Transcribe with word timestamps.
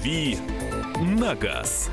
«Дави 0.00 0.38
на 0.98 1.34
газ». 1.34 1.90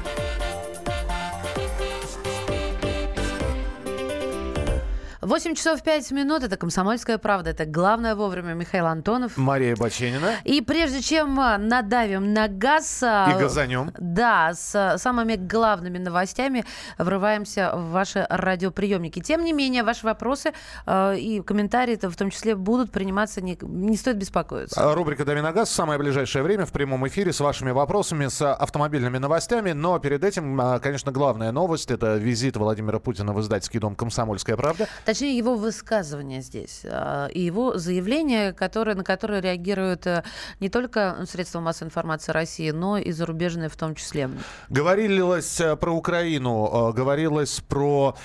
8 5.27 5.55
часов 5.55 5.83
5 5.83 6.11
минут. 6.11 6.43
Это 6.43 6.55
«Комсомольская 6.55 7.17
правда». 7.17 7.49
Это 7.49 7.65
главное 7.65 8.15
вовремя. 8.15 8.53
Михаил 8.53 8.85
Антонов. 8.85 9.35
Мария 9.35 9.75
Баченина. 9.75 10.35
И 10.45 10.61
прежде 10.61 11.01
чем 11.01 11.37
а, 11.37 11.57
надавим 11.57 12.31
на 12.31 12.47
газ... 12.47 13.03
а, 13.03 13.29
И 13.29 13.37
газанем. 13.37 13.91
Да, 13.99 14.53
с 14.53 14.73
а, 14.73 14.97
самыми 14.97 15.35
главными 15.35 15.97
новостями 15.97 16.63
врываемся 16.97 17.73
в 17.75 17.91
ваши 17.91 18.25
радиоприемники. 18.29 19.19
Тем 19.19 19.43
не 19.43 19.51
менее, 19.51 19.83
ваши 19.83 20.05
вопросы 20.05 20.53
э, 20.85 21.17
и 21.17 21.41
комментарии 21.41 21.99
в 22.01 22.15
том 22.15 22.29
числе 22.29 22.55
будут 22.55 22.91
приниматься. 22.91 23.41
Не, 23.41 23.57
не 23.61 23.97
стоит 23.97 24.15
беспокоиться. 24.15 24.95
Рубрика 24.95 25.25
«Дави 25.25 25.41
на 25.41 25.51
газ» 25.51 25.67
в 25.67 25.73
самое 25.73 25.99
ближайшее 25.99 26.41
время 26.41 26.65
в 26.65 26.71
прямом 26.71 27.05
эфире 27.09 27.33
с 27.33 27.41
вашими 27.41 27.71
вопросами, 27.71 28.27
с 28.27 28.53
автомобильными 28.53 29.17
новостями. 29.17 29.73
Но 29.73 29.99
перед 29.99 30.23
этим, 30.23 30.79
конечно, 30.81 31.11
главная 31.11 31.51
новость– 31.51 31.91
это 31.91 32.15
визит 32.15 32.55
Владимира 32.55 32.99
Путина 32.99 33.33
в 33.33 33.41
издательский 33.41 33.81
дом 33.81 33.93
«Комсомольская 33.93 34.55
правда». 34.55 34.87
Точнее, 35.03 35.16
его 35.25 35.55
высказывания 35.55 36.41
здесь 36.41 36.81
а, 36.85 37.27
и 37.27 37.41
его 37.41 37.77
заявления, 37.77 38.53
которые, 38.53 38.95
на 38.95 39.03
которые 39.03 39.41
реагируют 39.41 40.05
э, 40.05 40.23
не 40.59 40.69
только 40.69 41.25
средства 41.27 41.59
массовой 41.59 41.87
информации 41.87 42.31
России, 42.31 42.71
но 42.71 42.97
и 42.97 43.11
зарубежные 43.11 43.69
в 43.69 43.75
том 43.75 43.95
числе. 43.95 44.29
Говорилось 44.69 45.59
э, 45.59 45.75
про 45.75 45.91
Украину, 45.91 46.89
э, 46.91 46.93
говорилось 46.93 47.61
про 47.67 48.15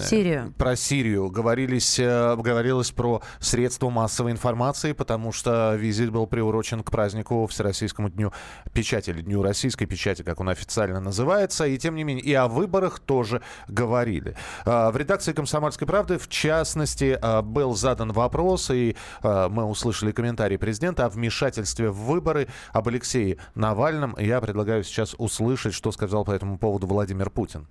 Сирию. 0.00 0.54
про 0.56 0.76
Сирию, 0.76 1.30
говорились, 1.30 1.98
говорилось 1.98 2.90
про 2.90 3.22
средства 3.38 3.90
массовой 3.90 4.32
информации, 4.32 4.92
потому 4.92 5.32
что 5.32 5.74
визит 5.74 6.10
был 6.10 6.26
приурочен 6.26 6.82
к 6.82 6.90
празднику 6.90 7.46
Всероссийскому 7.46 8.10
дню 8.10 8.32
печати, 8.72 9.10
или 9.10 9.22
Дню 9.22 9.42
российской 9.42 9.86
печати, 9.86 10.22
как 10.22 10.40
он 10.40 10.48
официально 10.48 11.00
называется, 11.00 11.66
и 11.66 11.76
тем 11.78 11.94
не 11.94 12.04
менее 12.04 12.24
и 12.24 12.32
о 12.34 12.48
выборах 12.48 13.00
тоже 13.00 13.42
говорили. 13.68 14.36
В 14.64 14.92
редакции 14.96 15.32
«Комсомольской 15.32 15.86
правды» 15.86 16.18
в 16.20 16.28
частности 16.28 17.18
э, 17.20 17.42
был 17.42 17.74
задан 17.74 18.12
вопрос, 18.12 18.70
и 18.70 18.96
э, 19.22 19.48
мы 19.50 19.64
услышали 19.64 20.12
комментарий 20.12 20.58
президента 20.58 21.06
о 21.06 21.08
вмешательстве 21.08 21.90
в 21.90 21.96
выборы, 21.96 22.48
об 22.72 22.88
Алексее 22.88 23.38
Навальном. 23.54 24.16
Я 24.18 24.40
предлагаю 24.40 24.84
сейчас 24.84 25.14
услышать, 25.18 25.74
что 25.74 25.92
сказал 25.92 26.24
по 26.24 26.32
этому 26.32 26.58
поводу 26.58 26.86
Владимир 26.86 27.30
Путин. 27.30 27.66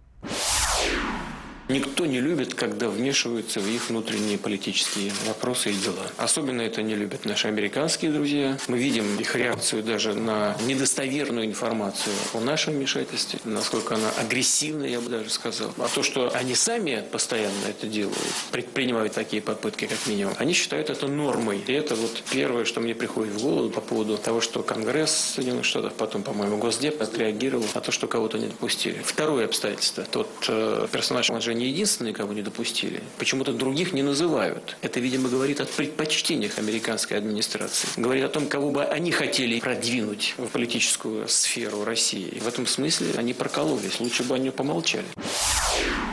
Никто 1.69 2.07
не 2.07 2.19
любит, 2.19 2.55
когда 2.55 2.89
вмешиваются 2.89 3.59
в 3.59 3.67
их 3.67 3.89
внутренние 3.89 4.39
политические 4.39 5.11
вопросы 5.27 5.69
и 5.69 5.75
дела. 5.75 6.07
Особенно 6.17 6.61
это 6.63 6.81
не 6.81 6.95
любят 6.95 7.25
наши 7.25 7.47
американские 7.47 8.11
друзья. 8.11 8.57
Мы 8.67 8.79
видим 8.79 9.19
их 9.19 9.35
реакцию 9.35 9.83
даже 9.83 10.15
на 10.15 10.57
недостоверную 10.65 11.45
информацию 11.45 12.15
о 12.33 12.39
нашем 12.39 12.73
вмешательстве, 12.73 13.39
насколько 13.43 13.93
она 13.93 14.09
агрессивна, 14.17 14.83
я 14.83 14.99
бы 14.99 15.11
даже 15.11 15.29
сказал. 15.29 15.71
А 15.77 15.87
то, 15.93 16.01
что 16.01 16.31
они 16.33 16.55
сами 16.55 17.03
постоянно 17.11 17.67
это 17.69 17.85
делают, 17.85 18.17
предпринимают 18.51 19.13
такие 19.13 19.43
попытки, 19.43 19.85
как 19.85 20.07
минимум, 20.07 20.33
они 20.39 20.53
считают 20.53 20.89
это 20.89 21.07
нормой. 21.07 21.61
И 21.67 21.71
это 21.71 21.93
вот 21.93 22.23
первое, 22.31 22.65
что 22.65 22.81
мне 22.81 22.95
приходит 22.95 23.35
в 23.35 23.43
голову 23.43 23.69
по 23.69 23.81
поводу 23.81 24.17
того, 24.17 24.41
что 24.41 24.63
Конгресс 24.63 25.35
Соединенных 25.35 25.65
Штатов, 25.65 25.93
потом, 25.93 26.23
по-моему, 26.23 26.57
Госдеп 26.57 26.99
отреагировал 26.99 27.65
на 27.75 27.81
то, 27.81 27.91
что 27.91 28.07
кого-то 28.07 28.39
не 28.39 28.47
допустили. 28.47 28.99
Второе 29.05 29.45
обстоятельство. 29.45 30.03
Тот 30.05 30.29
э, 30.47 30.87
персонаж, 30.91 31.29
он 31.29 31.39
же 31.59 31.65
не 31.65 31.71
единственный, 31.71 32.13
кого 32.13 32.33
не 32.33 32.41
допустили. 32.41 33.01
Почему-то 33.17 33.53
других 33.53 33.93
не 33.93 34.03
называют. 34.03 34.77
Это, 34.81 34.99
видимо, 34.99 35.29
говорит 35.29 35.61
о 35.61 35.65
предпочтениях 35.65 36.57
американской 36.57 37.17
администрации. 37.17 37.87
Говорит 37.97 38.23
о 38.25 38.29
том, 38.29 38.47
кого 38.47 38.71
бы 38.71 38.83
они 38.83 39.11
хотели 39.11 39.59
продвинуть 39.59 40.35
в 40.37 40.47
политическую 40.47 41.27
сферу 41.27 41.83
России. 41.83 42.27
И 42.27 42.39
в 42.39 42.47
этом 42.47 42.65
смысле 42.65 43.07
они 43.17 43.33
прокололись. 43.33 43.99
Лучше 43.99 44.23
бы 44.23 44.35
они 44.35 44.51
помолчали. 44.51 45.05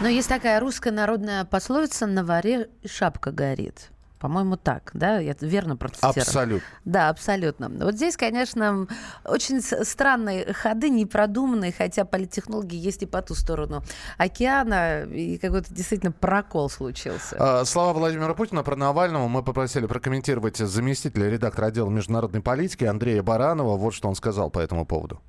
Но 0.00 0.08
есть 0.08 0.28
такая 0.28 0.60
русская 0.60 0.90
народная 0.92 1.44
пословица 1.44 2.06
«на 2.06 2.24
варе 2.24 2.68
шапка 2.84 3.30
горит». 3.30 3.90
По-моему, 4.18 4.56
так, 4.56 4.90
да? 4.94 5.18
Я 5.18 5.34
верно 5.40 5.76
процитировала? 5.76 6.20
Абсолютно. 6.20 6.68
Да, 6.84 7.08
абсолютно. 7.08 7.68
Вот 7.68 7.94
здесь, 7.94 8.16
конечно, 8.16 8.86
очень 9.24 9.60
странные 9.60 10.52
ходы, 10.52 10.88
непродуманные, 10.88 11.72
хотя 11.72 12.04
политтехнологи 12.04 12.76
есть 12.76 13.02
и 13.02 13.06
по 13.06 13.20
ту 13.22 13.34
сторону 13.34 13.82
океана, 14.16 15.02
и 15.04 15.38
какой-то 15.38 15.72
действительно 15.72 16.12
прокол 16.12 16.70
случился. 16.70 17.36
А, 17.38 17.64
Слова 17.64 17.92
Владимира 17.92 18.34
Путина 18.34 18.62
про 18.62 18.76
Навального 18.76 19.28
мы 19.28 19.42
попросили 19.42 19.86
прокомментировать 19.86 20.56
заместителя 20.56 21.28
редактора 21.28 21.66
отдела 21.66 21.90
международной 21.90 22.40
политики 22.40 22.84
Андрея 22.84 23.22
Баранова. 23.22 23.76
Вот 23.76 23.94
что 23.94 24.08
он 24.08 24.14
сказал 24.14 24.50
по 24.50 24.58
этому 24.58 24.86
поводу. 24.86 25.20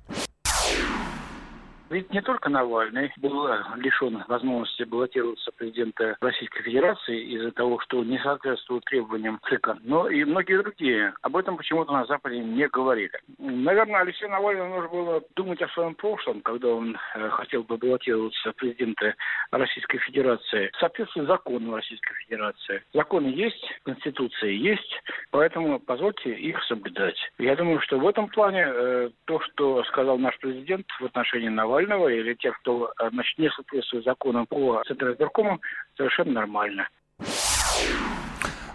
Ведь 1.90 2.12
не 2.12 2.20
только 2.20 2.50
Навальный 2.50 3.12
был 3.16 3.48
лишен 3.76 4.22
возможности 4.28 4.82
баллотироваться 4.82 5.50
президента 5.52 6.16
Российской 6.20 6.62
Федерации 6.62 7.20
из-за 7.34 7.50
того, 7.52 7.80
что 7.80 8.04
не 8.04 8.18
соответствует 8.18 8.84
требованиям 8.84 9.40
ЦИКа, 9.48 9.78
но 9.82 10.08
и 10.08 10.24
многие 10.24 10.58
другие. 10.58 11.14
Об 11.22 11.36
этом 11.36 11.56
почему-то 11.56 11.92
на 11.92 12.04
Западе 12.04 12.40
не 12.40 12.68
говорили. 12.68 13.12
Наверное, 13.38 14.00
Алексею 14.00 14.30
Навальному 14.30 14.74
нужно 14.74 14.88
было 14.90 15.22
думать 15.34 15.62
о 15.62 15.68
своем 15.68 15.94
прошлом, 15.94 16.42
когда 16.42 16.68
он 16.68 16.98
э, 17.14 17.28
хотел 17.30 17.62
бы 17.62 17.78
баллотироваться 17.78 18.52
в 18.52 18.56
президенты 18.56 19.14
Российской 19.50 19.98
Федерации. 19.98 20.70
Соответствует 20.78 21.26
закону 21.26 21.74
Российской 21.74 22.14
Федерации. 22.26 22.82
Законы 22.92 23.28
есть, 23.28 23.64
Конституция 23.84 24.50
есть, 24.50 25.02
поэтому 25.30 25.80
позвольте 25.80 26.34
их 26.34 26.62
соблюдать. 26.64 27.16
Я 27.38 27.56
думаю, 27.56 27.80
что 27.80 27.98
в 27.98 28.06
этом 28.06 28.28
плане 28.28 28.64
э, 28.66 29.10
то, 29.24 29.40
что 29.40 29.82
сказал 29.84 30.18
наш 30.18 30.38
президент 30.38 30.86
в 31.00 31.04
отношении 31.06 31.48
Навального 31.48 31.77
или 31.80 32.34
тех, 32.34 32.58
кто 32.60 32.92
э, 32.98 33.10
значит, 33.10 33.38
не 33.38 33.50
соответствует 33.50 34.04
законам 34.04 34.46
по 34.46 34.82
Центральному, 34.86 35.60
совершенно 35.96 36.32
нормально. 36.32 36.88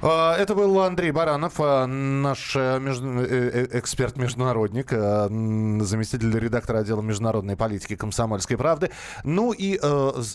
А, 0.06 0.36
Это 0.38 0.53
был 0.53 0.81
Андрей 0.81 1.12
Баранов, 1.12 1.53
а, 1.59 1.86
наш 1.88 2.56
э, 2.58 2.78
между- 2.80 3.22
э, 3.22 3.25
э, 3.72 3.80
эксперт-международник, 3.80 4.91
м, 4.91 5.80
заместитель 5.81 6.38
редактора 6.38 6.80
отдела 6.80 7.02
международной 7.02 7.56
политики 7.56 7.96
«Комсомольской 7.96 8.58
правды». 8.58 8.90
Ну 9.24 9.53
и 9.53 9.80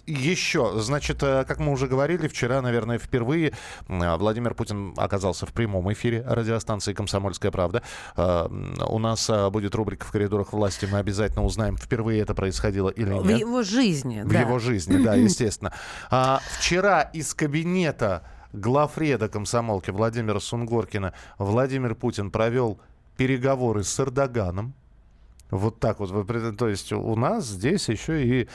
еще, 0.06 0.72
значит, 0.80 1.20
как 1.20 1.58
мы 1.58 1.72
уже 1.72 1.86
говорили, 1.86 2.28
вчера, 2.28 2.62
наверное, 2.62 2.98
впервые 2.98 3.52
Владимир 3.88 4.54
Путин 4.54 4.94
оказался 4.96 5.44
в 5.44 5.52
прямом 5.52 5.92
эфире 5.92 6.24
радиостанции 6.26 6.94
«Комсомольская 6.94 7.50
правда». 7.50 7.82
У 8.16 8.98
нас 8.98 9.30
будет 9.52 9.74
рубрика 9.74 10.06
«В 10.06 10.10
коридорах 10.12 10.52
власти». 10.54 10.88
Мы 10.90 10.98
обязательно 10.98 11.44
узнаем, 11.44 11.76
впервые 11.76 12.22
это 12.22 12.34
происходило 12.34 12.88
или 12.88 13.10
В 13.12 13.26
нет. 13.26 13.40
его 13.40 13.62
жизни, 13.62 14.22
В 14.22 14.32
да. 14.32 14.40
его 14.40 14.58
жизни, 14.58 15.02
да, 15.02 15.14
естественно. 15.28 15.72
А, 16.10 16.40
вчера 16.58 17.02
из 17.02 17.34
кабинета 17.34 18.22
главреда 18.52 19.28
комсомолки 19.28 19.90
Владимира 19.90 20.40
Сунгоркина 20.40 21.14
Владимир 21.38 21.94
Путин 21.94 22.30
провел 22.30 22.80
переговоры 23.16 23.84
с 23.84 24.00
Эрдоганом. 24.00 24.74
Вот 25.50 25.80
так 25.80 26.00
вот. 26.00 26.10
То 26.58 26.68
есть 26.68 26.92
у 26.92 27.16
нас 27.16 27.44
здесь 27.46 27.88
еще 27.88 28.24
и 28.24 28.48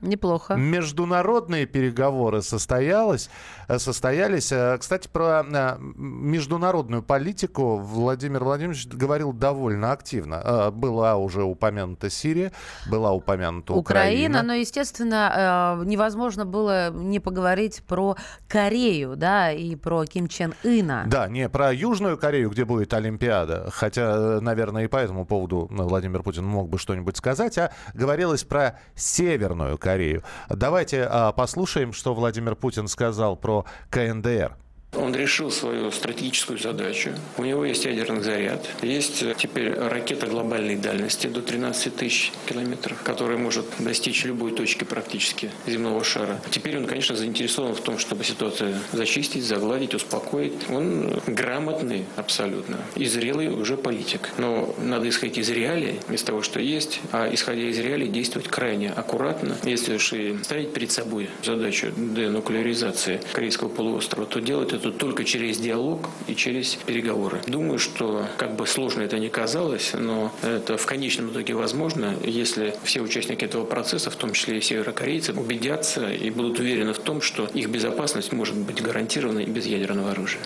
Неплохо. 0.00 0.54
международные 0.54 1.66
переговоры 1.66 2.42
состоялось, 2.42 3.30
э, 3.68 3.78
состоялись. 3.78 4.50
Э, 4.50 4.76
Кстати, 4.78 5.08
про 5.08 5.44
э, 5.44 5.76
международную 5.78 7.02
политику 7.02 7.76
Владимир 7.76 8.42
Владимирович 8.42 8.88
говорил 8.88 9.32
довольно 9.32 9.92
активно. 9.92 10.72
Была 10.72 11.16
уже 11.16 11.44
упомянута 11.44 12.10
Сирия, 12.10 12.52
была 12.90 13.12
упомянута 13.12 13.74
Украина, 13.74 14.42
но, 14.42 14.54
естественно, 14.54 15.80
невозможно 15.84 16.44
было 16.44 16.90
не 16.90 17.20
поговорить 17.20 17.82
про 17.86 18.16
Корею, 18.48 19.16
да, 19.16 19.52
и 19.52 19.76
про 19.76 20.04
Ким 20.04 20.26
Чен 20.26 20.54
Ына. 20.64 21.04
Да, 21.06 21.28
не 21.28 21.48
про 21.48 21.72
Южную 21.72 22.18
Корею, 22.18 22.50
где 22.50 22.64
будет 22.64 22.92
Олимпиада, 22.92 23.68
хотя, 23.70 24.40
наверное, 24.40 24.84
и 24.84 24.88
по 24.88 24.96
этому 24.96 25.24
поводу 25.24 25.68
Владимир 25.70 26.23
Путин 26.24 26.44
мог 26.44 26.68
бы 26.68 26.78
что-нибудь 26.78 27.16
сказать, 27.16 27.56
а 27.58 27.70
говорилось 27.92 28.42
про 28.42 28.78
Северную 28.96 29.78
Корею. 29.78 30.24
Давайте 30.48 31.06
а, 31.08 31.32
послушаем, 31.32 31.92
что 31.92 32.14
Владимир 32.14 32.56
Путин 32.56 32.88
сказал 32.88 33.36
про 33.36 33.64
КНДР. 33.90 34.56
Он 34.96 35.14
решил 35.14 35.50
свою 35.50 35.90
стратегическую 35.90 36.58
задачу. 36.58 37.10
У 37.36 37.44
него 37.44 37.64
есть 37.64 37.84
ядерный 37.84 38.22
заряд. 38.22 38.66
Есть 38.82 39.22
э, 39.22 39.34
теперь 39.36 39.74
ракета 39.74 40.26
глобальной 40.26 40.76
дальности 40.76 41.26
до 41.26 41.42
13 41.42 41.96
тысяч 41.96 42.32
километров, 42.46 43.02
которая 43.02 43.38
может 43.38 43.66
достичь 43.78 44.24
любой 44.24 44.52
точки 44.52 44.84
практически 44.84 45.50
земного 45.66 46.04
шара. 46.04 46.40
Теперь 46.50 46.78
он, 46.78 46.86
конечно, 46.86 47.16
заинтересован 47.16 47.74
в 47.74 47.80
том, 47.80 47.98
чтобы 47.98 48.24
ситуацию 48.24 48.74
зачистить, 48.92 49.44
загладить, 49.44 49.94
успокоить. 49.94 50.70
Он 50.70 51.20
грамотный 51.26 52.04
абсолютно 52.16 52.78
и 52.94 53.06
зрелый 53.06 53.48
уже 53.48 53.76
политик. 53.76 54.30
Но 54.38 54.74
надо 54.78 55.08
исходить 55.08 55.38
из 55.38 55.50
реалий, 55.50 56.00
из 56.10 56.22
того, 56.22 56.42
что 56.42 56.60
есть, 56.60 57.00
а 57.12 57.32
исходя 57.32 57.62
из 57.62 57.78
реалий 57.78 58.08
действовать 58.08 58.48
крайне 58.48 58.90
аккуратно. 58.90 59.56
Если 59.64 59.94
уж 59.94 60.12
и 60.12 60.38
ставить 60.42 60.72
перед 60.72 60.92
собой 60.92 61.28
задачу 61.42 61.92
денуклеаризации 61.96 63.20
Корейского 63.32 63.68
полуострова, 63.68 64.26
то 64.26 64.40
делать 64.40 64.72
это 64.72 64.83
это 64.84 64.98
только 64.98 65.24
через 65.24 65.58
диалог 65.58 66.10
и 66.26 66.34
через 66.34 66.74
переговоры. 66.74 67.40
Думаю, 67.46 67.78
что 67.78 68.26
как 68.36 68.56
бы 68.56 68.66
сложно 68.66 69.02
это 69.02 69.18
ни 69.18 69.28
казалось, 69.28 69.92
но 69.94 70.30
это 70.42 70.76
в 70.76 70.86
конечном 70.86 71.30
итоге 71.30 71.54
возможно, 71.54 72.14
если 72.22 72.74
все 72.84 73.00
участники 73.00 73.44
этого 73.44 73.64
процесса, 73.64 74.10
в 74.10 74.16
том 74.16 74.32
числе 74.32 74.58
и 74.58 74.60
северокорейцы, 74.60 75.32
убедятся 75.32 76.10
и 76.12 76.30
будут 76.30 76.58
уверены 76.60 76.92
в 76.92 76.98
том, 76.98 77.22
что 77.22 77.46
их 77.46 77.68
безопасность 77.68 78.32
может 78.32 78.56
быть 78.56 78.82
гарантирована 78.82 79.40
и 79.40 79.46
без 79.46 79.66
ядерного 79.66 80.10
оружия. 80.10 80.42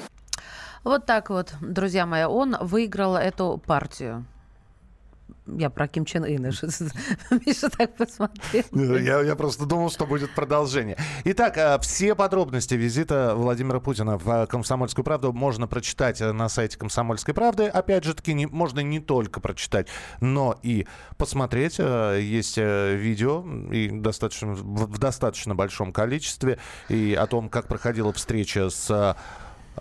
Вот 0.85 1.07
так 1.07 1.31
вот, 1.31 1.53
друзья 1.61 2.07
мои, 2.07 2.25
он 2.25 2.57
выиграл 2.61 3.17
эту 3.17 3.61
партию. 3.67 4.25
Я 5.57 5.71
про 5.71 5.89
Ким 5.89 6.05
Чен 6.05 6.25
Ына. 6.25 6.51
Миша 7.47 7.71
так 7.71 7.97
посмотрел. 7.97 8.65
Я, 8.73 9.21
я 9.23 9.37
просто 9.37 9.65
думал, 9.67 9.91
что 9.91 10.07
будет 10.07 10.35
продолжение. 10.35 10.97
Итак, 11.25 11.57
э, 11.57 11.79
все 11.81 12.15
подробности 12.15 12.75
визита 12.75 13.35
Владимира 13.35 13.81
Путина 13.81 14.19
в 14.19 14.29
э, 14.29 14.47
«Комсомольскую 14.47 15.05
правду» 15.05 15.33
можно 15.33 15.67
прочитать 15.67 16.21
э, 16.21 16.33
на 16.33 16.49
сайте 16.49 16.77
«Комсомольской 16.77 17.35
правды». 17.35 17.67
Опять 17.67 18.05
же 18.05 18.15
таки, 18.15 18.35
не, 18.35 18.47
можно 18.47 18.81
не 18.81 19.01
только 19.01 19.41
прочитать, 19.41 19.89
но 20.21 20.59
и 20.63 20.87
посмотреть. 21.17 21.79
Есть 21.79 22.57
видео 22.57 23.45
и 23.71 23.89
достаточно, 23.91 24.53
в 24.53 24.99
достаточно 24.99 25.55
большом 25.55 25.93
количестве 25.93 26.59
и 26.89 27.15
о 27.15 27.27
том, 27.27 27.49
как 27.49 27.69
проходила 27.69 28.13
встреча 28.13 28.71
с 28.71 29.17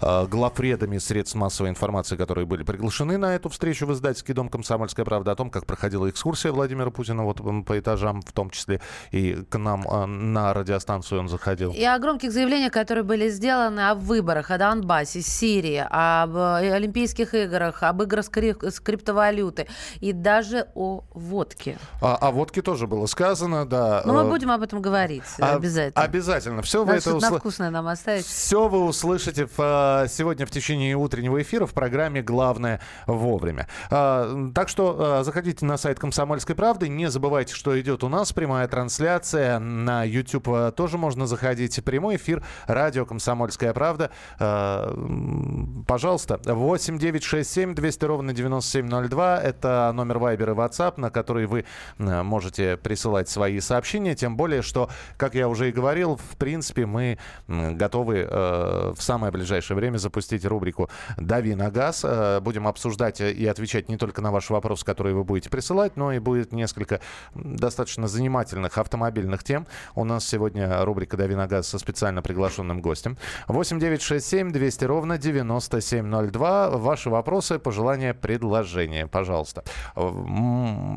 главредами 0.02 0.98
средств 0.98 1.36
массовой 1.36 1.70
информации, 1.70 2.16
которые 2.16 2.46
были 2.46 2.64
приглашены 2.64 3.18
на 3.18 3.36
эту 3.36 3.50
встречу 3.50 3.86
в 3.86 3.94
издательский 3.94 4.34
дом 4.34 4.50
«Комсомольская 4.50 5.06
правда», 5.06 5.32
о 5.32 5.36
том, 5.36 5.50
как 5.50 5.66
проходила 5.66 6.10
экскурсия 6.10 6.52
Владимира 6.52 6.90
Путина 6.92 7.24
вот 7.24 7.38
по 7.66 7.80
этажам, 7.80 8.22
в 8.22 8.32
том 8.32 8.50
числе 8.50 8.82
и 9.12 9.44
к 9.50 9.58
нам 9.58 9.88
э, 9.88 10.06
на 10.06 10.54
радиостанцию 10.54 11.20
он 11.20 11.30
заходил. 11.30 11.72
И 11.72 11.84
о 11.84 11.98
громких 12.00 12.32
заявлениях, 12.32 12.72
которые 12.72 13.04
были 13.04 13.30
сделаны 13.30 13.90
о 13.90 13.96
выборах, 13.96 14.52
о 14.52 14.58
Донбассе, 14.58 15.22
Сирии, 15.22 15.86
об 15.90 16.36
э, 16.36 16.72
Олимпийских 16.74 17.34
играх, 17.34 17.84
об 17.84 18.02
играх 18.04 18.26
с 18.26 18.80
криптовалюты 18.80 19.68
и 20.00 20.14
даже 20.14 20.68
о 20.76 21.04
водке. 21.14 21.78
А, 22.02 22.16
о 22.16 22.32
водке 22.32 22.62
тоже 22.62 22.88
было 22.88 23.06
сказано, 23.06 23.66
да. 23.66 24.02
Но 24.06 24.14
мы 24.14 24.30
будем 24.30 24.52
об 24.52 24.62
этом 24.62 24.82
говорить 24.82 25.24
а, 25.40 25.56
обязательно. 25.56 26.04
Обязательно. 26.04 26.62
Все 26.62 26.84
вы 26.84 26.94
это 26.94 27.16
усл... 27.16 27.38
вкусное 27.38 27.70
нам 27.70 27.88
оставить. 27.88 28.26
Все 28.26 28.68
вы 28.68 28.84
услышите 28.84 29.46
в 29.46 29.58
сегодня 30.08 30.46
в 30.46 30.52
течение 30.52 30.96
утреннего 30.96 31.42
эфира 31.42 31.66
в 31.66 31.74
программе 31.74 32.22
«Главное 32.22 32.82
вовремя». 33.06 33.68
А, 33.90 34.50
так 34.54 34.70
что 34.70 34.96
а, 35.00 35.24
заходите 35.24 35.66
на 35.66 35.78
сайт 35.78 36.00
«Комсомольской 36.00 36.56
правды». 36.56 36.90
Не 36.90 37.10
забывайте, 37.10 37.54
что 37.54 37.80
идет 37.80 38.04
у 38.04 38.10
нас 38.10 38.34
прямая 38.34 38.68
трансляция. 38.68 39.60
На 39.60 40.04
YouTube 40.04 40.74
тоже 40.76 40.98
можно 40.98 41.28
заходить. 41.28 41.84
Прямой 41.84 42.16
эфир 42.18 42.44
радио 42.68 43.06
«Комсомольская 43.06 43.74
правда». 43.74 44.12
Пожалуйста, 45.88 46.40
8 46.44 46.98
9 46.98 47.24
6 47.24 47.50
7 47.50 47.76
200 47.76 48.06
ровно 48.06 48.34
9702. 48.34 49.42
Это 49.42 49.92
номер 49.94 50.18
Viber 50.18 50.52
и 50.52 50.56
WhatsApp, 50.56 50.94
на 50.98 51.10
который 51.10 51.46
вы 51.46 51.66
можете 51.98 52.78
присылать 52.78 53.30
свои 53.30 53.60
сообщения. 53.60 54.16
Тем 54.16 54.36
более, 54.38 54.62
что, 54.62 54.90
как 55.18 55.36
я 55.36 55.48
уже 55.48 55.70
и 55.70 55.72
говорил, 55.72 56.18
в 56.18 56.38
принципе, 56.38 56.86
мы 56.86 57.18
готовы 57.48 58.28
в 58.28 58.98
самое 59.00 59.32
ближайшее 59.32 59.77
время 59.78 59.98
запустить 59.98 60.46
рубрику 60.46 60.90
«Дави 61.18 61.56
на 61.56 61.72
газ». 61.72 62.04
Э, 62.04 62.40
будем 62.42 62.68
обсуждать 62.68 63.22
и 63.22 63.46
отвечать 63.46 63.90
не 63.90 63.98
только 63.98 64.22
на 64.22 64.32
ваши 64.32 64.54
вопросы, 64.54 64.86
которые 64.86 65.16
вы 65.16 65.24
будете 65.24 65.50
присылать, 65.50 65.96
но 65.96 66.12
и 66.12 66.20
будет 66.20 66.52
несколько 66.52 67.00
достаточно 67.34 68.08
занимательных 68.08 68.78
автомобильных 68.78 69.44
тем. 69.44 69.68
У 69.96 70.04
нас 70.04 70.28
сегодня 70.28 70.84
рубрика 70.84 71.18
«Дави 71.18 71.36
на 71.36 71.48
газ» 71.48 71.68
со 71.68 71.80
специально 71.80 72.22
приглашенным 72.22 72.82
гостем. 72.82 73.18
8 73.48 73.80
9 73.80 74.02
6 74.02 74.26
7 74.26 74.52
200 74.52 74.86
ровно 74.86 75.18
9702. 75.18 76.70
Ваши 76.78 77.10
вопросы, 77.10 77.60
пожелания, 77.60 78.14
предложения, 78.14 79.08
пожалуйста. 79.08 79.64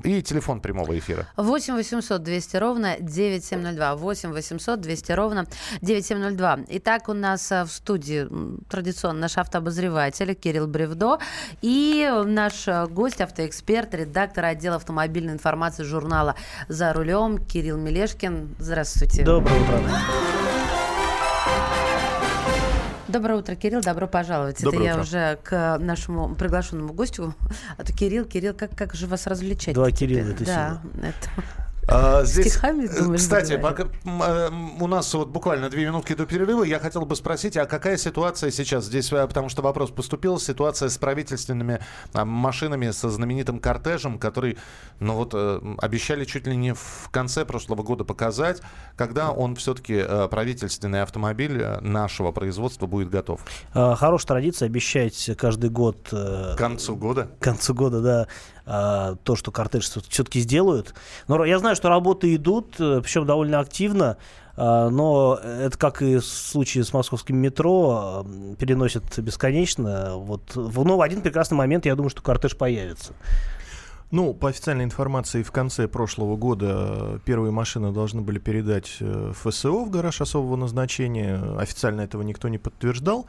И 0.04 0.22
телефон 0.22 0.60
прямого 0.60 0.98
эфира. 0.98 1.26
8 1.36 1.74
800 1.74 2.22
200 2.22 2.56
ровно 2.56 2.96
9702. 3.00 3.96
8 3.96 4.32
800 4.32 4.80
200 4.80 5.12
ровно 5.12 5.46
9702. 5.82 6.60
Итак, 6.68 7.08
у 7.08 7.12
нас 7.12 7.52
э, 7.52 7.64
в 7.64 7.70
студии 7.70 8.26
традиционно 8.70 9.20
наш 9.20 9.36
автообозреватель 9.36 10.34
Кирилл 10.34 10.66
Бревдо 10.66 11.18
и 11.60 12.10
наш 12.24 12.66
гость, 12.88 13.20
автоэксперт, 13.20 13.94
редактор 13.94 14.46
отдела 14.46 14.76
автомобильной 14.76 15.34
информации 15.34 15.82
журнала 15.82 16.36
«За 16.68 16.92
рулем» 16.92 17.38
Кирилл 17.44 17.76
Мелешкин. 17.76 18.54
Здравствуйте. 18.58 19.24
Доброе 19.24 19.60
утро. 19.60 19.80
Доброе 23.08 23.40
утро, 23.40 23.56
Кирилл, 23.56 23.80
добро 23.80 24.06
пожаловать. 24.06 24.62
Доброе 24.62 24.90
Это 24.90 25.00
утро. 25.00 25.18
я 25.18 25.30
уже 25.32 25.38
к 25.42 25.78
нашему 25.78 26.36
приглашенному 26.36 26.92
гостю. 26.92 27.34
А 27.76 27.82
то 27.82 27.92
Кирилл, 27.92 28.24
Кирилл, 28.24 28.54
как, 28.54 28.76
как 28.76 28.94
же 28.94 29.08
вас 29.08 29.26
развлечать? 29.26 29.74
Два 29.74 29.90
Кирилла, 29.90 30.28
это 30.28 30.44
Да, 30.44 30.80
это... 31.02 31.44
А, 31.86 32.24
здесь, 32.24 32.52
Стихами, 32.52 32.86
думаешь, 32.86 33.20
кстати, 33.20 33.56
пока, 33.56 33.88
э, 34.04 34.50
у 34.80 34.86
нас 34.86 35.12
вот 35.14 35.28
буквально 35.28 35.70
две 35.70 35.86
минутки 35.86 36.14
до 36.14 36.26
перерыва. 36.26 36.62
Я 36.62 36.78
хотел 36.78 37.04
бы 37.04 37.16
спросить, 37.16 37.56
а 37.56 37.66
какая 37.66 37.96
ситуация 37.96 38.50
сейчас 38.50 38.84
здесь, 38.84 39.12
э, 39.12 39.26
потому 39.26 39.48
что 39.48 39.62
вопрос 39.62 39.90
поступил, 39.90 40.38
ситуация 40.38 40.88
с 40.88 40.98
правительственными 40.98 41.80
машинами, 42.14 42.90
со 42.90 43.10
знаменитым 43.10 43.58
кортежем, 43.58 44.18
который, 44.18 44.56
ну 45.00 45.14
вот, 45.14 45.32
э, 45.34 45.60
обещали 45.78 46.24
чуть 46.24 46.46
ли 46.46 46.56
не 46.56 46.74
в 46.74 47.08
конце 47.10 47.44
прошлого 47.44 47.82
года 47.82 48.04
показать, 48.04 48.62
когда 48.96 49.30
он 49.30 49.56
все-таки, 49.56 50.04
правительственный 50.30 51.02
автомобиль 51.02 51.64
нашего 51.80 52.32
производства 52.32 52.86
будет 52.86 53.10
готов. 53.10 53.40
Хорошая 53.72 54.26
традиция 54.26 54.66
обещать 54.66 55.30
каждый 55.36 55.70
год... 55.70 56.08
К 56.10 56.54
концу 56.56 56.96
года? 56.96 57.30
К 57.40 57.42
концу 57.42 57.74
года, 57.74 58.00
да 58.00 58.28
а, 58.72 59.16
то, 59.24 59.34
что 59.34 59.50
кортеж 59.50 59.90
все-таки 60.08 60.38
сделают. 60.38 60.94
Но 61.26 61.44
я 61.44 61.58
знаю, 61.58 61.74
что 61.74 61.88
работы 61.88 62.32
идут, 62.36 62.76
э, 62.78 63.00
причем 63.02 63.26
довольно 63.26 63.58
активно. 63.58 64.16
А, 64.56 64.88
но 64.90 65.34
это 65.42 65.76
как 65.76 66.02
и 66.02 66.18
в 66.18 66.24
случае 66.24 66.84
с 66.84 66.92
московским 66.92 67.36
метро, 67.36 68.24
переносят 68.60 69.18
бесконечно. 69.18 70.12
Вот, 70.14 70.54
но 70.54 70.96
в 70.96 71.02
один 71.02 71.20
прекрасный 71.20 71.56
момент 71.56 71.84
я 71.84 71.96
думаю, 71.96 72.10
что 72.10 72.22
кортеж 72.22 72.56
появится. 72.56 73.12
Ну, 74.12 74.34
по 74.34 74.48
официальной 74.48 74.84
информации, 74.84 75.42
в 75.42 75.50
конце 75.50 75.88
прошлого 75.88 76.36
года 76.36 77.20
первые 77.24 77.50
машины 77.50 77.90
должны 77.90 78.20
были 78.20 78.38
передать 78.38 78.98
э, 79.00 79.32
ФСО, 79.34 79.84
в 79.84 79.90
гараж 79.90 80.20
особого 80.20 80.54
назначения. 80.54 81.42
Официально 81.58 82.02
этого 82.02 82.22
никто 82.22 82.48
не 82.48 82.58
подтверждал. 82.58 83.26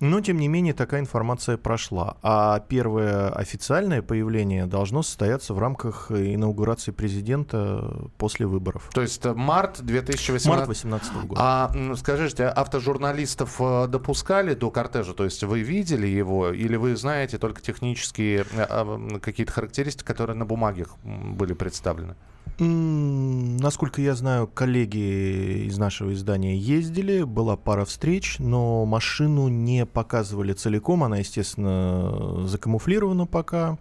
Но, 0.00 0.20
тем 0.20 0.38
не 0.38 0.48
менее, 0.48 0.74
такая 0.74 1.00
информация 1.00 1.56
прошла. 1.56 2.16
А 2.22 2.60
первое 2.60 3.30
официальное 3.30 4.02
появление 4.02 4.66
должно 4.66 5.02
состояться 5.02 5.54
в 5.54 5.58
рамках 5.58 6.10
инаугурации 6.10 6.90
президента 6.90 8.08
после 8.18 8.46
выборов. 8.46 8.90
То 8.92 9.02
есть 9.02 9.24
э, 9.24 9.32
март 9.34 9.82
2018 9.82 10.48
март 10.48 10.66
2018 10.66 11.26
года. 11.26 11.40
А 11.42 11.96
скажите, 11.96 12.44
автожурналистов 12.46 13.56
э, 13.60 13.86
допускали 13.88 14.54
до 14.54 14.70
кортежа? 14.70 15.14
То 15.14 15.24
есть 15.24 15.42
вы 15.44 15.60
видели 15.60 16.06
его 16.06 16.52
или 16.52 16.76
вы 16.76 16.96
знаете 16.96 17.38
только 17.38 17.62
технические 17.62 18.40
э, 18.40 18.66
а, 18.68 19.18
какие-то 19.20 19.52
характеристики, 19.52 20.06
которые 20.06 20.36
на 20.36 20.44
бумаге 20.44 20.86
были 21.04 21.54
представлены? 21.54 22.16
Насколько 22.58 24.02
я 24.02 24.14
знаю, 24.14 24.46
коллеги 24.46 25.66
из 25.66 25.78
нашего 25.78 26.12
издания 26.12 26.56
ездили, 26.56 27.22
была 27.22 27.56
пара 27.56 27.84
встреч, 27.84 28.36
но 28.38 28.84
машину 28.84 29.48
не 29.48 29.81
показывали 29.86 30.52
целиком, 30.52 31.04
она, 31.04 31.18
естественно, 31.18 32.46
закамуфлирована 32.46 33.26
пока. 33.26 33.78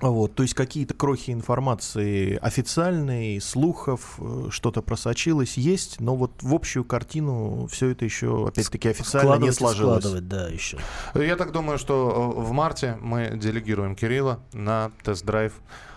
Вот, 0.00 0.34
то 0.34 0.42
есть 0.42 0.54
какие-то 0.54 0.92
крохи 0.92 1.30
информации 1.30 2.36
официальной, 2.42 3.40
слухов, 3.40 4.16
э, 4.18 4.48
что-то 4.50 4.82
просочилось, 4.82 5.56
есть, 5.56 6.00
но 6.00 6.14
вот 6.16 6.32
в 6.42 6.54
общую 6.54 6.84
картину 6.84 7.66
все 7.68 7.88
это 7.88 8.04
еще, 8.04 8.48
опять-таки, 8.48 8.90
официально 8.90 9.36
не 9.42 9.52
сложилось. 9.52 10.04
Складывать, 10.04 10.28
да, 10.28 10.48
еще. 10.48 10.78
Я 11.14 11.36
так 11.36 11.50
думаю, 11.50 11.78
что 11.78 12.34
э, 12.36 12.40
в 12.42 12.52
марте 12.52 12.98
мы 13.00 13.38
делегируем 13.38 13.96
Кирилла 13.96 14.40
на 14.52 14.90
тест-драйв 15.02 15.54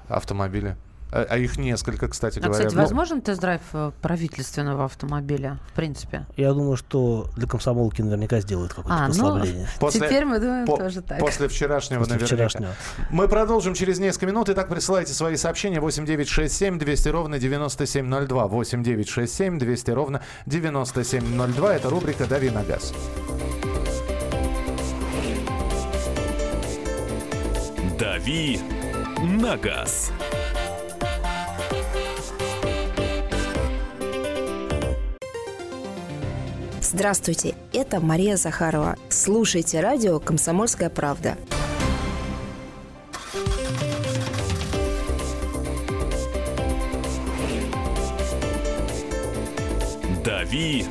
автомобиля 0.07 0.77
а, 1.11 1.25
а 1.27 1.37
их 1.37 1.57
несколько, 1.57 2.07
кстати 2.07 2.39
а, 2.39 2.41
говоря. 2.43 2.59
Кстати, 2.59 2.75
ну, 2.75 2.81
возможен 2.81 3.21
тест-драйв 3.21 3.61
э, 3.73 3.91
правительственного 4.01 4.85
автомобиля, 4.85 5.59
в 5.71 5.73
принципе? 5.73 6.27
Я 6.37 6.53
думаю, 6.53 6.77
что 6.77 7.29
для 7.35 7.47
комсомолки 7.47 8.01
наверняка 8.01 8.39
сделают 8.41 8.73
какое-то 8.73 8.93
а, 8.93 9.07
ну, 9.07 9.13
послабление. 9.13 9.67
Ну, 9.73 9.79
после, 9.79 10.07
теперь 10.07 10.25
мы 10.25 10.39
думаем 10.39 10.65
по, 10.67 10.77
тоже 10.77 11.01
так. 11.01 11.19
После 11.19 11.47
вчерашнего 11.47 11.99
после 11.99 12.13
наверняка. 12.13 12.35
Вчерашнего. 12.35 12.73
Мы 13.09 13.27
продолжим 13.27 13.73
через 13.73 13.99
несколько 13.99 14.27
минут. 14.27 14.49
Итак, 14.49 14.69
присылайте 14.69 15.13
свои 15.13 15.35
сообщения 15.35 15.79
8967 15.79 16.77
200 16.77 17.09
ровно 17.09 17.39
9702. 17.39 18.47
8967 18.47 19.59
200 19.59 19.91
ровно 19.91 20.21
9702. 20.45 21.75
Это 21.75 21.89
рубрика 21.89 22.25
«Дави 22.27 22.51
на 22.51 22.63
газ». 22.63 22.93
«Дави 27.97 28.59
на 29.23 29.57
газ». 29.57 30.11
Здравствуйте, 36.91 37.53
это 37.71 37.99
Мария 37.99 38.35
Захарова. 38.35 38.95
Слушайте 39.09 39.79
радио 39.79 40.19
«Комсомольская 40.19 40.89
правда». 40.89 41.37
«Дави 50.25 50.83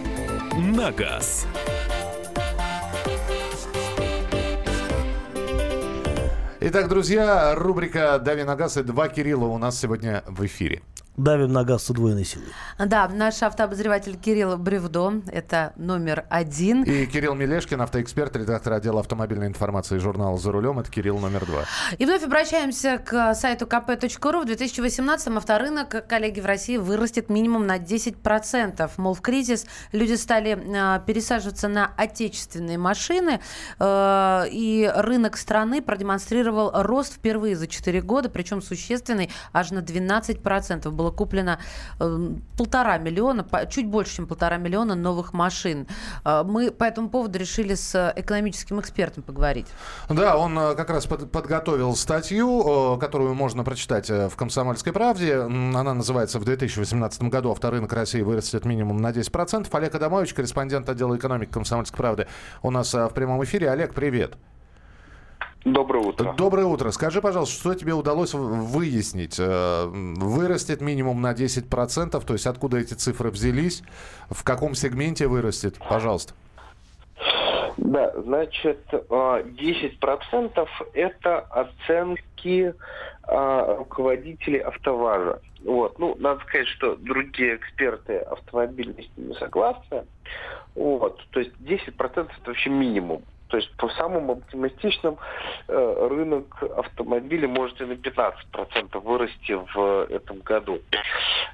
на 0.56 0.92
газ». 0.92 1.46
Итак, 6.60 6.88
друзья, 6.88 7.56
рубрика 7.56 8.20
«Дави 8.20 8.44
на 8.44 8.54
газ» 8.54 8.76
и 8.76 8.84
два 8.84 9.08
Кирилла 9.08 9.46
у 9.46 9.58
нас 9.58 9.76
сегодня 9.80 10.22
в 10.28 10.46
эфире. 10.46 10.80
Давим 11.18 11.52
на 11.52 11.64
газ 11.64 11.82
с 11.82 11.90
удвоенной 11.90 12.24
силой. 12.24 12.46
Да, 12.78 13.08
наш 13.08 13.42
автообозреватель 13.42 14.16
Кирилл 14.16 14.56
Бревдо, 14.56 15.14
это 15.26 15.72
номер 15.74 16.24
один. 16.30 16.84
И 16.84 17.06
Кирилл 17.06 17.34
Мелешкин, 17.34 17.80
автоэксперт, 17.80 18.36
редактор 18.36 18.74
отдела 18.74 19.00
автомобильной 19.00 19.48
информации 19.48 19.98
журнала 19.98 20.38
«За 20.38 20.52
рулем». 20.52 20.78
Это 20.78 20.92
Кирилл 20.92 21.18
номер 21.18 21.44
два. 21.44 21.64
И 21.98 22.04
вновь 22.06 22.22
обращаемся 22.22 22.98
к 22.98 23.34
сайту 23.34 23.66
kp.ru. 23.66 24.44
В 24.44 24.48
2018-м 24.48 25.38
авторынок, 25.38 26.06
коллеги, 26.06 26.38
в 26.38 26.46
России 26.46 26.76
вырастет 26.76 27.30
минимум 27.30 27.66
на 27.66 27.78
10%. 27.78 28.88
Мол, 28.96 29.14
в 29.14 29.20
кризис 29.20 29.66
люди 29.90 30.14
стали 30.14 30.56
э, 30.56 31.00
пересаживаться 31.04 31.66
на 31.66 31.90
отечественные 31.96 32.78
машины, 32.78 33.40
э, 33.80 34.44
и 34.52 34.88
рынок 34.94 35.36
страны 35.36 35.82
продемонстрировал 35.82 36.70
рост 36.74 37.14
впервые 37.14 37.56
за 37.56 37.66
4 37.66 38.02
года, 38.02 38.28
причем 38.28 38.62
существенный, 38.62 39.32
аж 39.52 39.72
на 39.72 39.80
12%. 39.80 40.90
Было 40.90 41.07
было 41.08 41.10
куплено 41.10 41.58
э, 42.00 42.30
полтора 42.56 42.98
миллиона, 42.98 43.46
чуть 43.70 43.86
больше, 43.86 44.16
чем 44.16 44.26
полтора 44.26 44.56
миллиона 44.56 44.94
новых 44.94 45.32
машин. 45.32 45.86
Э, 46.24 46.42
мы 46.44 46.70
по 46.70 46.84
этому 46.84 47.08
поводу 47.08 47.38
решили 47.38 47.74
с 47.74 48.12
экономическим 48.16 48.80
экспертом 48.80 49.22
поговорить. 49.22 49.66
Да, 50.08 50.36
он 50.36 50.58
э, 50.58 50.74
как 50.74 50.90
раз 50.90 51.06
под, 51.06 51.30
подготовил 51.30 51.96
статью, 51.96 52.98
которую 53.00 53.34
можно 53.34 53.64
прочитать 53.64 54.08
в 54.10 54.32
«Комсомольской 54.36 54.92
правде». 54.92 55.40
Она 55.40 55.94
называется 55.94 56.38
«В 56.38 56.44
2018 56.44 57.22
году 57.24 57.50
авторынок 57.50 57.92
России 57.92 58.22
вырастет 58.22 58.64
минимум 58.64 58.98
на 58.98 59.10
10%». 59.10 59.68
Олег 59.70 59.94
Адамович, 59.94 60.34
корреспондент 60.34 60.88
отдела 60.88 61.16
экономики 61.16 61.50
«Комсомольской 61.50 61.96
правды», 61.96 62.26
у 62.62 62.70
нас 62.70 62.92
в 62.92 63.10
прямом 63.10 63.42
эфире. 63.44 63.70
Олег, 63.70 63.94
привет. 63.94 64.36
Доброе 65.64 66.04
утро. 66.04 66.34
Доброе 66.36 66.66
утро. 66.66 66.90
Скажи, 66.90 67.20
пожалуйста, 67.20 67.54
что 67.54 67.74
тебе 67.74 67.92
удалось 67.92 68.32
выяснить? 68.32 69.36
Э, 69.38 69.86
вырастет 69.86 70.80
минимум 70.80 71.20
на 71.20 71.32
10%, 71.32 72.24
то 72.24 72.32
есть 72.32 72.46
откуда 72.46 72.78
эти 72.78 72.94
цифры 72.94 73.30
взялись? 73.30 73.82
В 74.30 74.44
каком 74.44 74.74
сегменте 74.74 75.26
вырастет? 75.26 75.76
Пожалуйста. 75.88 76.34
Да, 77.76 78.12
значит, 78.22 78.80
10% 78.90 79.48
э, 79.64 80.84
это 80.94 81.38
оценки 81.38 82.74
э, 83.28 83.76
руководителей 83.78 84.58
автоваза. 84.58 85.40
Вот. 85.64 85.98
Ну, 85.98 86.16
надо 86.18 86.40
сказать, 86.44 86.68
что 86.68 86.96
другие 86.96 87.56
эксперты 87.56 88.18
автомобильные 88.18 89.04
с 89.04 89.16
ними 89.16 89.32
согласны. 89.34 90.04
Вот. 90.74 91.20
То 91.30 91.40
есть 91.40 91.52
10% 91.60 91.90
это 92.14 92.28
вообще 92.46 92.70
минимум. 92.70 93.22
То 93.48 93.56
есть 93.56 93.70
по 93.76 93.88
самым 93.90 94.30
оптимистичным 94.30 95.16
э, 95.68 96.08
рынок 96.10 96.62
автомобилей 96.76 97.46
может 97.46 97.80
и 97.80 97.84
на 97.84 97.92
15% 97.92 99.00
вырасти 99.00 99.52
в 99.74 100.06
этом 100.10 100.40
году. 100.40 100.80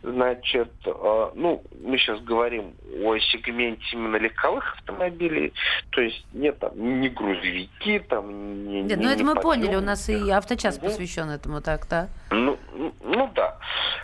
Значит, 0.03 0.71
э, 0.85 1.31
ну, 1.35 1.63
мы 1.83 1.99
сейчас 1.99 2.21
говорим 2.21 2.75
о 3.05 3.17
сегменте 3.19 3.85
именно 3.93 4.17
легковых 4.17 4.75
автомобилей, 4.75 5.53
то 5.91 6.01
есть 6.01 6.27
нет 6.33 6.59
там 6.59 6.73
ни 7.01 7.09
грузовики, 7.09 8.01
там 8.01 8.67
ни... 8.67 8.83
Нет, 8.83 8.99
ну 9.01 9.09
это 9.09 9.25
мы 9.25 9.37
поняли, 9.37 9.77
у 9.77 9.81
нас 9.81 10.09
и 10.09 10.31
авточас 10.31 10.79
угу. 10.79 10.87
посвящен 10.87 11.31
этому, 11.31 11.61
так, 11.61 11.87
да? 11.89 12.09
Ну, 12.31 12.59
ну 13.03 13.31
да. 13.35 13.57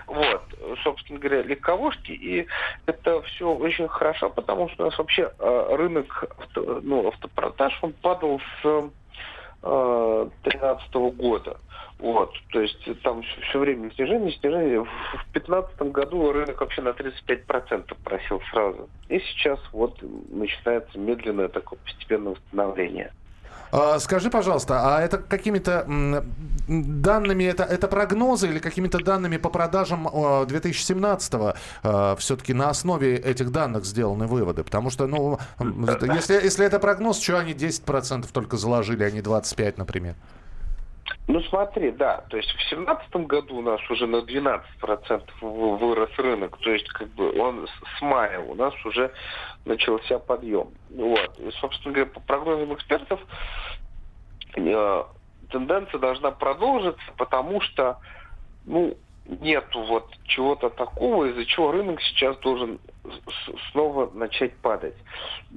Вот, 0.07 0.43
собственно 0.83 1.19
говоря, 1.19 1.43
легковушки, 1.43 2.13
и 2.13 2.47
это 2.87 3.23
все 3.23 3.53
очень 3.53 3.89
хорошо, 3.89 4.31
потому 4.31 4.69
что 4.71 4.85
у 4.85 4.87
нас 4.87 4.99
вообще 4.99 5.33
э, 5.39 5.75
рынок 5.77 6.25
авто, 6.39 6.81
ну, 6.83 7.09
автопродаж 7.09 7.79
он 7.83 7.93
падал 7.95 8.41
с 8.63 8.91
2013 9.63 10.89
э, 10.95 11.11
года. 11.11 11.57
Вот, 11.99 12.33
то 12.51 12.61
есть 12.61 13.03
там 13.03 13.23
все, 13.23 13.59
время 13.59 13.91
снижение, 13.93 14.33
снижение. 14.33 14.81
В 14.85 15.33
2015 15.33 15.83
году 15.93 16.33
рынок 16.33 16.59
вообще 16.61 16.81
на 16.81 16.91
35% 16.91 17.95
просил 18.03 18.41
сразу. 18.51 18.89
И 19.11 19.19
сейчас 19.19 19.61
вот 19.73 19.99
начинается 20.31 20.99
медленное 20.99 21.49
такое 21.49 21.79
постепенное 21.85 22.33
восстановление. 22.33 23.13
А, 23.73 23.99
скажи, 23.99 24.31
пожалуйста, 24.31 24.97
а 24.97 25.01
это 25.01 25.19
какими-то 25.19 25.85
данными, 26.69 27.45
это, 27.45 27.65
это 27.65 27.89
прогнозы 27.89 28.49
или 28.49 28.59
какими-то 28.59 28.99
данными 28.99 29.37
по 29.37 29.49
продажам 29.49 30.07
2017-го 30.09 31.55
а, 31.83 32.17
все-таки 32.17 32.53
на 32.53 32.71
основе 32.71 33.17
этих 33.17 33.51
данных 33.53 33.85
сделаны 33.85 34.27
выводы? 34.27 34.65
Потому 34.65 34.91
что, 34.91 35.07
ну, 35.07 35.39
если, 35.59 36.35
если 36.35 36.67
это 36.67 36.79
прогноз, 36.79 37.21
что 37.21 37.39
они 37.39 37.53
10% 37.53 38.27
только 38.33 38.57
заложили, 38.57 39.05
а 39.05 39.11
не 39.11 39.21
25%, 39.21 39.75
например? 39.77 40.17
Ну 41.27 41.41
смотри, 41.43 41.93
да, 41.93 42.25
то 42.29 42.37
есть 42.37 42.51
в 42.51 42.69
семнадцатом 42.69 43.27
году 43.27 43.59
у 43.59 43.63
нас 43.63 43.81
уже 43.91 44.07
на 44.07 44.17
12% 44.17 45.23
вырос 45.41 46.11
рынок, 46.19 46.57
то 46.59 46.71
есть 46.71 46.89
как 46.89 47.09
бы 47.11 47.39
он 47.39 47.69
с 47.69 48.03
мая 48.03 48.41
у 48.41 48.55
нас 48.55 48.75
уже 48.85 49.13
начался 49.65 50.19
подъем. 50.19 50.71
Вот. 50.91 51.39
И, 51.39 51.51
собственно 51.61 51.95
говоря, 51.95 52.11
по 52.11 52.21
прогнозам 52.21 52.75
экспертов, 52.75 53.21
э, 54.57 55.05
тенденция 55.51 56.01
должна 56.01 56.31
продолжиться, 56.33 57.05
потому 57.17 57.61
что, 57.61 57.99
ну, 58.65 58.97
нету 59.27 59.83
вот 59.83 60.11
чего-то 60.25 60.71
такого, 60.71 61.27
из-за 61.27 61.45
чего 61.45 61.71
рынок 61.71 62.01
сейчас 62.03 62.37
должен 62.39 62.81
снова 63.71 64.11
начать 64.13 64.57
падать. 64.57 64.97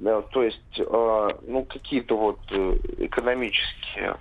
Э, 0.04 0.22
то 0.30 0.42
есть, 0.42 0.78
э, 0.78 1.28
ну, 1.42 1.64
какие-то 1.64 2.16
вот 2.16 2.40
экономические 2.52 4.16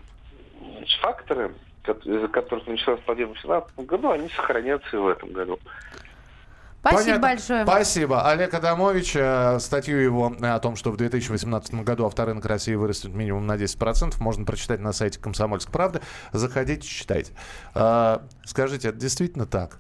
факторы, 1.01 1.53
из-за 2.03 2.27
которых 2.27 2.67
началась 2.67 3.01
подъем 3.01 3.29
в 3.29 3.41
2017 3.41 3.79
году, 3.85 4.11
они 4.11 4.29
сохранятся 4.29 4.95
и 4.95 4.99
в 4.99 5.07
этом 5.07 5.31
году. 5.31 5.59
Спасибо 6.85 6.99
Понятно. 6.99 7.21
большое. 7.21 7.63
Спасибо. 7.63 8.29
Олег 8.29 8.53
Адамович, 8.53 9.15
э, 9.15 9.59
статью 9.59 9.99
его 9.99 10.35
о 10.41 10.59
том, 10.59 10.75
что 10.75 10.91
в 10.91 10.97
2018 10.97 11.75
году 11.75 12.05
авторынок 12.05 12.45
России 12.45 12.75
вырастет 12.75 13.13
минимум 13.13 13.47
на 13.47 13.55
10%, 13.55 14.19
можно 14.19 14.43
прочитать 14.43 14.81
на 14.81 14.91
сайте 14.91 15.17
«Комсомольской 15.17 15.71
правды». 15.71 16.01
Заходите, 16.33 16.85
читайте. 16.85 17.31
Э, 17.73 18.17
скажите, 18.43 18.89
это 18.89 18.97
действительно 18.97 19.45
так? 19.45 19.79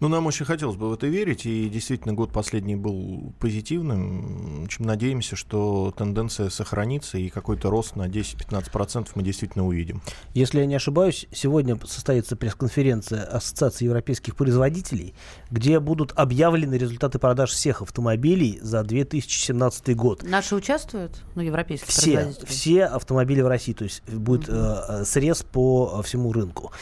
Ну, 0.00 0.08
нам 0.08 0.26
очень 0.26 0.44
хотелось 0.44 0.76
бы 0.76 0.88
в 0.88 0.92
это 0.92 1.06
верить, 1.06 1.46
и 1.46 1.68
действительно 1.68 2.14
год 2.14 2.32
последний 2.32 2.76
был 2.76 3.32
позитивным. 3.38 4.66
Чем 4.68 4.86
надеемся, 4.86 5.36
что 5.36 5.92
тенденция 5.96 6.50
сохранится, 6.50 7.18
и 7.18 7.28
какой-то 7.28 7.70
рост 7.70 7.96
на 7.96 8.08
10-15% 8.08 9.08
мы 9.14 9.22
действительно 9.22 9.66
увидим. 9.66 10.02
Если 10.34 10.60
я 10.60 10.66
не 10.66 10.74
ошибаюсь, 10.74 11.26
сегодня 11.32 11.78
состоится 11.86 12.36
пресс-конференция 12.36 13.22
Ассоциации 13.24 13.84
европейских 13.84 14.36
производителей, 14.36 15.14
где 15.50 15.78
будут 15.80 16.12
объявлены 16.16 16.74
результаты 16.74 17.18
продаж 17.18 17.50
всех 17.50 17.82
автомобилей 17.82 18.58
за 18.62 18.82
2017 18.82 19.94
год. 19.96 20.22
Наши 20.22 20.54
участвуют? 20.54 21.22
Ну, 21.34 21.42
европейские 21.42 21.88
все, 21.88 22.12
производители? 22.14 22.46
Все 22.46 22.84
автомобили 22.84 23.40
в 23.40 23.46
России, 23.46 23.72
то 23.72 23.84
есть 23.84 24.02
будет 24.08 24.48
угу. 24.48 24.56
э, 24.56 25.04
срез 25.04 25.42
по 25.42 26.02
всему 26.02 26.32
рынку. 26.32 26.72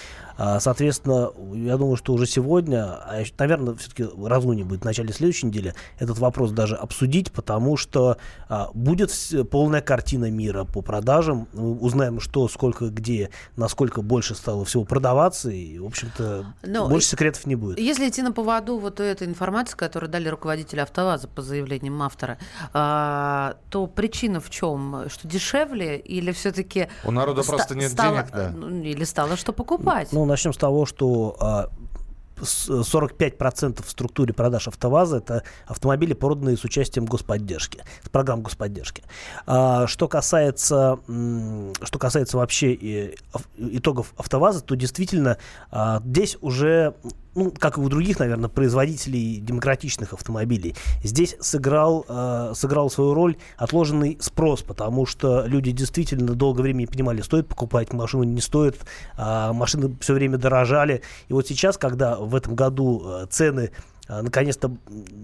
А, 0.43 0.59
соответственно, 0.59 1.33
я 1.53 1.77
думаю, 1.77 1.97
что 1.97 2.15
уже 2.15 2.25
сегодня, 2.25 2.95
а 2.95 3.23
наверное, 3.39 3.75
все-таки 3.75 4.07
разумнее 4.25 4.65
будет 4.65 4.81
в 4.81 4.85
начале 4.87 5.13
следующей 5.13 5.49
недели 5.49 5.75
этот 5.99 6.19
вопрос 6.19 6.51
даже 6.53 6.77
обсудить, 6.77 7.31
потому 7.31 7.77
что 7.77 8.17
а, 8.49 8.71
будет 8.73 9.13
полная 9.51 9.83
картина 9.83 10.31
мира 10.31 10.65
по 10.65 10.81
продажам. 10.81 11.47
Мы 11.53 11.79
узнаем, 11.79 12.21
что, 12.21 12.49
сколько, 12.49 12.87
где, 12.87 13.29
насколько 13.57 14.01
больше 14.01 14.35
стало 14.35 14.65
всего 14.65 14.85
продаваться, 14.85 15.51
и, 15.51 15.79
в 15.79 15.85
общем-то, 15.85 16.47
Но 16.63 16.89
больше 16.89 17.09
секретов 17.09 17.45
не 17.45 17.55
будет. 17.55 17.79
Если 17.79 18.09
идти 18.09 18.23
на 18.23 18.33
поводу 18.33 18.79
вот 18.79 18.99
этой 18.99 19.27
информации, 19.27 19.77
которую 19.77 20.09
дали 20.09 20.29
руководители 20.29 20.81
АвтоВАЗа 20.81 21.29
по 21.29 21.43
заявлениям 21.43 22.01
автора, 22.01 22.39
то 22.73 23.87
причина 23.95 24.41
в 24.41 24.49
чем? 24.49 25.05
Что 25.11 25.29
дешевле 25.29 25.99
или 25.99 26.33
все-таки... 26.33 26.89
У 27.05 27.11
народа 27.11 27.43
просто 27.43 27.75
нет 27.75 27.93
стало, 27.93 28.17
денег, 28.17 28.31
да. 28.33 28.53
Ну, 28.57 28.83
или 28.83 29.05
стало 29.05 29.37
что 29.37 29.53
покупать? 29.53 30.09
Ну, 30.13 30.30
начнем 30.31 30.53
с 30.53 30.57
того, 30.57 30.87
что 30.87 31.69
45% 32.41 33.85
в 33.85 33.91
структуре 33.91 34.33
продаж 34.33 34.69
АвтоВАЗа 34.69 35.19
это 35.19 35.43
автомобили, 35.67 36.15
проданные 36.15 36.57
с 36.57 36.65
участием 36.65 37.05
господдержки, 37.05 37.83
с 38.05 38.09
программ 38.09 38.43
господдержки. 38.43 39.03
А, 39.47 39.87
что 39.87 40.09
касается, 40.09 40.99
что 41.07 41.99
касается 41.99 42.37
вообще 42.37 43.15
итогов 43.57 44.15
АвтоВАЗа, 44.17 44.63
то 44.63 44.75
действительно 44.75 45.39
а, 45.71 46.01
здесь 46.05 46.39
уже 46.41 46.95
ну, 47.35 47.53
как 47.57 47.79
и 47.79 47.81
у 47.81 47.89
других, 47.89 48.19
наверное, 48.19 48.49
производителей 48.49 49.41
демократичных 49.41 50.13
автомобилей, 50.13 50.75
здесь 51.03 51.37
сыграл, 51.41 52.05
э, 52.09 52.53
сыграл 52.55 52.91
свою 52.91 53.15
роль 53.15 53.37
отложенный 53.57 54.19
спрос, 54.21 54.63
потому 54.63 55.07
что 55.07 55.45
люди 55.47 55.71
действительно 55.71 56.35
долгое 56.35 56.63
время 56.63 56.81
не 56.81 56.87
понимали, 56.87 57.21
стоит 57.23 57.49
покупать 57.49 57.93
машину, 57.93 58.25
не 58.25 58.41
стоит, 58.41 58.77
э, 59.17 59.53
машины 59.53 59.97
все 60.01 60.15
время 60.15 60.39
дорожали. 60.39 61.03
И 61.29 61.33
вот 61.33 61.47
сейчас, 61.47 61.79
когда 61.79 62.17
в 62.17 62.35
этом 62.35 62.55
году 62.55 63.03
э, 63.05 63.27
цены 63.31 63.71
наконец-то 64.23 64.77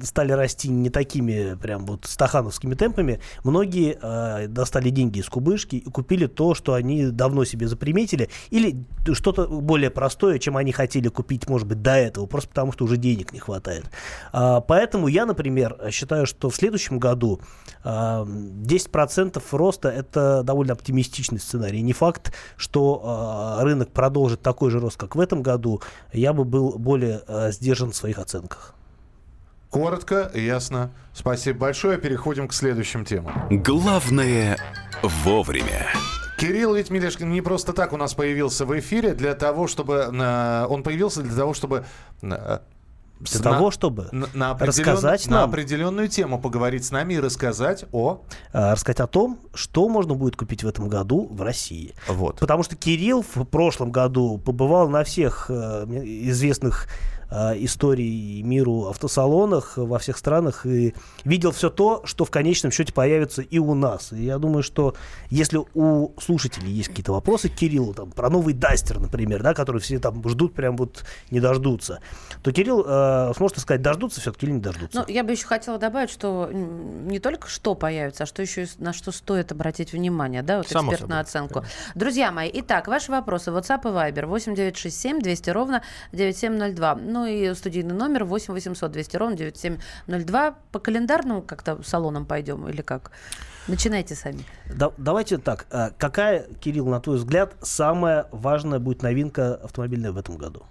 стали 0.02 0.32
расти 0.32 0.68
не 0.68 0.90
такими 0.90 1.56
прям 1.60 1.86
вот 1.86 2.04
стахановскими 2.04 2.74
темпами, 2.74 3.20
многие 3.44 3.98
э, 4.00 4.48
достали 4.48 4.90
деньги 4.90 5.18
из 5.18 5.28
кубышки 5.28 5.76
и 5.76 5.90
купили 5.90 6.26
то, 6.26 6.54
что 6.54 6.74
они 6.74 7.06
давно 7.06 7.44
себе 7.44 7.68
заприметили, 7.68 8.28
или 8.50 8.84
что-то 9.12 9.46
более 9.46 9.90
простое, 9.90 10.38
чем 10.38 10.56
они 10.56 10.72
хотели 10.72 11.08
купить, 11.08 11.48
может 11.48 11.66
быть, 11.66 11.82
до 11.82 11.96
этого, 11.96 12.26
просто 12.26 12.50
потому 12.50 12.72
что 12.72 12.84
уже 12.84 12.96
денег 12.96 13.32
не 13.32 13.38
хватает. 13.38 13.84
А, 14.32 14.60
поэтому 14.60 15.08
я, 15.08 15.26
например, 15.26 15.76
считаю, 15.90 16.26
что 16.26 16.50
в 16.50 16.56
следующем 16.56 16.98
году 16.98 17.40
а, 17.84 18.24
10% 18.24 19.42
роста– 19.52 19.88
это 19.96 20.42
довольно 20.42 20.72
оптимистичный 20.72 21.40
сценарий. 21.40 21.82
Не 21.82 21.92
факт, 21.92 22.32
что 22.56 23.02
а, 23.04 23.62
рынок 23.64 23.90
продолжит 23.90 24.42
такой 24.42 24.70
же 24.70 24.80
рост, 24.80 24.96
как 24.96 25.16
в 25.16 25.20
этом 25.20 25.42
году. 25.42 25.82
Я 26.12 26.32
бы 26.32 26.44
был 26.44 26.78
более 26.78 27.22
а, 27.26 27.50
сдержан 27.50 27.92
в 27.92 27.96
своих 27.96 28.18
оценках. 28.18 28.75
Коротко, 29.80 30.30
ясно. 30.32 30.90
Спасибо 31.12 31.58
большое. 31.58 31.98
Переходим 31.98 32.48
к 32.48 32.54
следующим 32.54 33.04
темам. 33.04 33.34
Главное 33.50 34.56
вовремя. 35.02 35.88
Кирилл 36.38 36.74
ведь 36.74 36.88
Мелешкин 36.88 37.30
не 37.30 37.42
просто 37.42 37.74
так 37.74 37.92
у 37.92 37.98
нас 37.98 38.14
появился 38.14 38.64
в 38.64 38.78
эфире 38.78 39.12
для 39.12 39.34
того, 39.34 39.66
чтобы... 39.66 40.08
э, 40.10 40.66
Он 40.70 40.82
появился 40.82 41.20
для 41.20 41.36
того, 41.36 41.52
чтобы... 41.52 41.84
э, 42.22 42.58
Для 43.20 43.26
с- 43.26 43.42
того, 43.42 43.66
на- 43.66 43.70
чтобы 43.70 44.08
на, 44.12 44.26
на 44.32 44.56
рассказать 44.56 45.26
на 45.26 45.40
нам. 45.40 45.50
определенную 45.50 46.08
тему 46.08 46.40
поговорить 46.40 46.86
с 46.86 46.90
нами 46.90 47.12
и 47.14 47.20
рассказать 47.20 47.84
о... 47.92 48.22
а, 48.54 48.72
рассказать 48.72 49.00
о 49.00 49.06
том, 49.06 49.38
что 49.52 49.90
можно 49.90 50.14
будет 50.14 50.36
купить 50.36 50.64
в 50.64 50.68
этом 50.68 50.88
году 50.88 51.28
в 51.30 51.42
России. 51.42 51.94
Вот. 52.08 52.38
Потому 52.40 52.62
что 52.62 52.76
Кирилл 52.76 53.22
в 53.22 53.44
прошлом 53.44 53.92
году 53.92 54.38
побывал 54.38 54.88
на 54.88 55.04
всех 55.04 55.50
э, 55.50 55.84
известных 56.30 56.86
э, 57.30 57.54
историй 57.58 58.42
миру 58.42 58.86
автосалонах 58.88 59.76
во 59.76 59.98
всех 59.98 60.18
странах 60.18 60.66
и 60.66 60.94
видел 61.24 61.52
все 61.52 61.70
то, 61.70 62.02
что 62.04 62.24
в 62.24 62.30
конечном 62.30 62.72
счете 62.72 62.92
появится 62.92 63.42
и 63.42 63.58
у 63.58 63.74
нас. 63.74 64.12
И 64.12 64.24
я 64.24 64.38
думаю, 64.38 64.62
что 64.62 64.94
если 65.30 65.60
у 65.74 66.18
слушателей 66.20 66.70
есть 66.70 66.88
какие-то 66.88 67.12
вопросы 67.12 67.48
к 67.48 67.54
Кириллу, 67.54 67.94
там, 67.94 68.10
про 68.10 68.30
новый 68.30 68.54
Дастер, 68.54 69.00
например, 69.00 69.42
да, 69.42 69.54
который 69.54 69.80
все 69.80 69.98
там 69.98 70.26
ждут, 70.28 70.54
прям 70.54 70.76
вот 70.76 71.04
не 71.30 71.40
дождутся, 71.40 72.00
то 72.42 72.52
Кирилл 72.52 72.84
э, 72.86 73.32
сможет 73.36 73.58
сказать, 73.58 73.82
дождутся 73.82 74.20
все-таки 74.20 74.46
или 74.46 74.52
не 74.52 74.60
дождутся. 74.60 75.00
Ну, 75.00 75.12
я 75.12 75.24
бы 75.24 75.32
еще 75.32 75.46
хотела 75.46 75.78
добавить, 75.78 76.10
что 76.10 76.50
не 76.52 77.18
только 77.18 77.48
что 77.48 77.74
появится, 77.74 78.24
а 78.24 78.26
что 78.26 78.42
еще 78.42 78.64
и 78.64 78.68
на 78.78 78.92
что 78.92 79.12
стоит 79.12 79.52
обратить 79.52 79.92
внимание, 79.92 80.42
да, 80.42 80.58
вот 80.58 80.68
Само 80.68 80.92
экспертную 80.92 81.24
собой, 81.26 81.46
оценку. 81.46 81.64
Друзья 81.94 82.30
мои, 82.30 82.50
итак, 82.52 82.88
ваши 82.88 83.10
вопросы. 83.10 83.50
WhatsApp 83.50 83.80
и 83.82 83.92
Viber 83.92 84.26
8967 84.26 85.20
200 85.20 85.50
ровно 85.50 85.82
9702. 86.12 86.94
Ну 87.16 87.24
и 87.24 87.54
студийный 87.54 87.94
номер 87.94 88.24
8 88.24 88.52
800 88.52 88.92
200 88.92 89.16
ровно 89.16 89.36
9702. 89.36 90.54
По 90.70 90.78
календарному 90.78 91.40
как-то 91.40 91.82
салонам 91.82 92.26
пойдем 92.26 92.68
или 92.68 92.82
как? 92.82 93.10
Начинайте 93.68 94.14
сами. 94.14 94.44
Да- 94.74 94.92
давайте 94.98 95.38
так. 95.38 95.66
э, 95.70 95.90
Какая, 95.96 96.44
Кирилл, 96.60 96.86
на 96.88 97.00
твой 97.00 97.16
взгляд, 97.16 97.56
самая 97.62 98.26
важная 98.32 98.80
будет 98.80 99.02
новинка 99.02 99.54
автомобильная 99.54 100.12
в 100.12 100.18
этом 100.18 100.36
году? 100.36 100.64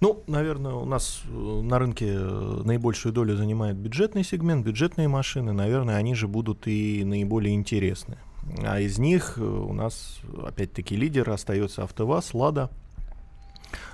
Ну, 0.00 0.22
наверное, 0.28 0.74
у 0.74 0.84
нас 0.84 1.22
э, 1.26 1.60
на 1.62 1.80
рынке 1.80 2.06
э, 2.16 2.62
наибольшую 2.64 3.12
долю 3.12 3.36
занимает 3.36 3.74
бюджетный 3.76 4.22
сегмент, 4.22 4.64
бюджетные 4.64 5.08
машины. 5.08 5.52
Наверное, 5.52 5.96
они 5.96 6.14
же 6.14 6.28
будут 6.28 6.68
и 6.68 7.02
наиболее 7.04 7.56
интересны. 7.56 8.18
А 8.64 8.78
из 8.78 8.98
них 8.98 9.34
э, 9.36 9.42
у 9.42 9.72
нас, 9.72 10.20
опять-таки, 10.46 10.94
лидер 10.94 11.28
остается 11.28 11.82
АвтоВАЗ, 11.82 12.34
Лада. 12.34 12.70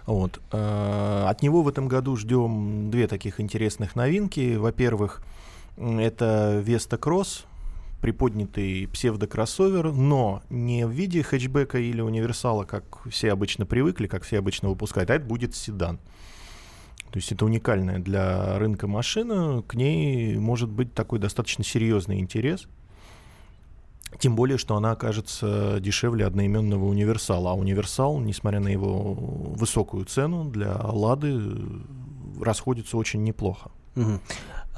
Вот. 0.06 0.40
э, 0.52 1.24
От 1.28 1.42
него 1.42 1.62
в 1.62 1.68
этом 1.68 1.88
году 1.88 2.16
ждем 2.16 2.90
две 2.90 3.08
таких 3.08 3.40
интересных 3.40 3.96
новинки. 3.96 4.56
Во-первых, 4.56 5.22
это 5.76 6.62
Vesta 6.64 6.98
Cross, 6.98 7.44
приподнятый 8.00 8.88
псевдокроссовер, 8.88 9.92
но 9.92 10.42
не 10.50 10.86
в 10.86 10.90
виде 10.90 11.22
хэтчбека 11.22 11.78
или 11.78 12.00
универсала, 12.00 12.64
как 12.64 13.06
все 13.10 13.32
обычно 13.32 13.66
привыкли, 13.66 14.06
как 14.06 14.22
все 14.22 14.38
обычно 14.38 14.68
выпускают, 14.68 15.10
а 15.10 15.14
это 15.14 15.24
будет 15.24 15.54
седан. 15.54 15.98
То 17.10 17.18
есть 17.18 17.32
это 17.32 17.44
уникальная 17.44 17.98
для 17.98 18.58
рынка 18.58 18.86
машина, 18.86 19.62
к 19.66 19.74
ней 19.74 20.36
может 20.36 20.68
быть 20.68 20.92
такой 20.92 21.18
достаточно 21.18 21.64
серьезный 21.64 22.18
интерес. 22.18 22.68
Тем 24.18 24.34
более, 24.36 24.56
что 24.56 24.76
она 24.76 24.92
окажется 24.92 25.78
дешевле 25.80 26.26
одноименного 26.26 26.84
универсала. 26.84 27.50
А 27.50 27.54
универсал, 27.54 28.18
несмотря 28.20 28.60
на 28.60 28.68
его 28.68 29.14
высокую 29.14 30.04
цену, 30.04 30.44
для 30.44 30.74
Лады 30.76 31.38
э, 31.38 32.42
расходится 32.42 32.96
очень 32.96 33.22
неплохо. 33.24 33.70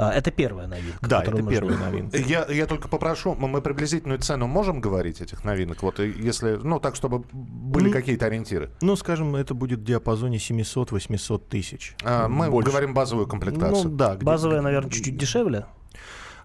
А, 0.00 0.12
Это 0.12 0.30
первая 0.30 0.66
новинка. 0.68 0.98
Да, 1.08 1.22
это 1.22 1.42
мы 1.42 1.50
первая 1.50 1.76
новинка. 1.76 2.16
Я, 2.18 2.46
я 2.46 2.66
только 2.66 2.88
попрошу, 2.88 3.34
мы 3.34 3.60
приблизительную 3.60 4.20
цену 4.20 4.46
можем 4.46 4.80
говорить 4.80 5.20
этих 5.20 5.44
новинок? 5.44 5.82
Вот 5.82 5.98
и 6.00 6.08
если, 6.08 6.58
ну 6.62 6.78
так, 6.78 6.94
чтобы 6.94 7.24
были 7.32 7.88
Ну, 7.88 7.92
какие-то 7.92 8.26
ориентиры. 8.26 8.70
Ну, 8.80 8.94
скажем, 8.96 9.34
это 9.36 9.54
будет 9.54 9.80
в 9.80 9.84
диапазоне 9.84 10.38
700-800 10.38 11.42
тысяч. 11.48 11.96
А, 12.04 12.28
мы 12.28 12.48
Больше. 12.50 12.70
говорим 12.70 12.94
базовую 12.94 13.26
комплектацию. 13.26 13.90
Ну, 13.90 13.96
да. 13.96 14.14
где- 14.14 14.24
Базовая, 14.24 14.62
наверное, 14.62 14.90
чуть-чуть 14.90 15.16
дешевле. 15.16 15.66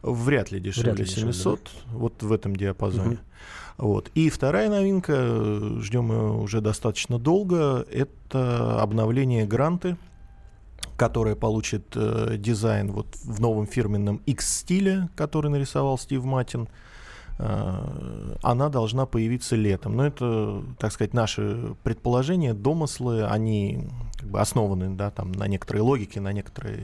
Вряд 0.04 0.52
ли 0.52 0.60
дешевле 0.60 0.92
Вряд 0.92 1.00
ли 1.00 1.06
дешевле, 1.06 1.34
700, 1.34 1.72
вот 1.94 2.22
в 2.22 2.32
этом 2.32 2.56
диапазоне. 2.56 3.16
Мгм. 3.16 3.20
Вот. 3.78 4.12
И 4.14 4.30
вторая 4.30 4.70
новинка, 4.70 5.14
ждем 5.80 6.12
ее 6.12 6.34
уже 6.34 6.62
достаточно 6.62 7.18
долго, 7.18 7.86
это 7.92 8.82
обновление 8.82 9.46
Гранты, 9.46 9.98
которая 10.98 11.36
получит 11.36 11.86
э, 11.96 12.36
дизайн 12.38 12.92
вот 12.92 13.08
в 13.24 13.40
новом 13.40 13.66
фирменном 13.66 14.22
X-стиле, 14.26 15.10
который 15.16 15.50
нарисовал 15.50 15.98
Стив 15.98 16.24
Матин. 16.24 16.68
Э, 17.46 18.36
она 18.42 18.70
должна 18.70 19.06
появиться 19.06 19.58
летом. 19.58 19.98
Но 19.98 20.06
это, 20.06 20.64
так 20.80 20.94
сказать, 20.94 21.14
наши 21.14 21.76
предположения, 21.84 22.54
домыслы, 22.54 23.26
они 23.26 23.90
как 24.18 24.30
бы 24.30 24.40
основаны 24.40 24.96
да, 24.96 25.12
там, 25.12 25.34
на 25.34 25.48
некоторой 25.48 25.82
логике, 25.82 26.22
на 26.22 26.32
некоторой 26.32 26.80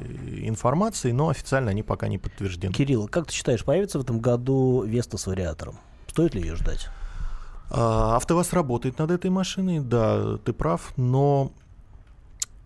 информации, 0.47 1.13
но 1.13 1.29
официально 1.29 1.71
они 1.71 1.81
пока 1.81 2.09
не 2.09 2.17
подтверждены. 2.17 2.73
Кирилл, 2.73 3.07
как 3.07 3.27
ты 3.27 3.33
считаешь, 3.33 3.63
появится 3.63 3.99
в 3.99 4.01
этом 4.01 4.19
году 4.19 4.83
Веста 4.83 5.17
с 5.17 5.27
вариатором? 5.27 5.75
Стоит 6.07 6.35
ли 6.35 6.41
ее 6.41 6.55
ждать? 6.57 6.89
А, 7.69 8.17
АвтоВАЗ 8.17 8.51
работает 8.51 8.99
над 8.99 9.11
этой 9.11 9.29
машиной, 9.29 9.79
да, 9.79 10.37
ты 10.43 10.51
прав, 10.51 10.91
но 10.97 11.53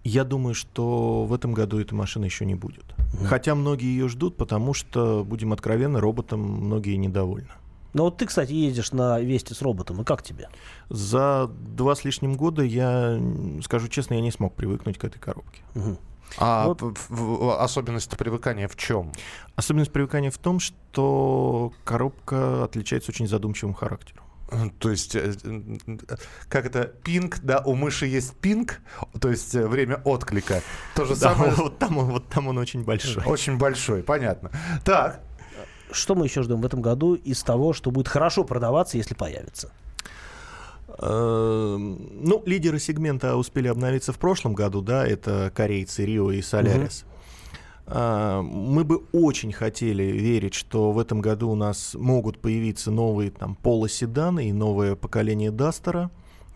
я 0.04 0.24
думаю, 0.24 0.56
что 0.56 1.26
в 1.26 1.34
этом 1.34 1.54
году 1.54 1.80
этой 1.80 1.94
машины 1.94 2.26
еще 2.26 2.46
не 2.46 2.56
будет. 2.56 2.86
Хотя 3.26 3.54
многие 3.54 3.86
ее 3.86 4.10
ждут, 4.10 4.36
потому 4.36 4.74
что, 4.74 5.24
будем 5.24 5.54
откровенны, 5.54 6.00
роботом 6.00 6.40
многие 6.40 6.96
недовольны. 6.96 7.50
Ну 7.94 8.04
вот 8.04 8.18
ты, 8.18 8.26
кстати, 8.26 8.52
ездишь 8.52 8.92
на 8.92 9.20
Весте 9.20 9.54
с 9.54 9.62
роботом, 9.62 10.02
и 10.02 10.04
как 10.04 10.24
тебе? 10.24 10.50
За 10.90 11.48
два 11.48 11.96
с 11.96 12.04
лишним 12.04 12.36
года 12.36 12.64
я, 12.64 13.20
скажу 13.64 13.88
честно, 13.88 14.16
я 14.16 14.22
не 14.22 14.32
смог 14.32 14.56
привыкнуть 14.56 14.98
к 14.98 15.04
этой 15.04 15.20
коробке. 15.20 15.62
Мгм. 15.76 15.98
А 16.40 16.68
Вот. 16.68 16.80
п- 16.80 16.94
в- 17.10 17.62
особенность 17.62 18.10
привыкания 18.18 18.68
в 18.68 18.76
чем? 18.76 19.12
Особенность 19.56 19.92
привыкания 19.92 20.32
в 20.32 20.38
том, 20.40 20.60
что 20.60 21.72
коробка 21.84 22.64
отличается 22.64 23.12
очень 23.12 23.28
задумчивым 23.28 23.74
характером. 23.76 24.24
То 24.80 24.92
есть, 24.92 25.16
э, 25.16 25.34
э, 25.46 25.98
как 26.48 26.66
это, 26.66 26.84
пинг, 27.04 27.40
да, 27.42 27.62
у 27.66 27.74
мыши 27.76 28.06
есть 28.06 28.36
пинг, 28.38 28.82
то 29.20 29.30
есть 29.30 29.56
э, 29.56 29.66
время 29.68 30.02
отклика. 30.06 30.62
То 30.96 31.06
же 31.06 31.16
Да, 31.16 31.34
самое, 31.34 31.54
вот, 31.54 31.80
там, 31.80 31.96
вот 31.96 32.28
там 32.30 32.48
он 32.48 32.58
очень 32.60 32.84
большой. 32.84 33.24
очень 33.26 33.58
большой, 33.58 34.04
понятно. 34.04 34.52
Так, 34.84 35.22
Что 35.94 36.16
мы 36.16 36.26
еще 36.26 36.44
ждем 36.44 36.62
в 36.62 36.66
этом 36.66 36.82
году 36.82 37.14
из 37.14 37.44
того, 37.44 37.74
что 37.74 37.92
будет 37.92 38.08
хорошо 38.08 38.44
продаваться, 38.44 38.98
если 38.98 39.14
появится? 39.14 39.72
Эм, 41.00 42.10
Ну, 42.22 42.44
лидеры 42.46 42.80
сегмента 42.80 43.36
успели 43.36 43.68
обновиться 43.68 44.14
в 44.14 44.18
прошлом 44.18 44.54
году, 44.54 44.82
да, 44.82 45.06
это 45.06 45.52
корейцы 45.56 46.06
Рио 46.06 46.32
и 46.32 46.42
Солярис. 46.42 47.06
А, 47.86 48.42
Мы 48.42 48.84
бы 48.84 49.04
очень 49.12 49.52
хотели 49.52 50.04
верить, 50.04 50.54
что 50.54 50.92
в 50.92 51.00
этом 51.00 51.22
году 51.22 51.50
у 51.50 51.56
нас 51.56 51.96
могут 51.96 52.40
появиться 52.40 52.92
новые 52.92 53.32
там 53.32 53.56
полоседаны 53.56 54.50
и 54.50 54.54
новое 54.54 54.96
поколение 54.96 55.52
Дастера. 55.52 56.10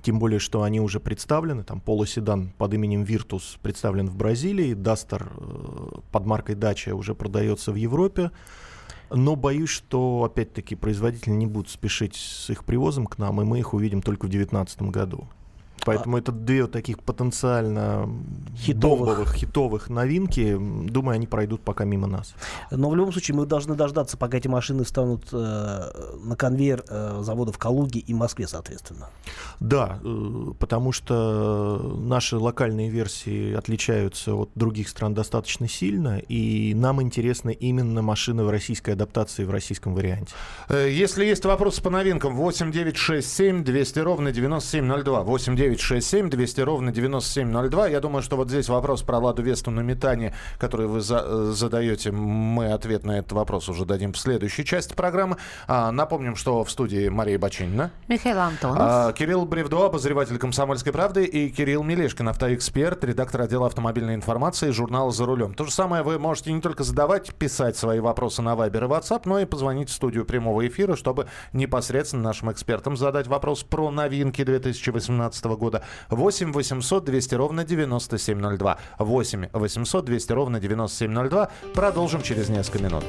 Тем 0.04 0.20
более, 0.20 0.40
что 0.40 0.62
они 0.62 0.80
уже 0.80 1.00
представлены. 1.00 1.64
Там 1.64 1.82
полоседан 1.82 2.54
под 2.58 2.74
именем 2.74 3.04
Virtus 3.04 3.58
представлен 3.62 4.08
в 4.08 4.16
Бразилии. 4.16 4.74
Дастер 4.74 5.30
э, 5.36 6.00
под 6.12 6.26
маркой 6.26 6.56
Дача 6.56 6.96
уже 6.96 7.14
продается 7.14 7.72
в 7.74 7.76
Европе. 7.76 8.32
Но 9.10 9.36
боюсь, 9.36 9.70
что, 9.70 10.24
опять-таки, 10.24 10.76
производители 10.76 11.32
не 11.32 11.46
будут 11.46 11.70
спешить 11.70 12.16
с 12.16 12.50
их 12.50 12.66
привозом 12.66 13.06
к 13.06 13.18
нам, 13.18 13.42
и 13.42 13.46
мы 13.46 13.60
их 13.60 13.74
увидим 13.74 14.02
только 14.02 14.26
в 14.26 14.30
2019 14.30 14.82
году. 14.84 15.28
Поэтому 15.86 16.18
это 16.18 16.32
две 16.32 16.68
таких 16.68 17.00
потенциально 17.00 18.10
Хитовых. 18.58 19.00
бомбовых, 19.00 19.34
хитовых 19.34 19.90
новинки. 19.90 20.58
Думаю, 20.58 21.16
они 21.16 21.28
пройдут 21.28 21.62
пока 21.62 21.86
мимо 21.86 22.08
нас. 22.08 22.34
Но 22.72 22.90
в 22.90 22.96
любом 22.96 23.12
случае 23.12 23.36
мы 23.38 23.46
должны 23.46 23.76
дождаться, 23.76 24.18
пока 24.18 24.38
эти 24.38 24.48
машины 24.48 24.84
встанут 24.84 25.28
э, 25.32 26.16
на 26.24 26.36
конвейер 26.36 26.84
э, 26.90 27.20
заводов 27.22 27.56
в 27.56 27.58
Калуге 27.58 28.00
и 28.00 28.14
Москве, 28.14 28.48
соответственно. 28.48 29.10
Да, 29.60 30.00
э, 30.04 30.52
потому 30.60 30.92
что 30.92 31.96
наши 31.98 32.38
локальные 32.38 32.90
версии 32.90 33.54
отличаются 33.54 34.34
от 34.34 34.50
других 34.56 34.90
стран 34.90 35.14
достаточно 35.14 35.68
сильно, 35.70 36.18
и 36.20 36.74
нам 36.74 37.02
интересны 37.02 37.54
именно 37.54 38.02
машины 38.02 38.44
в 38.44 38.50
российской 38.50 38.92
адаптации, 38.92 39.44
в 39.44 39.52
российском 39.52 39.94
варианте. 39.96 40.34
Э, 40.70 40.90
Если 40.90 41.26
есть 41.26 41.46
вопросы 41.46 41.82
по 41.82 41.90
новинкам, 41.90 42.36
8 42.36 42.72
9 42.72 42.98
6 42.98 43.28
7 43.38 43.64
200 43.64 44.00
ровно 44.00 44.32
9702. 44.32 45.24
8 45.24 45.56
9 45.56 45.67
6 45.76 46.08
7 46.08 46.30
200 46.30 46.62
ровно 46.62 46.92
9702. 46.92 47.88
Я 47.88 48.00
думаю, 48.00 48.22
что 48.22 48.38
вот 48.38 48.50
здесь 48.50 48.70
вопрос 48.70 49.02
про 49.02 49.18
Ладу 49.20 49.42
Весту 49.44 49.72
на 49.72 49.82
метане, 49.82 50.34
который 50.58 50.88
вы 50.88 51.02
за- 51.02 51.24
э, 51.26 51.52
задаете, 51.54 52.12
мы 52.12 52.72
ответ 52.72 53.04
на 53.04 53.20
этот 53.20 53.34
вопрос 53.34 53.68
уже 53.70 53.86
дадим 53.86 54.14
в 54.14 54.18
следующей 54.18 54.64
части 54.66 54.94
программы. 54.94 55.38
А, 55.68 55.92
напомним, 55.92 56.36
что 56.36 56.64
в 56.64 56.72
студии 56.72 57.10
Мария 57.10 57.38
Бачинина. 57.40 57.92
Михаил 58.08 58.40
Антонов. 58.40 58.78
А, 58.80 59.14
Кирилл 59.14 59.46
Бревдо, 59.46 59.86
обозреватель 59.86 60.38
«Комсомольской 60.38 60.94
правды», 60.94 61.26
и 61.26 61.50
Кирилл 61.50 61.84
Мелешкин, 61.84 62.30
автоэксперт, 62.30 63.04
редактор 63.04 63.42
отдела 63.42 63.66
автомобильной 63.68 64.16
информации 64.16 64.72
журнала 64.72 65.12
«За 65.12 65.26
рулем». 65.26 65.54
То 65.54 65.66
же 65.66 65.72
самое 65.72 66.04
вы 66.04 66.20
можете 66.20 66.54
не 66.54 66.62
только 66.62 66.84
задавать, 66.84 67.34
писать 67.34 67.76
свои 67.78 68.00
вопросы 68.00 68.42
на 68.42 68.54
Viber 68.54 68.86
и 68.86 68.88
WhatsApp, 68.88 69.22
но 69.26 69.40
и 69.40 69.46
позвонить 69.46 69.90
в 69.90 69.94
студию 69.94 70.26
прямого 70.26 70.66
эфира, 70.68 70.96
чтобы 70.96 71.28
непосредственно 71.54 72.24
нашим 72.24 72.52
экспертам 72.52 72.96
задать 72.96 73.28
вопрос 73.28 73.64
про 73.64 73.90
новинки 73.92 74.44
2018 74.44 75.46
года. 75.46 75.57
8 76.10 76.52
800 76.52 77.04
200 77.06 77.36
ровно 77.36 77.64
9702. 77.64 78.78
8 79.00 79.50
800 79.54 80.06
200 80.06 80.32
ровно 80.32 80.60
9702. 80.60 81.50
Продолжим 81.74 82.22
через 82.22 82.50
несколько 82.50 82.84
минут. 82.84 83.04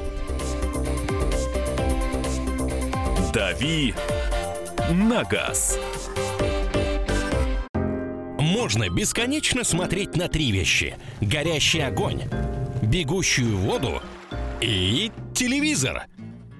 «Дави 3.33 3.93
на 4.89 5.23
газ». 5.23 5.77
Можно 8.39 8.89
бесконечно 8.89 9.63
смотреть 9.63 10.15
на 10.15 10.27
три 10.27 10.51
вещи. 10.51 10.97
Горящий 11.21 11.81
огонь, 11.81 12.23
бегущую 12.81 13.57
воду 13.57 14.01
и 14.59 15.11
телевизор. 15.35 16.07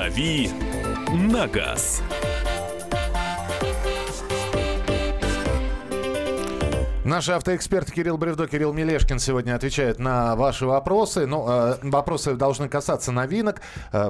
«Дави 0.00 0.48
на 1.12 1.46
газ». 1.46 2.02
Наши 7.10 7.32
автоэксперты 7.32 7.90
Кирилл 7.90 8.18
Бревдо, 8.18 8.46
Кирилл 8.46 8.72
Мелешкин 8.72 9.18
сегодня 9.18 9.56
отвечают 9.56 9.98
на 9.98 10.36
ваши 10.36 10.64
вопросы. 10.64 11.26
Ну, 11.26 11.44
э, 11.48 11.78
вопросы 11.82 12.36
должны 12.36 12.68
касаться 12.68 13.10
новинок, 13.10 13.62
э, 13.90 14.08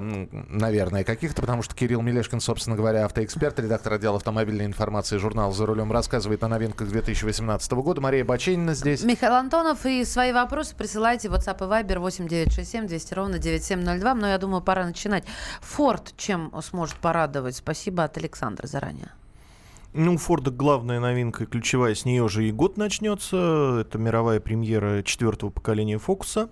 наверное, 0.50 1.02
каких-то, 1.02 1.40
потому 1.40 1.62
что 1.62 1.74
Кирилл 1.74 2.02
Мелешкин, 2.02 2.40
собственно 2.40 2.76
говоря, 2.76 3.06
автоэксперт, 3.06 3.58
редактор 3.58 3.94
отдела 3.94 4.16
автомобильной 4.16 4.66
информации 4.66 5.16
журнала 5.16 5.50
«За 5.50 5.64
рулем» 5.64 5.90
рассказывает 5.90 6.44
о 6.44 6.48
новинках 6.48 6.88
2018 6.88 7.80
года. 7.80 8.02
Мария 8.02 8.22
Баченина 8.22 8.74
здесь. 8.74 9.02
Михаил 9.02 9.32
Антонов, 9.32 9.86
и 9.86 10.04
свои 10.04 10.32
вопросы 10.32 10.76
присылайте 10.76 11.30
в 11.30 11.32
WhatsApp 11.32 11.56
и 11.56 11.70
Viber 11.70 12.00
8967 12.00 12.86
200 12.86 13.14
ровно 13.14 13.38
9702. 13.38 14.14
Но 14.14 14.28
я 14.28 14.36
думаю, 14.36 14.60
пора 14.60 14.84
начинать. 14.84 15.24
Форд 15.62 16.12
чем 16.18 16.52
сможет 16.60 16.96
порадовать? 16.96 17.56
Спасибо 17.56 18.04
от 18.04 18.18
Александра 18.18 18.66
заранее. 18.66 19.08
Ну, 19.92 20.14
у 20.14 20.18
Форда 20.18 20.52
главная 20.52 21.00
новинка, 21.00 21.46
ключевая, 21.46 21.96
с 21.96 22.04
нее 22.04 22.28
же 22.28 22.48
и 22.48 22.52
год 22.52 22.76
начнется. 22.76 23.78
Это 23.80 23.98
мировая 23.98 24.38
премьера 24.38 25.02
четвертого 25.02 25.50
поколения 25.50 25.98
Фокуса. 25.98 26.48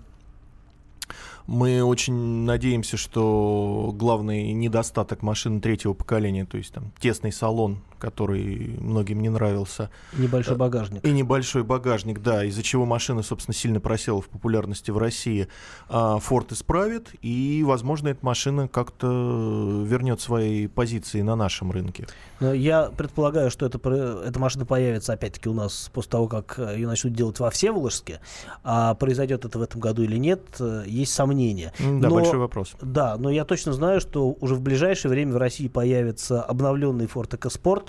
Мы 1.47 1.81
очень 1.81 2.43
надеемся, 2.43 2.97
что 2.97 3.91
главный 3.95 4.51
недостаток 4.51 5.21
машины 5.21 5.61
третьего 5.61 5.93
поколения, 5.93 6.45
то 6.45 6.57
есть 6.57 6.73
там 6.73 6.91
тесный 6.99 7.31
салон, 7.31 7.79
который 7.99 8.77
многим 8.79 9.21
не 9.21 9.29
нравился, 9.29 9.89
Небольшой 10.13 10.55
багажник. 10.55 11.05
и 11.05 11.11
небольшой 11.11 11.63
багажник, 11.63 12.21
да, 12.21 12.43
из-за 12.45 12.63
чего 12.63 12.85
машина, 12.85 13.21
собственно, 13.21 13.53
сильно 13.53 13.79
просела 13.79 14.21
в 14.21 14.27
популярности 14.29 14.91
в 14.91 14.97
России, 14.97 15.47
а, 15.89 16.17
Форд 16.19 16.51
исправит, 16.53 17.11
и, 17.21 17.63
возможно, 17.65 18.07
эта 18.09 18.25
машина 18.25 18.67
как-то 18.67 19.83
вернет 19.85 20.21
свои 20.21 20.67
позиции 20.67 21.21
на 21.21 21.35
нашем 21.35 21.71
рынке. 21.71 22.07
Но 22.39 22.53
я 22.53 22.83
предполагаю, 22.85 23.51
что 23.51 23.65
это, 23.65 23.77
эта 24.25 24.39
машина 24.39 24.65
появится 24.65 25.13
опять-таки 25.13 25.49
у 25.49 25.53
нас 25.53 25.89
после 25.93 26.11
того, 26.11 26.27
как 26.27 26.57
э, 26.57 26.75
ее 26.77 26.87
начнут 26.87 27.13
делать 27.13 27.39
во 27.39 27.49
Всеволожске. 27.49 28.21
А 28.63 28.93
произойдет 28.95 29.45
это 29.45 29.59
в 29.59 29.61
этом 29.61 29.81
году 29.81 30.03
или 30.03 30.17
нет, 30.17 30.41
э, 30.59 30.83
есть 30.87 31.13
сомнения. 31.13 31.73
Да, 31.79 32.07
Но- 32.07 32.15
большой 32.15 32.39
вопрос. 32.39 32.73
Да, 32.81 33.17
но 33.17 33.29
я 33.29 33.43
точно 33.43 33.73
знаю, 33.73 33.99
что 33.99 34.35
уже 34.39 34.55
в 34.55 34.61
ближайшее 34.61 35.09
время 35.11 35.33
в 35.33 35.37
России 35.37 35.67
появится 35.67 36.41
обновленный 36.41 37.05
Ford 37.05 37.29
EcoSport, 37.37 37.88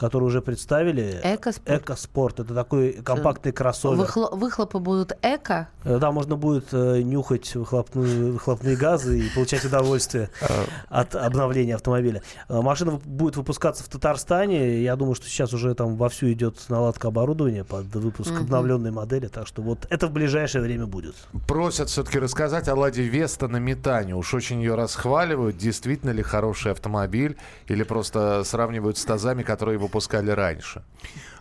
который 0.00 0.24
уже 0.24 0.40
представили. 0.40 1.20
Экоспорт. 1.22 1.84
EcoSport. 1.84 2.42
Это 2.42 2.54
такой 2.54 2.92
компактный 3.04 3.52
кроссовер. 3.52 3.96
Выхло- 3.98 4.34
выхлопы 4.34 4.78
будут 4.78 5.12
эко. 5.22 5.68
Э, 5.84 5.98
Да, 5.98 6.10
можно 6.10 6.36
будет 6.36 6.68
э, 6.72 7.02
нюхать 7.02 7.54
выхлопную- 7.54 8.32
выхлопные 8.32 8.76
газы 8.76 9.18
и 9.20 9.28
получать 9.34 9.62
удовольствие 9.64 10.30
от 10.88 11.14
обновления 11.14 11.74
автомобиля. 11.74 12.22
Э, 12.48 12.60
Машина 12.62 12.92
будет 13.04 13.36
выпускаться 13.36 13.84
в 13.84 13.88
Татарстане. 13.88 14.82
Я 14.82 14.96
думаю, 14.96 15.14
что 15.14 15.26
сейчас 15.26 15.52
уже 15.52 15.74
там 15.74 15.96
вовсю 15.96 16.32
идет 16.32 16.56
наладка 16.70 17.08
оборудования 17.08 17.64
под 17.64 17.86
выпуск 17.94 18.30
обновленной 18.40 18.90
модели. 18.92 19.26
Так 19.28 19.46
что 19.46 19.60
вот 19.60 19.86
это 19.90 20.06
в 20.06 20.12
ближайшее 20.12 20.62
время 20.62 20.86
будет. 20.86 21.14
Просят 21.46 21.90
все-таки 21.90 22.18
рассказать 22.18 22.68
о 22.68 22.74
Ладе 22.74 23.02
Веста 23.02 23.48
на 23.48 23.58
метане. 23.58 24.16
Уж 24.16 24.32
очень 24.32 24.60
ее 24.60 24.76
расхваливают. 24.76 25.58
Действительно 25.58 26.10
ли 26.10 26.22
хороший 26.22 26.72
автомобиль? 26.72 27.36
Или 27.66 27.82
просто 27.82 28.44
сравнивают 28.44 28.96
с 28.96 29.04
тазами, 29.04 29.42
которые 29.42 29.78
выпускали 29.90 30.30
раньше? 30.30 30.82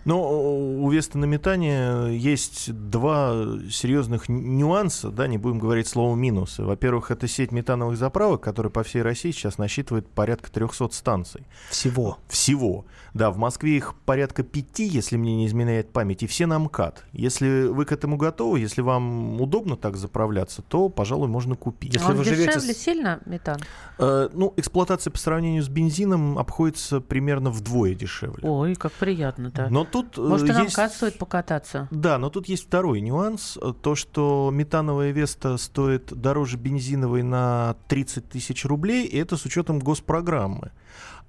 Но 0.05 0.81
у 0.81 0.89
Веста 0.89 1.17
на 1.17 1.25
метание 1.25 2.17
есть 2.17 2.71
два 2.73 3.33
серьезных 3.69 4.29
нюанса, 4.29 5.09
да, 5.11 5.27
не 5.27 5.37
будем 5.37 5.59
говорить 5.59 5.87
слово 5.87 6.15
минусы. 6.15 6.63
Во-первых, 6.63 7.11
это 7.11 7.27
сеть 7.27 7.51
метановых 7.51 7.97
заправок, 7.97 8.41
которая 8.41 8.71
по 8.71 8.83
всей 8.83 9.01
России 9.01 9.31
сейчас 9.31 9.57
насчитывает 9.57 10.07
порядка 10.07 10.51
300 10.51 10.89
станций. 10.91 11.45
Всего. 11.69 12.17
Всего. 12.27 12.85
Да, 13.13 13.31
в 13.31 13.37
Москве 13.37 13.77
их 13.77 13.95
порядка 14.05 14.43
пяти, 14.43 14.85
если 14.87 15.17
мне 15.17 15.35
не 15.35 15.47
изменяет 15.47 15.91
память, 15.91 16.23
и 16.23 16.27
все 16.27 16.45
на 16.45 16.59
МКАД. 16.59 17.05
Если 17.11 17.67
вы 17.67 17.85
к 17.85 17.91
этому 17.91 18.17
готовы, 18.17 18.59
если 18.59 18.81
вам 18.81 19.41
удобно 19.41 19.75
так 19.77 19.95
заправляться, 19.97 20.61
то, 20.61 20.89
пожалуй, 20.89 21.27
можно 21.27 21.55
купить. 21.55 21.93
Если 21.93 22.07
А 22.07 22.11
Он 22.11 22.17
вы 22.17 22.23
живете 22.23 22.47
дешевле 22.53 22.73
с- 22.73 22.77
сильно 22.77 23.19
метан? 23.25 23.59
Э, 23.97 24.29
ну, 24.33 24.53
эксплуатация 24.57 25.11
по 25.11 25.17
сравнению 25.17 25.63
с 25.63 25.69
бензином 25.69 26.37
обходится 26.37 27.01
примерно 27.01 27.49
вдвое 27.51 27.95
дешевле. 27.95 28.47
Ой, 28.47 28.75
как 28.75 28.91
приятно-то. 28.93 29.67
Но 29.69 29.85
тут 29.91 30.17
э, 30.17 30.21
Может, 30.21 30.49
и 30.49 30.51
нам 30.51 30.63
есть... 30.63 30.77
МКАД 30.77 30.93
стоит 30.93 31.17
покататься? 31.17 31.87
Да, 31.91 32.17
но 32.17 32.29
тут 32.29 32.47
есть 32.47 32.65
второй 32.67 33.01
нюанс. 33.01 33.57
То, 33.81 33.95
что 33.95 34.49
метановая 34.53 35.11
Веста 35.11 35.57
стоит 35.57 36.13
дороже 36.13 36.57
бензиновой 36.57 37.23
на 37.23 37.75
30 37.87 38.29
тысяч 38.29 38.65
рублей, 38.65 39.05
и 39.05 39.17
это 39.17 39.37
с 39.37 39.45
учетом 39.45 39.79
госпрограммы. 39.79 40.71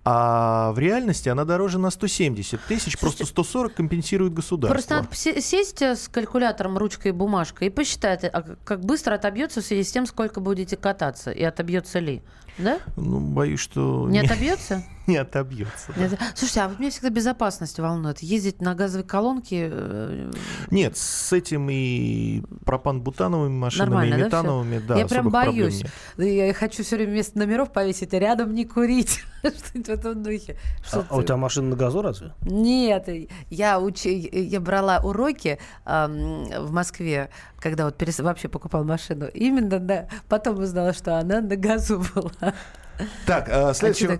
А 0.02 0.72
в 0.72 0.78
реальности 0.78 1.28
она 1.28 1.44
дороже 1.44 1.78
на 1.78 1.90
170 1.90 2.58
тысяч, 2.62 2.98
просто 2.98 3.26
140 3.26 3.74
компенсирует 3.74 4.32
государство. 4.32 4.74
Просто 4.74 4.94
надо 4.96 5.14
се- 5.14 5.42
сесть 5.42 5.82
э, 5.82 5.94
с 5.94 6.08
калькулятором, 6.08 6.78
ручкой 6.78 7.08
и 7.08 7.12
бумажкой 7.12 7.68
и 7.68 7.70
посчитать, 7.70 8.24
а 8.24 8.56
как 8.64 8.80
быстро 8.80 9.14
отобьется 9.14 9.60
в 9.60 9.64
связи 9.64 9.84
с 9.84 9.92
тем, 9.92 10.06
сколько 10.06 10.40
будете 10.40 10.78
кататься, 10.78 11.30
и 11.30 11.42
отобьется 11.42 11.98
ли. 11.98 12.22
Да? 12.58 12.78
Ну, 12.96 13.20
боюсь, 13.20 13.60
что 13.60 14.08
Не 14.08 14.20
отобьется? 14.20 14.82
не 15.06 15.16
отобьется. 15.16 15.92
да. 15.96 16.18
Слушайте, 16.34 16.60
а 16.60 16.68
вот 16.68 16.78
меня 16.78 16.90
всегда 16.90 17.10
безопасность 17.10 17.78
волнует. 17.78 18.20
Ездить 18.20 18.60
на 18.60 18.74
газовой 18.74 19.04
колонке... 19.06 19.68
э, 19.70 20.30
Нет, 20.70 20.96
с 20.96 21.32
этим 21.32 21.68
и 21.70 22.42
пропан-бутановыми 22.64 23.52
машинами, 23.52 23.88
Нормально, 23.90 24.14
и 24.14 24.18
да, 24.18 24.26
метановыми, 24.26 24.78
да, 24.78 24.98
Я 24.98 25.06
прям 25.06 25.30
боюсь. 25.30 25.82
нет. 25.82 25.92
Да 26.16 26.24
Я 26.24 26.54
хочу 26.54 26.82
все 26.84 26.96
время 26.96 27.12
вместо 27.12 27.38
номеров 27.38 27.72
повесить, 27.72 28.14
а 28.14 28.18
рядом 28.18 28.54
не 28.54 28.64
курить. 28.64 29.20
Что-нибудь 29.40 29.86
в 29.86 29.90
этом 29.90 30.22
духе. 30.22 30.56
А, 30.92 31.04
а 31.08 31.16
у 31.16 31.22
тебя 31.22 31.36
машина 31.36 31.70
на 31.70 31.76
газу 31.76 32.02
разве? 32.02 32.32
Нет, 32.42 33.08
я, 33.48 33.80
уч... 33.80 34.04
я 34.04 34.60
брала 34.60 35.00
уроки 35.00 35.58
эм, 35.86 36.44
в 36.66 36.70
Москве, 36.72 37.30
когда 37.60 37.84
вот 37.84 37.96
перес... 37.96 38.18
вообще 38.18 38.48
покупал 38.48 38.84
машину. 38.84 39.26
Именно 39.26 39.78
на... 39.78 40.08
потом 40.28 40.58
узнала, 40.58 40.92
что 40.92 41.18
она 41.18 41.40
на 41.40 41.56
газу 41.56 42.02
была. 42.14 42.54
Так, 43.26 43.48
э, 43.48 43.74
следующий... 43.74 44.06
А 44.06 44.18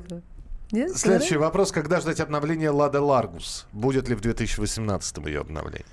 Нет, 0.73 0.97
Следующий 0.97 1.37
вопрос. 1.37 1.73
Когда 1.73 2.01
ждать 2.01 2.21
обновления 2.21 2.71
Лада 2.71 3.01
Ларгус? 3.03 3.67
Будет 3.73 4.09
ли 4.09 4.15
в 4.15 4.21
2018 4.21 5.19
ее 5.27 5.41
обновление? 5.41 5.87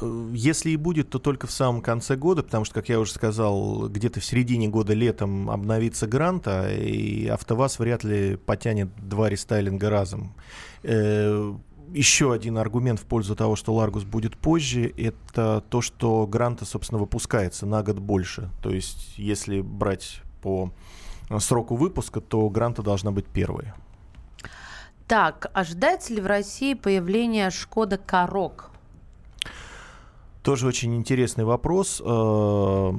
Э, 0.00 0.30
Если 0.32 0.70
и 0.70 0.76
будет, 0.76 1.10
то 1.10 1.18
только 1.18 1.46
в 1.46 1.50
самом 1.50 1.82
конце 1.82 2.16
года, 2.16 2.42
потому 2.42 2.64
что, 2.64 2.74
как 2.74 2.88
я 2.88 2.98
уже 3.00 3.12
сказал, 3.12 3.88
где-то 3.88 4.20
в 4.20 4.24
середине 4.24 4.68
года 4.68 4.94
летом 4.94 5.50
обновится 5.50 6.06
гранта, 6.06 6.70
и 6.72 7.26
АвтоВАЗ 7.26 7.78
вряд 7.78 8.04
ли 8.04 8.36
потянет 8.36 8.88
два 8.96 9.28
рестайлинга 9.28 9.90
разом. 9.90 10.34
Э, 11.92 11.96
Еще 11.96 12.32
один 12.32 12.58
аргумент 12.58 13.00
в 13.00 13.04
пользу 13.04 13.34
того, 13.36 13.56
что 13.56 13.74
Ларгус 13.74 14.04
будет 14.04 14.36
позже, 14.36 14.92
это 14.96 15.62
то, 15.68 15.80
что 15.80 16.26
гранта, 16.26 16.64
собственно, 16.64 17.00
выпускается 17.00 17.66
на 17.66 17.82
год 17.82 17.98
больше. 17.98 18.50
То 18.62 18.70
есть, 18.70 19.18
если 19.18 19.60
брать 19.60 20.22
по 20.42 20.70
сроку 21.38 21.76
выпуска, 21.76 22.20
то 22.20 22.48
гранта 22.48 22.82
должна 22.82 23.10
быть 23.10 23.26
первой. 23.26 23.72
Так, 25.06 25.50
ожидается 25.54 26.12
ли 26.12 26.20
в 26.20 26.26
России 26.26 26.74
появление 26.74 27.50
Шкода 27.50 27.96
Корок? 27.96 28.70
Тоже 30.42 30.66
очень 30.66 30.94
интересный 30.94 31.44
вопрос. 31.44 32.02
Э, 32.04 32.92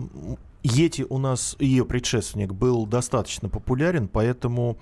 Ети 0.62 1.06
у 1.10 1.18
нас, 1.20 1.56
ее 1.60 1.86
предшественник, 1.86 2.54
был 2.54 2.86
достаточно 2.86 3.48
популярен, 3.48 4.08
поэтому 4.08 4.78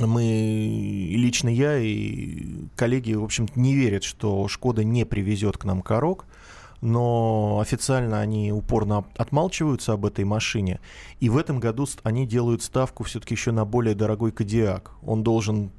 мы, 0.00 0.24
и 0.24 1.16
лично 1.16 1.48
я 1.48 1.78
и 1.78 2.66
коллеги, 2.76 3.14
в 3.14 3.24
общем 3.24 3.48
не 3.54 3.74
верят, 3.74 4.04
что 4.04 4.48
Шкода 4.48 4.84
не 4.84 5.04
привезет 5.04 5.58
к 5.58 5.64
нам 5.64 5.82
корок 5.82 6.26
но 6.84 7.60
официально 7.62 8.20
они 8.20 8.52
упорно 8.52 9.06
отмалчиваются 9.16 9.94
об 9.94 10.04
этой 10.04 10.26
машине. 10.26 10.80
И 11.18 11.30
в 11.30 11.38
этом 11.38 11.58
году 11.58 11.86
они 12.02 12.26
делают 12.26 12.62
ставку 12.62 13.04
все-таки 13.04 13.34
еще 13.34 13.52
на 13.52 13.64
более 13.64 13.94
дорогой 13.94 14.32
Кодиак. 14.32 14.90
Он 15.02 15.22
должен 15.22 15.70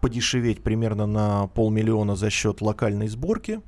подешеветь 0.00 0.62
примерно 0.62 1.06
на 1.06 1.48
полмиллиона 1.48 2.14
за 2.14 2.30
счет 2.30 2.60
локальной 2.60 3.08
сборки. 3.08 3.60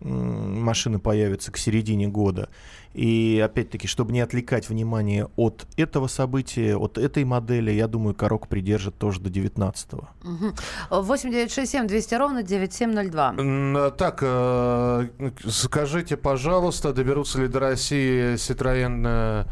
Машины 0.00 0.98
появятся 0.98 1.52
к 1.52 1.58
середине 1.58 2.08
года. 2.08 2.48
И 2.94 3.40
опять-таки, 3.44 3.86
чтобы 3.86 4.12
не 4.12 4.20
отвлекать 4.20 4.68
внимание 4.68 5.28
от 5.36 5.66
этого 5.76 6.08
события, 6.08 6.76
от 6.76 6.98
этой 6.98 7.24
модели, 7.24 7.70
я 7.70 7.86
думаю, 7.86 8.14
Корок 8.14 8.48
придержит 8.48 8.98
тоже 8.98 9.20
до 9.20 9.30
19-го. 9.30 10.08
Угу. 10.28 11.02
8967 11.02 11.86
200 11.86 12.14
ровно 12.14 12.42
9702. 12.42 13.90
Так, 13.92 14.18
э, 14.22 15.08
скажите, 15.46 16.16
пожалуйста, 16.16 16.92
доберутся 16.92 17.40
ли 17.42 17.48
до 17.48 17.60
России 17.60 18.34
Citroёn 18.34 19.46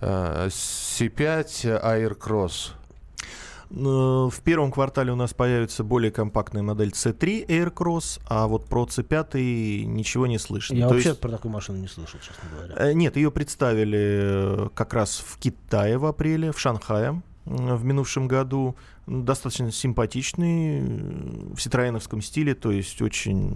э, 0.00 0.48
C5 0.48 1.82
Aircross? 1.82 2.74
В 3.70 4.34
первом 4.44 4.70
квартале 4.70 5.12
у 5.12 5.16
нас 5.16 5.34
появится 5.34 5.84
более 5.84 6.10
компактная 6.12 6.62
модель 6.62 6.90
C3 6.90 7.46
Aircross, 7.46 8.20
а 8.28 8.46
вот 8.46 8.66
про 8.66 8.84
C5 8.84 9.84
ничего 9.84 10.26
не 10.26 10.38
слышно. 10.38 10.74
Я 10.74 10.88
То 10.88 10.94
вообще 10.94 11.10
есть... 11.10 11.20
про 11.20 11.30
такую 11.30 11.52
машину 11.52 11.78
не 11.78 11.88
слышал, 11.88 12.20
честно 12.20 12.48
говоря. 12.50 12.92
Нет, 12.92 13.16
ее 13.16 13.30
представили 13.30 14.68
как 14.74 14.94
раз 14.94 15.22
в 15.24 15.38
Китае 15.38 15.98
в 15.98 16.06
апреле, 16.06 16.52
в 16.52 16.60
Шанхае 16.60 17.22
в 17.44 17.84
минувшем 17.84 18.26
году. 18.28 18.76
Достаточно 19.06 19.70
симпатичный, 19.70 20.80
в 21.54 21.58
ситроеновском 21.58 22.22
стиле, 22.22 22.54
то 22.54 22.70
есть 22.70 23.02
очень 23.02 23.54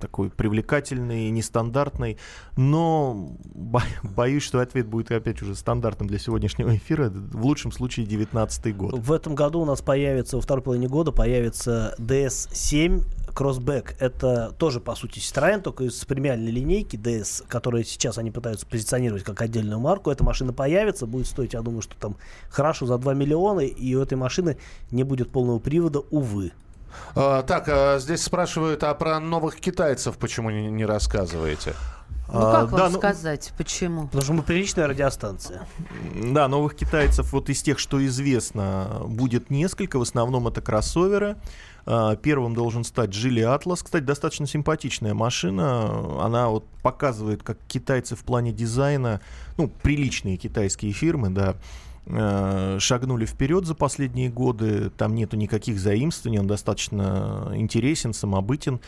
такой 0.00 0.30
привлекательный, 0.30 1.30
нестандартный. 1.30 2.18
Но 2.56 3.36
бо- 3.54 3.82
боюсь, 4.02 4.42
что 4.42 4.60
ответ 4.60 4.86
будет 4.86 5.10
опять 5.12 5.42
уже 5.42 5.54
стандартным 5.54 6.08
для 6.08 6.18
сегодняшнего 6.18 6.74
эфира. 6.76 7.10
В 7.10 7.44
лучшем 7.44 7.72
случае 7.72 8.06
19 8.06 8.76
год. 8.76 8.98
В 8.98 9.12
этом 9.12 9.34
году 9.34 9.60
у 9.60 9.64
нас 9.64 9.80
появится, 9.80 10.36
во 10.36 10.42
второй 10.42 10.62
половине 10.62 10.88
года 10.88 11.12
появится 11.12 11.94
DS7 11.98 13.04
Кроссбэк 13.32 13.96
это 13.98 14.52
тоже, 14.58 14.80
по 14.80 14.94
сути, 14.94 15.18
Citroёn, 15.18 15.60
только 15.60 15.84
из 15.84 16.04
премиальной 16.04 16.50
линейки 16.50 16.96
DS, 16.96 17.44
которые 17.46 17.84
сейчас 17.84 18.18
они 18.18 18.30
пытаются 18.30 18.66
позиционировать 18.66 19.22
как 19.22 19.40
отдельную 19.40 19.78
марку. 19.78 20.10
Эта 20.10 20.24
машина 20.24 20.52
появится, 20.52 21.06
будет 21.06 21.26
стоить, 21.26 21.52
я 21.52 21.62
думаю, 21.62 21.82
что 21.82 21.94
там 21.96 22.16
хорошо 22.48 22.86
за 22.86 22.98
2 22.98 23.14
миллиона, 23.14 23.60
и 23.60 23.94
у 23.94 24.02
этой 24.02 24.18
машины 24.18 24.56
не 24.90 25.04
будет 25.04 25.30
полного 25.30 25.58
привода, 25.58 26.00
увы. 26.10 26.52
А, 27.14 27.42
так, 27.42 27.68
а 27.68 27.98
здесь 27.98 28.22
спрашивают, 28.22 28.82
а 28.84 28.94
про 28.94 29.20
новых 29.20 29.56
китайцев 29.56 30.16
почему 30.18 30.50
не, 30.50 30.84
рассказываете? 30.84 31.74
Ну, 32.28 32.40
как 32.40 32.62
а, 32.62 32.66
вам 32.66 32.92
да, 32.92 32.98
сказать, 32.98 33.48
ну, 33.50 33.56
почему? 33.58 34.04
Потому 34.04 34.22
что 34.22 34.32
мы 34.34 34.42
приличная 34.42 34.86
радиостанция. 34.86 35.66
Да, 36.14 36.46
новых 36.46 36.76
китайцев 36.76 37.32
вот 37.32 37.48
из 37.50 37.60
тех, 37.60 37.78
что 37.80 38.04
известно, 38.06 39.02
будет 39.04 39.50
несколько. 39.50 39.98
В 39.98 40.02
основном 40.02 40.46
это 40.46 40.60
кроссоверы. 40.60 41.36
Первым 42.22 42.54
должен 42.54 42.84
стать 42.84 43.10
Geely 43.10 43.58
Atlas. 43.58 43.82
Кстати, 43.82 44.04
достаточно 44.04 44.46
симпатичная 44.46 45.14
машина. 45.14 46.22
Она 46.22 46.48
вот 46.48 46.66
показывает, 46.82 47.42
как 47.42 47.58
китайцы 47.66 48.14
в 48.14 48.22
плане 48.22 48.52
дизайна, 48.52 49.20
ну, 49.56 49.66
приличные 49.66 50.36
китайские 50.36 50.92
фирмы, 50.92 51.30
да, 51.30 51.56
шагнули 52.80 53.26
вперед 53.26 53.66
за 53.66 53.74
последние 53.74 54.28
годы. 54.30 54.90
Там 54.90 55.14
нету 55.14 55.36
никаких 55.36 55.78
заимствований, 55.78 56.40
он 56.40 56.46
достаточно 56.46 57.52
интересен, 57.54 58.12
самобытен. 58.12 58.80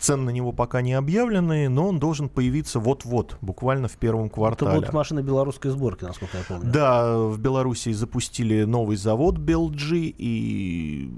Цены 0.00 0.24
на 0.24 0.30
него 0.30 0.50
пока 0.50 0.80
не 0.80 0.94
объявлены, 0.94 1.68
но 1.68 1.88
он 1.88 2.00
должен 2.00 2.28
появиться 2.28 2.80
вот-вот, 2.80 3.36
буквально 3.40 3.86
в 3.86 3.96
первом 3.96 4.28
квартале. 4.28 4.72
Это 4.72 4.80
будут 4.80 4.92
машины 4.92 5.20
белорусской 5.20 5.70
сборки, 5.70 6.04
насколько 6.04 6.38
я 6.38 6.42
помню. 6.42 6.72
Да, 6.72 7.16
в 7.16 7.38
Беларуси 7.38 7.92
запустили 7.92 8.64
новый 8.64 8.96
завод 8.96 9.38
BLG, 9.38 10.12
и 10.18 11.14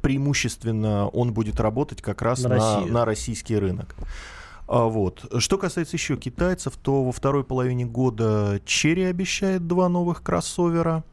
преимущественно 0.00 1.08
он 1.08 1.34
будет 1.34 1.60
работать 1.60 2.00
как 2.00 2.22
раз 2.22 2.42
на, 2.42 2.56
на, 2.56 2.86
на 2.86 3.04
российский 3.04 3.56
рынок. 3.56 3.94
А, 4.68 4.84
вот. 4.84 5.24
Что 5.38 5.58
касается 5.58 5.96
еще 5.96 6.16
китайцев, 6.16 6.76
то 6.76 7.04
во 7.04 7.12
второй 7.12 7.44
половине 7.44 7.84
года 7.84 8.60
Черри 8.64 9.04
обещает 9.04 9.66
два 9.66 9.88
новых 9.88 10.22
кроссовера. 10.22 11.04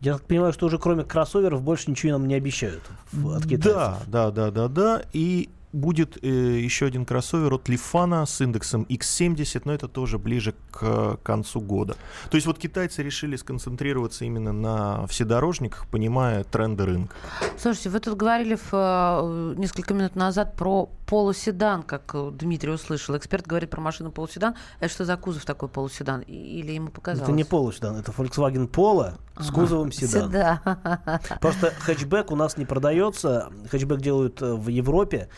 Я 0.00 0.14
так 0.14 0.22
понимаю, 0.22 0.52
что 0.52 0.66
уже 0.66 0.78
кроме 0.78 1.04
кроссоверов 1.04 1.62
больше 1.62 1.90
ничего 1.90 2.12
нам 2.12 2.26
не 2.26 2.34
обещают 2.34 2.82
от 3.12 3.42
китайцев. 3.42 3.62
Да, 3.62 3.98
да, 4.06 4.30
да, 4.30 4.50
да, 4.50 4.68
да. 4.68 5.02
И 5.12 5.50
будет 5.72 6.18
э, 6.22 6.28
еще 6.28 6.86
один 6.86 7.04
кроссовер 7.04 7.54
от 7.54 7.68
Лифана 7.68 8.26
с 8.26 8.40
индексом 8.40 8.86
X70, 8.88 9.62
но 9.64 9.72
это 9.72 9.88
тоже 9.88 10.18
ближе 10.18 10.54
к 10.70 11.18
концу 11.22 11.60
года. 11.60 11.96
То 12.30 12.36
есть 12.36 12.46
вот 12.46 12.58
китайцы 12.58 13.02
решили 13.02 13.36
сконцентрироваться 13.36 14.24
именно 14.24 14.52
на 14.52 15.06
вседорожниках, 15.06 15.86
понимая 15.86 16.44
тренды 16.44 16.86
рынка. 16.86 17.14
Слушайте, 17.58 17.90
вы 17.90 18.00
тут 18.00 18.16
говорили 18.16 18.56
в, 18.56 18.68
э, 18.72 19.54
несколько 19.56 19.94
минут 19.94 20.16
назад 20.16 20.56
про 20.56 20.90
полуседан, 21.06 21.82
как 21.82 22.14
Дмитрий 22.36 22.70
услышал. 22.70 23.16
Эксперт 23.16 23.46
говорит 23.46 23.70
про 23.70 23.80
машину 23.80 24.10
полуседан. 24.10 24.54
Это 24.80 24.92
что 24.92 25.04
за 25.04 25.16
кузов 25.16 25.44
такой 25.44 25.68
полуседан? 25.68 26.20
Или 26.22 26.72
ему 26.72 26.88
показалось? 26.88 27.28
Это 27.28 27.32
не 27.32 27.44
полуседан, 27.44 27.96
это 27.96 28.12
Volkswagen 28.12 28.68
Polo 28.68 29.14
с 29.38 29.48
ага. 29.48 29.52
кузовом 29.52 29.92
седан. 29.92 30.30
Седа. 30.30 31.20
Просто 31.40 31.72
хэтчбэк 31.80 32.30
у 32.30 32.36
нас 32.36 32.56
не 32.56 32.64
продается. 32.64 33.50
Хэтчбэк 33.70 34.00
делают 34.00 34.40
в 34.40 34.68
Европе 34.68 35.28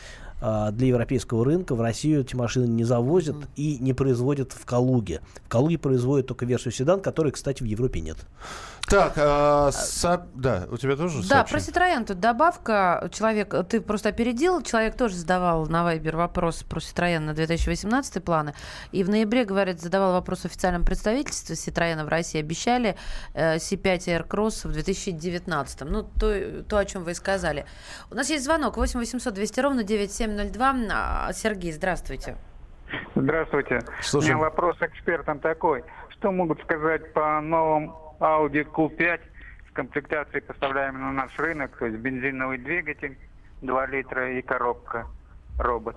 а, 0.45 0.71
для 0.71 0.87
европейского 0.87 1.45
рынка. 1.45 1.73
В 1.73 1.79
Россию 1.79 2.19
эти 2.21 2.35
машины 2.35 2.65
не 2.65 2.83
завозят 2.83 3.37
mm. 3.37 3.47
и 3.55 3.77
не 3.79 3.93
производят 3.93 4.51
в 4.51 4.65
Калуге. 4.65 5.21
В 5.45 5.47
Калуге 5.47 5.77
производят 5.77 6.27
только 6.27 6.45
версию 6.45 6.73
седан, 6.73 6.99
которой, 6.99 7.31
кстати, 7.31 7.63
в 7.63 7.65
Европе 7.65 8.01
нет. 8.01 8.17
Так, 8.89 9.13
а, 9.15 9.67
а 9.69 9.71
со... 9.71 10.27
да, 10.35 10.67
у 10.69 10.75
тебя 10.75 10.97
тоже 10.97 11.21
Да, 11.21 11.45
сообщение? 11.45 11.45
про 11.47 11.71
Citroёn 11.71 12.05
тут 12.05 12.19
добавка. 12.19 13.09
Человек, 13.13 13.55
ты 13.69 13.79
просто 13.79 14.09
опередил, 14.09 14.61
человек 14.61 14.97
тоже 14.97 15.15
задавал 15.15 15.65
на 15.67 15.85
Вайбер 15.85 16.17
вопрос 16.17 16.63
про 16.63 16.79
Citroёn 16.79 17.19
на 17.19 17.33
2018 17.33 18.21
планы. 18.21 18.53
И 18.91 19.05
в 19.05 19.09
ноябре, 19.09 19.45
говорит, 19.45 19.79
задавал 19.79 20.11
вопрос 20.11 20.39
в 20.39 20.45
официальном 20.45 20.83
представительстве 20.83 21.55
Citroёn 21.55 22.03
в 22.03 22.09
России. 22.09 22.39
Обещали 22.39 22.97
э, 23.33 23.55
C5 23.55 23.97
Air 24.07 24.27
Cross 24.27 24.67
в 24.67 24.73
2019. 24.73 25.81
Ну, 25.85 26.03
то, 26.03 26.63
то, 26.67 26.77
о 26.77 26.83
чем 26.83 27.05
вы 27.05 27.11
и 27.11 27.13
сказали. 27.13 27.65
У 28.11 28.15
нас 28.15 28.29
есть 28.29 28.43
звонок 28.43 28.75
8 28.75 28.99
800 28.99 29.33
200 29.33 29.59
ровно 29.61 29.83
97 29.83 30.32
702. 30.33 30.75
А, 30.91 31.33
Сергей, 31.33 31.71
здравствуйте. 31.71 32.35
Здравствуйте. 33.15 33.81
Слушаем. 34.01 34.35
У 34.35 34.39
меня 34.39 34.49
вопрос 34.49 34.77
экспертам 34.81 35.39
такой. 35.39 35.83
Что 36.09 36.31
могут 36.31 36.61
сказать 36.61 37.13
по 37.13 37.41
новым 37.41 37.93
Audi 38.19 38.65
Q5 38.65 39.19
в 39.69 39.73
комплектации, 39.73 40.39
поставляемой 40.39 41.01
на 41.01 41.11
наш 41.11 41.37
рынок, 41.37 41.77
то 41.77 41.85
есть 41.85 41.97
бензиновый 41.97 42.57
двигатель, 42.57 43.17
2 43.61 43.85
литра 43.87 44.37
и 44.37 44.41
коробка, 44.41 45.07
робот? 45.57 45.95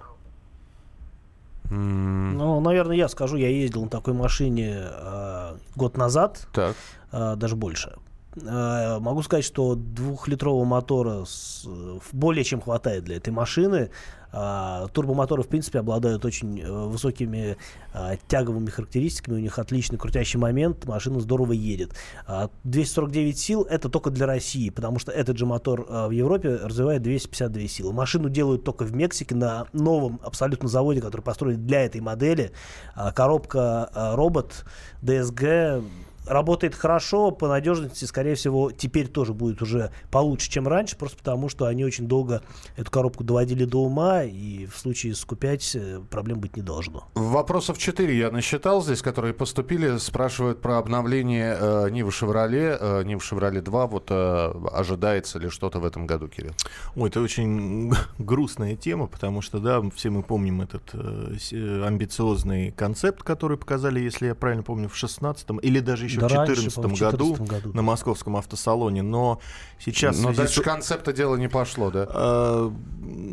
Ну, 1.68 2.60
наверное, 2.60 2.96
я 2.96 3.08
скажу, 3.08 3.36
я 3.36 3.48
ездил 3.48 3.84
на 3.84 3.90
такой 3.90 4.14
машине 4.14 4.84
э, 4.88 5.56
год 5.74 5.96
назад, 5.96 6.46
так. 6.52 6.76
Э, 7.12 7.34
даже 7.36 7.56
больше. 7.56 7.96
Э, 8.42 8.98
могу 9.00 9.22
сказать, 9.22 9.44
что 9.44 9.74
двухлитрового 9.74 10.64
мотора 10.64 11.24
с, 11.24 11.64
э, 11.66 11.98
более 12.12 12.44
чем 12.44 12.60
хватает 12.60 13.04
для 13.04 13.16
этой 13.16 13.30
машины. 13.30 13.90
А, 14.38 14.88
турбомоторы, 14.88 15.42
в 15.42 15.48
принципе, 15.48 15.78
обладают 15.78 16.24
очень 16.26 16.60
э, 16.60 16.70
высокими 16.70 17.56
а, 17.94 18.16
тяговыми 18.28 18.68
характеристиками, 18.68 19.36
у 19.36 19.38
них 19.38 19.58
отличный 19.58 19.98
крутящий 19.98 20.38
момент, 20.38 20.84
машина 20.84 21.20
здорово 21.20 21.52
едет. 21.52 21.92
А, 22.26 22.50
249 22.64 23.38
сил 23.38 23.62
это 23.62 23.88
только 23.88 24.10
для 24.10 24.26
России, 24.26 24.68
потому 24.68 24.98
что 24.98 25.10
этот 25.10 25.38
же 25.38 25.46
мотор 25.46 25.86
а, 25.88 26.08
в 26.08 26.10
Европе 26.10 26.56
развивает 26.56 27.00
252 27.00 27.68
силы. 27.68 27.92
Машину 27.94 28.28
делают 28.28 28.62
только 28.62 28.84
в 28.84 28.94
Мексике 28.94 29.34
на 29.34 29.68
новом 29.72 30.20
абсолютно 30.22 30.68
заводе, 30.68 31.00
который 31.00 31.22
построили 31.22 31.56
для 31.56 31.86
этой 31.86 32.02
модели. 32.02 32.52
А, 32.94 33.12
коробка 33.12 33.88
а, 33.94 34.16
робот 34.16 34.66
DSG 35.00 35.82
работает 36.26 36.74
хорошо, 36.74 37.30
по 37.30 37.48
надежности, 37.48 38.04
скорее 38.04 38.34
всего, 38.34 38.70
теперь 38.70 39.08
тоже 39.08 39.32
будет 39.32 39.62
уже 39.62 39.90
получше, 40.10 40.50
чем 40.50 40.68
раньше, 40.68 40.96
просто 40.96 41.18
потому 41.18 41.48
что 41.48 41.66
они 41.66 41.84
очень 41.84 42.06
долго 42.06 42.42
эту 42.76 42.90
коробку 42.90 43.24
доводили 43.24 43.64
до 43.64 43.82
ума, 43.82 44.24
и 44.24 44.66
в 44.66 44.76
случае 44.76 45.14
с 45.14 45.24
Q5 45.24 46.06
проблем 46.08 46.40
быть 46.40 46.56
не 46.56 46.62
должно. 46.62 47.08
Вопросов 47.14 47.78
4 47.78 48.16
я 48.16 48.30
насчитал 48.30 48.82
здесь, 48.82 49.02
которые 49.02 49.34
поступили. 49.34 49.98
Спрашивают 49.98 50.60
про 50.60 50.78
обновление 50.78 51.56
э, 51.58 51.90
Нивы 51.90 52.12
Шевроле, 52.12 52.76
э, 52.78 53.02
Нивы 53.04 53.20
Шевроле 53.20 53.60
2. 53.60 53.86
Вот 53.86 54.08
э, 54.10 54.52
ожидается 54.72 55.38
ли 55.38 55.48
что-то 55.48 55.78
в 55.80 55.84
этом 55.84 56.06
году, 56.06 56.28
Кирилл? 56.28 56.52
Ой, 56.94 57.08
это 57.08 57.20
очень 57.20 57.92
грустная 58.18 58.76
тема, 58.76 59.06
потому 59.06 59.42
что, 59.42 59.58
да, 59.58 59.82
все 59.94 60.10
мы 60.10 60.22
помним 60.22 60.62
этот 60.62 60.90
э, 60.92 61.36
э 61.52 61.86
амбициозный 61.86 62.72
концепт, 62.72 63.22
который 63.22 63.56
показали, 63.56 64.00
если 64.00 64.26
я 64.26 64.34
правильно 64.34 64.62
помню, 64.62 64.88
в 64.88 64.94
16-м 64.94 65.58
или 65.58 65.80
даже 65.80 66.04
еще 66.04 66.15
еще 66.24 66.34
да 66.34 66.42
в 66.42 66.46
2014 66.46 67.00
году, 67.00 67.34
году 67.34 67.72
на 67.72 67.82
московском 67.82 68.36
автосалоне, 68.36 69.02
но 69.02 69.40
сейчас... 69.78 70.18
Но 70.18 70.32
дальше 70.32 70.60
с... 70.60 70.64
концепта 70.64 71.12
дела 71.12 71.36
не 71.36 71.48
пошло, 71.48 71.90
да? 71.90 72.08
Э, 72.08 72.70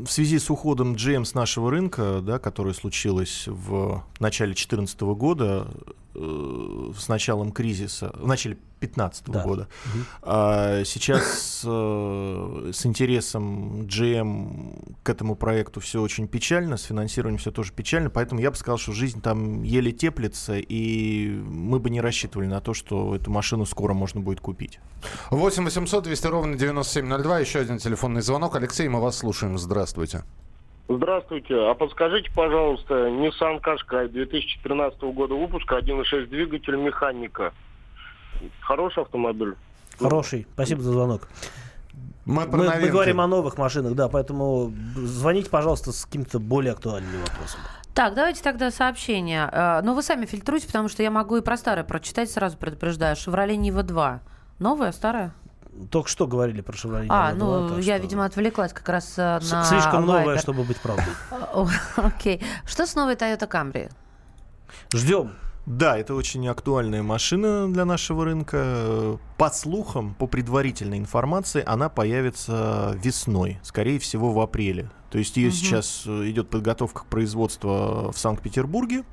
в 0.06 0.08
связи 0.08 0.40
с 0.40 0.50
уходом 0.50 0.96
GM 0.96 1.26
с 1.26 1.34
нашего 1.34 1.72
рынка, 1.72 2.22
да, 2.22 2.40
которое 2.40 2.74
случилось 2.74 3.46
в 3.48 4.04
начале 4.20 4.50
2014 4.52 5.02
года, 5.02 5.68
с 6.16 7.08
началом 7.08 7.52
кризиса, 7.52 8.12
в 8.16 8.28
начале 8.28 8.58
2015 8.80 9.26
да. 9.28 9.44
года. 9.44 9.68
Угу. 9.86 10.04
А 10.24 10.84
сейчас 10.86 11.64
э, 11.66 12.72
с 12.74 12.86
интересом 12.86 13.84
GM 13.84 14.96
к 15.04 15.10
этому 15.10 15.36
проекту 15.36 15.80
все 15.80 16.02
очень 16.02 16.28
печально, 16.28 16.78
с 16.78 16.84
финансированием 16.84 17.40
все 17.40 17.52
тоже 17.52 17.72
печально, 17.74 18.10
поэтому 18.10 18.42
я 18.42 18.52
бы 18.52 18.58
сказал, 18.58 18.78
что 18.78 18.92
жизнь 18.92 19.22
там 19.22 19.64
еле 19.64 19.92
теплится, 19.92 20.58
и 20.58 21.30
мы 21.30 21.80
бы 21.80 21.90
не 21.90 22.02
рассчитывали 22.02 22.48
на 22.48 22.62
то, 22.62 22.74
что 22.74 23.16
эту 23.16 23.32
машину 23.32 23.66
скоро 23.66 23.94
можно 23.94 24.22
будет 24.22 24.42
купить. 24.42 24.80
8 25.32 25.64
800 25.64 26.04
200 26.04 26.28
ровно 26.28 26.58
9702, 26.58 27.40
еще 27.40 27.60
один 27.60 27.78
телефонный 27.78 28.22
звонок. 28.22 28.56
Алексей, 28.56 28.88
мы 28.88 29.02
вас 29.02 29.18
слушаем. 29.18 29.58
Здравствуйте. 29.58 30.24
Здравствуйте. 30.90 31.56
А 31.56 31.74
подскажите, 31.74 32.30
пожалуйста, 32.36 33.08
Nissan 33.08 33.62
Qashqai 33.62 34.10
2013 34.10 35.02
года 35.02 35.34
выпуска, 35.34 35.78
1.6 35.78 36.28
двигатель 36.28 36.76
механика. 36.76 37.54
Хороший 38.62 39.04
автомобиль. 39.04 39.56
Хороший. 40.00 40.46
Спасибо 40.54 40.82
за 40.82 40.92
звонок. 40.92 41.30
Мы, 42.26 42.46
мы, 42.48 42.80
мы 42.80 42.88
говорим 42.88 43.22
о 43.22 43.28
новых 43.28 43.58
машинах, 43.58 43.96
да, 43.96 44.08
поэтому 44.08 44.74
звоните, 44.96 45.50
пожалуйста, 45.50 45.92
с 45.92 46.06
каким-то 46.06 46.40
более 46.40 46.72
актуальным 46.72 47.22
вопросом. 47.22 47.60
Так, 47.94 48.16
давайте 48.16 48.42
тогда 48.42 48.72
сообщение. 48.72 49.48
Э, 49.52 49.82
Но 49.82 49.92
ну, 49.92 49.96
вы 49.96 50.04
сами 50.04 50.26
фильтруйте, 50.26 50.66
потому 50.68 50.90
что 50.90 51.04
я 51.04 51.12
могу 51.12 51.38
и 51.38 51.42
про 51.42 51.58
старое 51.58 51.84
прочитать, 51.84 52.32
сразу 52.32 52.58
предупреждаю. 52.58 53.16
«Шевроле 53.16 53.56
Нива-2». 53.56 54.20
Новая, 54.60 54.92
старая? 54.94 55.34
Только 55.90 56.10
что 56.10 56.28
говорили 56.28 56.62
про 56.62 56.76
Шевроле 56.76 57.08
А, 57.10 57.34
ну, 57.34 57.78
я, 57.78 57.96
что... 57.96 58.04
видимо, 58.04 58.26
отвлеклась 58.26 58.74
как 58.74 58.88
раз 58.90 59.14
э, 59.18 59.40
на 59.52 59.64
Слишком 59.66 60.06
новая, 60.06 60.38
чтобы 60.38 60.64
быть 60.64 60.78
правдой. 60.78 61.14
Окей. 61.96 62.42
Что 62.66 62.86
с 62.86 62.96
новой 62.96 63.16
Toyota 63.16 63.50
Camry? 63.50 63.92
Ждем. 64.94 65.32
Да, 65.66 65.98
это 65.98 66.14
очень 66.14 66.46
актуальная 66.50 67.04
машина 67.04 67.72
для 67.72 67.86
нашего 67.86 68.26
рынка. 68.26 69.18
По 69.38 69.50
слухам, 69.50 70.14
по 70.14 70.28
предварительной 70.28 70.98
информации, 70.98 71.64
она 71.66 71.88
появится 71.88 72.98
весной, 73.02 73.60
скорее 73.64 74.00
всего 74.00 74.32
в 74.34 74.40
апреле. 74.42 74.92
То 75.10 75.20
есть 75.20 75.38
ее 75.38 75.50
угу. 75.50 75.56
сейчас 75.56 76.04
э, 76.06 76.30
идет 76.30 76.50
подготовка 76.50 77.02
к 77.02 77.06
производству 77.06 78.12
в 78.12 78.18
Санкт-Петербурге. 78.18 79.04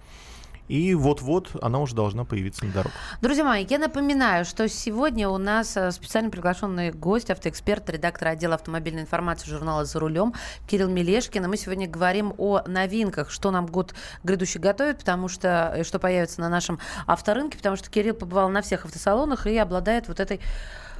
И 0.70 0.94
вот-вот 0.94 1.50
она 1.60 1.80
уже 1.80 1.96
должна 1.96 2.24
появиться 2.24 2.64
на 2.64 2.70
дорогах. 2.70 2.92
Друзья 3.20 3.42
мои, 3.42 3.66
я 3.68 3.80
напоминаю, 3.80 4.44
что 4.44 4.68
сегодня 4.68 5.28
у 5.28 5.36
нас 5.36 5.76
э, 5.76 5.90
специально 5.90 6.30
приглашенный 6.30 6.92
гость, 6.92 7.28
автоэксперт, 7.28 7.90
редактор 7.90 8.28
отдела 8.28 8.54
автомобильной 8.54 9.02
информации 9.02 9.50
журнала 9.50 9.84
«За 9.84 9.98
рулем» 9.98 10.32
Кирилл 10.68 10.88
Мелешкин. 10.88 11.44
И 11.44 11.48
мы 11.48 11.56
сегодня 11.56 11.88
говорим 11.88 12.34
о 12.38 12.62
новинках, 12.68 13.32
что 13.32 13.50
нам 13.50 13.66
год 13.66 13.94
грядущий 14.22 14.60
готовит, 14.60 15.00
потому 15.00 15.26
что, 15.26 15.72
э, 15.74 15.82
что 15.82 15.98
появится 15.98 16.40
на 16.40 16.48
нашем 16.48 16.78
авторынке, 17.08 17.58
потому 17.58 17.74
что 17.74 17.90
Кирилл 17.90 18.14
побывал 18.14 18.48
на 18.48 18.62
всех 18.62 18.84
автосалонах 18.84 19.48
и 19.48 19.58
обладает 19.58 20.06
вот 20.06 20.20
этой 20.20 20.40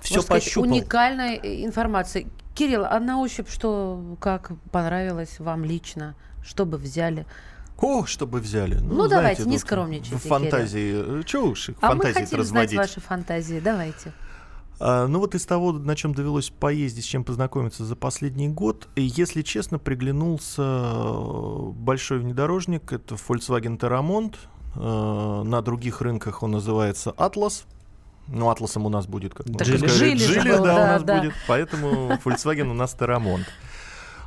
все 0.03 0.21
сказать, 0.21 0.57
уникальной 0.57 1.37
э, 1.37 1.65
информацией. 1.65 2.27
Кирилл, 2.57 2.85
а 2.85 2.99
на 2.99 3.21
ощупь 3.21 3.49
что, 3.49 4.17
как 4.21 4.51
понравилось 4.73 5.39
вам 5.39 5.65
лично? 5.65 6.17
Что 6.43 6.67
бы 6.67 6.77
взяли? 6.77 7.25
О, 7.81 8.05
чтобы 8.07 8.41
взяли. 8.41 8.75
Ну, 8.75 8.95
ну 8.95 9.09
давайте, 9.09 9.45
не 9.45 9.59
скромничайте. 9.59 10.17
Фантазии. 10.29 11.23
Чего 11.25 11.49
уж 11.49 11.71
их 11.71 11.77
а 11.81 11.89
фантазии 11.89 12.15
мы 12.15 12.25
хотим 12.25 12.39
разводить? 12.39 12.71
знать 12.71 12.89
ваши 12.89 13.01
фантазии. 13.01 13.61
Давайте. 13.61 14.13
А, 14.81 15.07
ну 15.07 15.19
вот 15.19 15.35
из 15.35 15.45
того, 15.45 15.73
на 15.73 15.95
чем 15.95 16.15
довелось 16.15 16.51
поездить, 16.51 17.05
с 17.05 17.09
чем 17.09 17.23
познакомиться 17.23 17.85
за 17.85 17.97
последний 17.97 18.49
год, 18.49 18.89
если 18.97 19.43
честно, 19.43 19.79
приглянулся 19.79 20.63
э, 20.63 21.71
большой 21.75 22.21
внедорожник, 22.21 22.91
это 22.91 23.15
Volkswagen 23.17 23.79
Terramont, 23.79 24.37
э, 24.75 25.43
на 25.47 25.61
других 25.61 26.01
рынках 26.01 26.43
он 26.43 26.53
называется 26.53 27.11
Atlas, 27.19 27.65
ну, 28.27 28.49
Атласом 28.49 28.87
у 28.87 28.89
нас 28.89 29.07
будет, 29.07 29.35
как 29.35 29.47
так 29.47 29.67
жили, 29.67 29.87
жили, 29.87 30.17
жили, 30.17 30.49
да, 30.49 30.59
да, 30.59 30.75
у 30.75 30.79
нас 30.79 31.03
да. 31.03 31.19
будет, 31.19 31.35
поэтому 31.47 32.13
Volkswagen 32.25 32.71
у 32.71 32.75
нас 32.75 32.97
Terramont. 32.99 33.45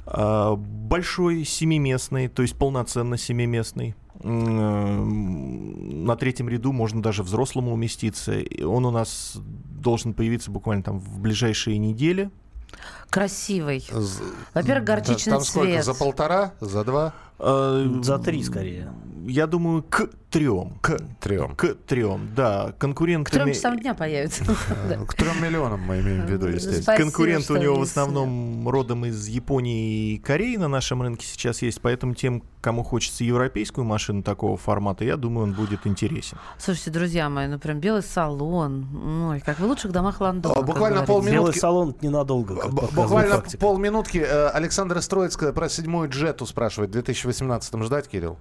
А, 0.06 0.56
большой 0.56 1.46
семиместный, 1.46 2.28
то 2.28 2.42
есть 2.42 2.56
полноценно 2.58 3.18
семиместный. 3.18 3.96
Э, 4.22 4.28
на 4.28 6.16
третьем 6.16 6.50
ряду 6.50 6.72
можно 6.72 7.02
даже 7.02 7.24
взрослому 7.24 7.74
уместиться. 7.74 8.36
Он 8.66 8.86
у 8.86 8.92
нас 8.92 9.34
должен 9.36 10.14
появиться 10.14 10.52
буквально 10.52 10.84
там 10.84 11.00
в 11.00 11.20
ближайшие 11.20 11.78
недели. 11.78 12.30
Красивый. 13.10 13.86
Во-первых, 14.54 14.84
горчичный 14.86 15.34
там 15.34 15.42
цвет. 15.42 15.84
Сколько? 15.84 15.84
За 15.84 15.94
полтора? 15.94 16.54
За 16.60 16.84
два? 16.84 17.14
А, 17.40 18.00
за 18.02 18.20
три 18.20 18.44
скорее. 18.44 18.94
Я 19.26 19.48
думаю, 19.48 19.84
к 19.84 20.10
трем. 20.34 20.80
К 20.82 20.98
трем. 21.22 21.56
К 21.56 21.76
трем, 21.88 22.30
да. 22.36 22.74
Конкурентами... 22.80 23.24
К 23.24 23.30
трем 23.30 23.54
часам 23.54 23.80
дня 23.80 23.94
появится. 23.94 24.44
К 25.08 25.14
трем 25.14 25.42
миллионам 25.42 25.80
мы 25.82 26.00
имеем 26.00 26.26
в 26.26 26.30
виду, 26.30 26.48
естественно. 26.48 26.98
Конкуренты 26.98 27.54
у 27.54 27.58
него 27.58 27.76
в 27.76 27.84
основном 27.84 28.68
родом 28.68 29.06
из 29.06 29.28
Японии 29.28 30.14
и 30.14 30.18
Кореи 30.18 30.56
на 30.56 30.68
нашем 30.68 31.04
рынке 31.04 31.28
сейчас 31.28 31.62
есть, 31.62 31.80
поэтому 31.82 32.16
тем, 32.16 32.44
кому 32.62 32.84
хочется 32.84 33.24
европейскую 33.24 33.86
машину 33.86 34.24
такого 34.24 34.58
формата, 34.58 35.06
я 35.06 35.18
думаю, 35.18 35.44
он 35.44 35.54
будет 35.54 35.86
интересен. 35.86 36.40
Слушайте, 36.58 36.90
друзья 36.90 37.30
мои, 37.30 37.48
ну 37.48 37.60
прям 37.60 37.80
белый 37.80 38.02
салон. 38.02 39.30
Ой, 39.30 39.40
как 39.40 39.60
в 39.60 39.66
лучших 39.66 39.92
домах 39.92 40.20
Лондона. 40.20 40.62
Буквально 40.64 41.04
полминутки. 41.04 41.36
Белый 41.36 41.54
салон 41.54 41.96
ненадолго. 42.02 42.70
Буквально 42.70 43.44
полминутки. 43.60 44.18
Э, 44.18 44.48
Александр 44.48 45.00
Строицкая 45.02 45.54
про 45.54 45.70
седьмую 45.70 46.10
джету 46.10 46.48
спрашивает. 46.48 46.96
В 46.96 47.00
2018 47.24 47.84
ждать, 47.84 48.08
Кирилл? 48.08 48.38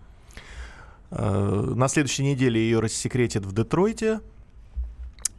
Э, 1.11 1.73
на 1.75 1.89
следующей 1.89 2.25
неделе 2.25 2.61
ее 2.61 2.81
рассекретят 2.81 3.45
в 3.45 3.53
Детройте. 3.53 4.21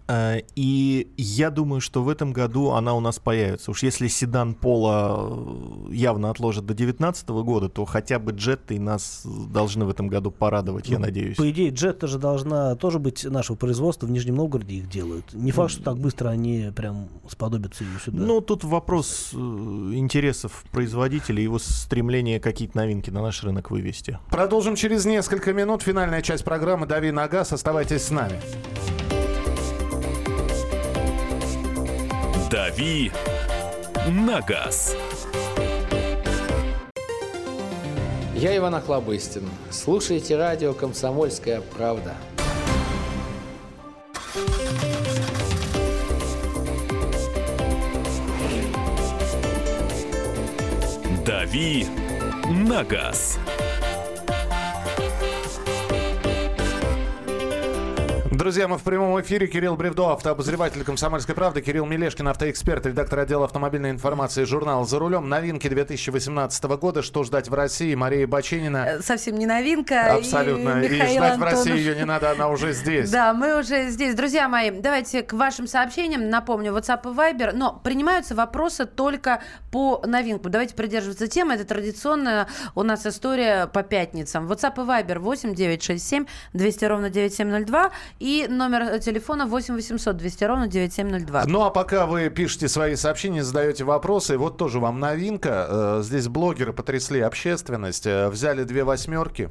Э, 0.08 0.40
и 0.56 1.12
я 1.18 1.50
думаю, 1.50 1.82
что 1.82 2.04
в 2.04 2.10
этом 2.10 2.34
году 2.34 2.72
она 2.72 2.94
у 2.94 3.00
нас 3.00 3.20
появится. 3.20 3.72
Уж 3.72 3.84
если 3.84 4.08
седан 4.08 4.54
Пола 4.54 5.88
э, 5.90 5.94
явно 5.94 6.30
отложат 6.30 6.66
до 6.66 6.74
2019 6.74 7.30
года, 7.30 7.70
то 7.70 7.86
хотя 7.86 8.20
бы 8.20 8.32
джетты 8.32 8.80
нас 8.80 9.26
должны 9.26 9.86
в 9.86 9.90
этом 9.90 10.08
году 10.08 10.32
порадовать, 10.32 10.88
ну, 10.88 10.94
я 10.94 11.00
надеюсь. 11.00 11.38
По 11.38 11.50
идее, 11.50 11.70
джетта 11.72 12.08
же 12.08 12.18
должна 12.20 12.76
тоже 12.76 13.00
быть 13.00 13.24
нашего 13.24 13.56
производства. 13.56 14.06
В 14.06 14.12
Нижнем 14.12 14.36
Новгороде 14.36 14.76
их 14.76 14.90
делают. 14.90 15.34
Не 15.34 15.52
факт, 15.52 15.72
что 15.72 15.84
так 15.84 15.98
быстро 15.98 16.30
они 16.30 16.72
прям 16.76 17.10
сподобятся 17.30 17.84
ее 17.84 18.00
сюда. 18.04 18.24
Ну, 18.24 18.42
тут 18.42 18.64
вопрос 18.64 19.32
э, 19.34 19.38
интересов 19.38 20.66
производителя, 20.72 21.42
его 21.42 21.60
стремление 21.60 22.40
какие-то 22.40 22.78
новинки 22.78 23.10
на 23.10 23.22
наш 23.22 23.44
рынок 23.44 23.72
вывести. 23.72 24.20
Продолжим 24.30 24.76
через 24.76 25.06
несколько 25.06 25.54
минут. 25.54 25.82
Финальная 25.84 26.22
часть 26.22 26.44
программы 26.44 26.86
«Дави 26.86 27.12
на 27.12 27.28
газ». 27.28 27.54
Оставайтесь 27.54 28.04
с 28.04 28.12
нами. 28.12 28.40
Дави 32.54 33.12
на 34.08 34.40
газ. 34.42 34.96
Я 38.36 38.56
Иван 38.56 38.76
Охлобыстин. 38.76 39.50
Слушайте 39.72 40.38
радио 40.38 40.76
«Комсомольская 40.76 41.62
правда». 41.62 42.14
«Дави 51.26 51.88
на 52.68 52.84
газ». 52.84 53.40
Друзья, 58.44 58.68
мы 58.68 58.78
в 58.78 58.84
прямом 58.84 59.22
эфире. 59.22 59.48
Кирилл 59.48 59.78
Бревдо, 59.78 60.12
автообозреватель 60.12 60.84
«Комсомольской 60.84 61.34
правды». 61.34 61.62
Кирилл 61.62 61.86
Мелешкин, 61.86 62.28
автоэксперт, 62.28 62.86
редактор 62.86 63.20
отдела 63.20 63.46
автомобильной 63.46 63.90
информации 63.90 64.44
журнала 64.44 64.84
«За 64.86 65.00
рулем». 65.00 65.30
Новинки 65.30 65.70
2018 65.70 66.64
года. 66.66 67.04
Что 67.04 67.24
ждать 67.24 67.48
в 67.48 67.54
России? 67.54 67.96
Мария 67.96 68.28
Баченина. 68.28 68.86
Э, 68.86 69.02
Совсем 69.02 69.40
не 69.40 69.46
новинка. 69.46 70.16
Абсолютно. 70.16 70.84
И, 70.84 70.90
Михаил 70.90 71.24
ждать 71.24 71.32
Антонов. 71.36 71.40
в 71.40 71.58
России 71.58 71.78
ее 71.78 71.96
не 71.96 72.04
надо, 72.04 72.32
она 72.32 72.50
уже 72.50 72.74
здесь. 72.74 73.10
Да, 73.10 73.34
мы 73.34 73.58
уже 73.58 73.88
здесь. 73.88 74.14
Друзья 74.14 74.50
мои, 74.50 74.72
давайте 74.72 75.24
к 75.24 75.32
вашим 75.32 75.66
сообщениям. 75.66 76.30
Напомню, 76.30 76.74
WhatsApp 76.74 77.10
и 77.10 77.16
Viber. 77.16 77.52
Но 77.54 77.80
принимаются 77.82 78.36
вопросы 78.36 78.86
только 78.86 79.42
по 79.72 80.04
новинкам. 80.06 80.52
Давайте 80.52 80.76
придерживаться 80.76 81.28
темы. 81.28 81.54
Это 81.54 81.64
традиционная 81.64 82.50
у 82.76 82.84
нас 82.84 83.06
история 83.06 83.68
по 83.68 83.84
пятницам. 83.84 84.52
WhatsApp 84.52 84.74
и 84.84 84.86
Viber 84.86 85.20
8 85.20 85.56
967 85.56 86.26
200 86.52 86.86
ровно 86.86 87.10
9702 87.10 87.92
и 88.20 88.33
номер 88.50 89.00
телефона 89.00 89.46
8 89.46 89.76
800 89.76 90.18
200 90.18 90.44
ровно 90.46 90.68
9702. 90.68 91.44
Ну 91.48 91.64
а 91.64 91.70
пока 91.70 92.06
вы 92.06 92.30
пишете 92.30 92.68
свои 92.68 92.96
сообщения, 92.96 93.44
задаете 93.44 93.84
вопросы, 93.84 94.38
вот 94.38 94.58
тоже 94.58 94.80
вам 94.80 95.00
новинка. 95.00 95.68
Э, 95.70 96.00
Здесь 96.04 96.28
блогеры 96.28 96.74
потрясли 96.74 97.20
общественность. 97.22 98.06
Э, 98.08 98.30
Взяли 98.30 98.64
две 98.64 98.84
восьмерки, 98.84 99.50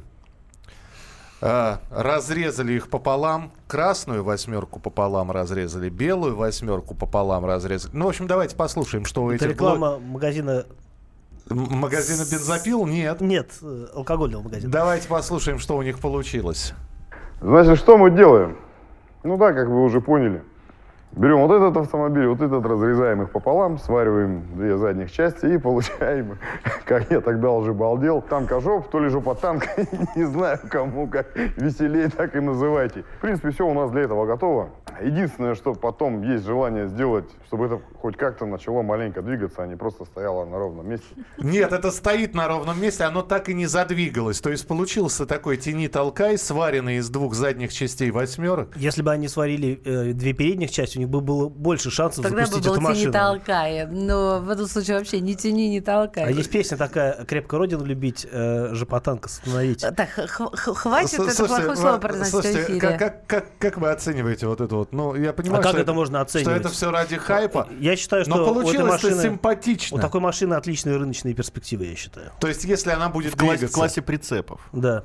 э, 1.41 1.77
разрезали 1.91 2.73
их 2.73 2.89
пополам, 2.89 3.51
красную 3.67 4.23
восьмерку 4.23 4.79
пополам 4.79 5.31
разрезали, 5.31 5.89
белую 5.89 6.35
восьмерку 6.35 6.95
пополам 6.95 7.45
разрезали. 7.45 7.91
Ну, 7.95 8.05
в 8.05 8.09
общем, 8.09 8.27
давайте 8.27 8.55
послушаем, 8.55 9.05
что 9.05 9.23
у 9.23 9.31
Это 9.31 9.45
этих 9.45 9.57
блог- 9.57 9.73
реклама 9.75 9.99
магазина... 9.99 10.65
М- 11.49 11.57
Магазина 11.71 12.23
бензопил? 12.29 12.85
Нет. 12.85 13.19
Нет, 13.19 13.51
э, 13.61 13.87
алкогольного 13.93 14.43
магазина. 14.43 14.71
Давайте 14.71 15.07
послушаем, 15.09 15.59
что 15.59 15.75
у 15.75 15.81
них 15.81 15.99
получилось. 15.99 16.73
Значит, 17.41 17.77
что 17.79 17.97
мы 17.97 18.09
делаем? 18.11 18.57
Ну 19.23 19.37
да, 19.37 19.53
как 19.53 19.67
вы 19.67 19.83
уже 19.83 20.01
поняли. 20.01 20.43
Берем 21.13 21.45
вот 21.45 21.51
этот 21.51 21.77
автомобиль, 21.77 22.25
вот 22.25 22.41
этот, 22.41 22.65
разрезаем 22.65 23.21
их 23.21 23.29
пополам, 23.29 23.77
свариваем 23.77 24.45
две 24.55 24.77
задних 24.77 25.11
части 25.11 25.45
и 25.45 25.57
получаем, 25.59 26.39
как 26.85 27.11
я 27.11 27.21
тогда 27.21 27.51
уже 27.51 27.71
балдел, 27.71 28.21
танкожоп, 28.21 28.89
то 28.89 28.99
ли 28.99 29.09
жопа 29.09 29.35
танк, 29.35 29.63
не 30.15 30.23
знаю, 30.23 30.57
кому 30.69 31.07
как 31.07 31.27
веселее, 31.35 32.09
так 32.09 32.35
и 32.35 32.39
называйте. 32.39 33.03
В 33.19 33.21
принципе, 33.21 33.51
все 33.51 33.67
у 33.67 33.73
нас 33.75 33.91
для 33.91 34.01
этого 34.01 34.25
готово. 34.25 34.69
Единственное, 35.03 35.55
что 35.55 35.73
потом 35.73 36.21
есть 36.21 36.45
желание 36.45 36.87
сделать, 36.87 37.25
чтобы 37.47 37.65
это 37.65 37.81
хоть 38.01 38.17
как-то 38.17 38.45
начало 38.45 38.81
маленько 38.81 39.21
двигаться, 39.21 39.63
а 39.63 39.67
не 39.67 39.75
просто 39.75 40.05
стояло 40.05 40.45
на 40.45 40.57
ровном 40.57 40.89
месте. 40.89 41.07
Нет, 41.37 41.71
это 41.73 41.91
стоит 41.91 42.33
на 42.33 42.47
ровном 42.47 42.81
месте, 42.81 43.03
оно 43.03 43.21
так 43.21 43.49
и 43.49 43.53
не 43.53 43.65
задвигалось. 43.65 44.39
То 44.39 44.49
есть 44.49 44.67
получился 44.67 45.25
такой 45.25 45.57
тяни-толкай, 45.57 46.37
сваренный 46.37 46.97
из 46.97 47.09
двух 47.09 47.33
задних 47.33 47.73
частей 47.73 48.11
восьмерок. 48.11 48.75
Если 48.77 49.01
бы 49.01 49.11
они 49.11 49.27
сварили 49.27 49.81
э, 49.83 50.13
две 50.13 50.33
передних 50.33 50.71
части, 50.71 50.97
у 50.97 51.01
них 51.01 51.09
бы 51.09 51.21
было 51.21 51.49
больше 51.49 51.91
шансов 51.91 52.23
Тогда 52.23 52.41
бы 52.41 52.45
запустить 52.45 52.67
был 52.67 52.73
эту 52.75 52.81
машину. 52.81 53.13
толкай. 53.13 53.87
Но 53.87 54.39
в 54.39 54.49
этом 54.49 54.67
случае 54.67 54.97
вообще 54.97 55.19
не 55.19 55.35
тяни, 55.35 55.69
не 55.69 55.81
толкай. 55.81 56.25
А 56.25 56.29
есть 56.29 56.51
песня 56.51 56.77
такая 56.77 57.25
«Крепко 57.25 57.57
Родину 57.57 57.83
любить, 57.83 58.25
э, 58.29 58.73
жопотанк 58.73 59.25
остановить». 59.25 59.85
Так, 59.95 60.09
хватит 60.09 61.19
это 61.19 61.45
плохое 61.45 61.75
слово 61.75 61.97
произносить 61.97 62.31
слушайте, 62.31 62.59
в 62.59 62.63
эфире. 62.63 62.79
Как, 62.79 62.99
как, 62.99 63.27
как, 63.27 63.45
как 63.59 63.77
вы 63.77 63.89
оцениваете 63.89 64.47
вот 64.47 64.61
это 64.61 64.75
вот? 64.75 64.92
Ну, 64.93 65.15
я 65.15 65.33
понимаю, 65.33 65.59
а 65.59 65.63
как 65.63 65.71
что 65.73 65.81
это 65.81 65.93
можно 65.93 66.21
оценивать? 66.21 66.55
Что 66.55 66.59
это 66.59 66.69
все 66.69 66.91
ради 66.91 67.17
хайпа. 67.17 67.67
Я 67.79 67.95
считаю, 67.95 68.23
что 68.23 68.35
Но 68.35 68.37
у 68.37 68.45
этой 68.45 68.53
получилось-то 68.63 69.07
машины, 69.07 69.21
симпатично. 69.23 69.97
У 69.97 69.99
такой 69.99 70.21
машины 70.21 70.53
отличные 70.53 70.97
рыночные 70.97 71.33
перспективы, 71.33 71.85
я 71.85 71.95
считаю. 71.95 72.31
То 72.39 72.47
есть, 72.47 72.63
если 72.63 72.91
она 72.91 73.09
будет 73.09 73.33
В 73.33 73.37
классе, 73.37 73.57
двигаться... 73.57 73.75
в 73.75 73.79
классе 73.79 74.01
прицепов. 74.01 74.61
Да. 74.71 75.03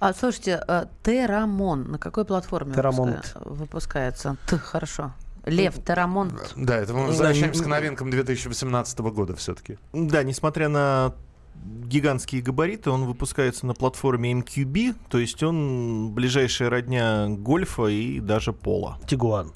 А, 0.00 0.12
слушайте, 0.12 0.62
э, 0.66 0.84
Терамон 1.02 1.92
на 1.92 1.98
какой 1.98 2.24
платформе 2.24 2.74
Терамон. 2.74 3.10
выпуска- 3.14 3.48
выпускается? 3.48 4.36
Т, 4.46 4.58
хорошо. 4.58 5.12
Лев, 5.46 5.74
Терамон. 5.84 6.32
Да, 6.56 6.76
это 6.76 6.92
мы 6.94 7.06
возвращаемся 7.06 7.62
к 7.62 7.66
новинкам 7.66 8.10
2018 8.10 8.98
года 9.00 9.34
все-таки. 9.36 9.78
Да, 9.92 10.22
несмотря 10.22 10.68
на 10.68 11.14
гигантские 11.54 12.42
габариты, 12.42 12.90
он 12.90 13.04
выпускается 13.04 13.66
на 13.66 13.74
платформе 13.74 14.32
MQB, 14.32 14.96
то 15.08 15.18
есть 15.18 15.42
он 15.42 16.12
ближайшая 16.12 16.70
родня 16.70 17.26
гольфа 17.28 17.86
и 17.86 18.20
даже 18.20 18.52
пола. 18.52 18.98
Тигуан. 19.06 19.52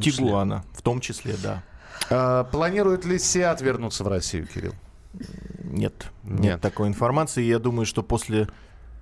Числе. 0.00 0.12
Тигуана, 0.26 0.64
в 0.74 0.82
том 0.82 1.00
числе, 1.00 1.36
да. 1.42 1.62
А, 2.10 2.44
планирует 2.44 3.04
ли 3.04 3.18
Сиат 3.18 3.60
вернуться 3.60 4.04
в 4.04 4.08
Россию, 4.08 4.46
Кирилл? 4.46 4.74
Нет, 5.64 6.10
нет, 6.24 6.40
Нет. 6.40 6.60
такой 6.60 6.88
информации. 6.88 7.42
Я 7.42 7.58
думаю, 7.58 7.86
что 7.86 8.02
после 8.02 8.48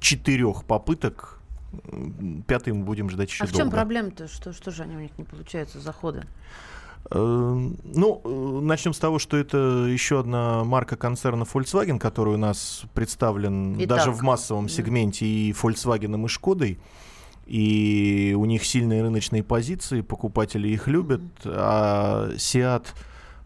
четырех 0.01 0.65
попыток 0.65 1.41
м, 1.85 2.43
пятый 2.47 2.73
мы 2.73 2.85
будем 2.85 3.11
ждать 3.11 3.31
еще 3.31 3.45
А 3.45 3.47
в 3.47 3.51
чем 3.51 3.63
долго. 3.63 3.77
проблема-то? 3.77 4.29
Что, 4.29 4.53
что 4.53 4.71
же 4.71 4.83
они 4.85 4.97
у 4.97 5.01
них 5.01 5.17
не 5.19 5.25
получаются, 5.25 5.81
заходы? 5.81 6.25
Э, 7.11 7.69
Ну, 7.85 8.21
э, 8.25 8.61
начнем 8.63 8.93
с 8.93 8.99
того, 8.99 9.19
что 9.19 9.37
это 9.37 9.87
еще 9.89 10.21
одна 10.21 10.65
марка 10.65 10.97
концерна 10.97 11.45
Volkswagen, 11.45 11.99
который 11.99 12.35
у 12.35 12.39
нас 12.39 12.83
представлен 12.95 13.77
Итак. 13.77 13.89
даже 13.89 14.11
в 14.11 14.23
массовом 14.23 14.69
сегменте 14.69 15.27
и 15.27 15.53
Volkswagen, 15.53 16.25
и 16.25 16.29
Шкодой. 16.29 16.79
И 17.47 18.37
у 18.39 18.45
них 18.45 18.65
сильные 18.65 19.03
рыночные 19.03 19.43
позиции, 19.43 20.03
покупатели 20.03 20.69
их 20.69 20.87
любят, 20.87 21.23
а 21.45 22.31
Seat, 22.37 22.85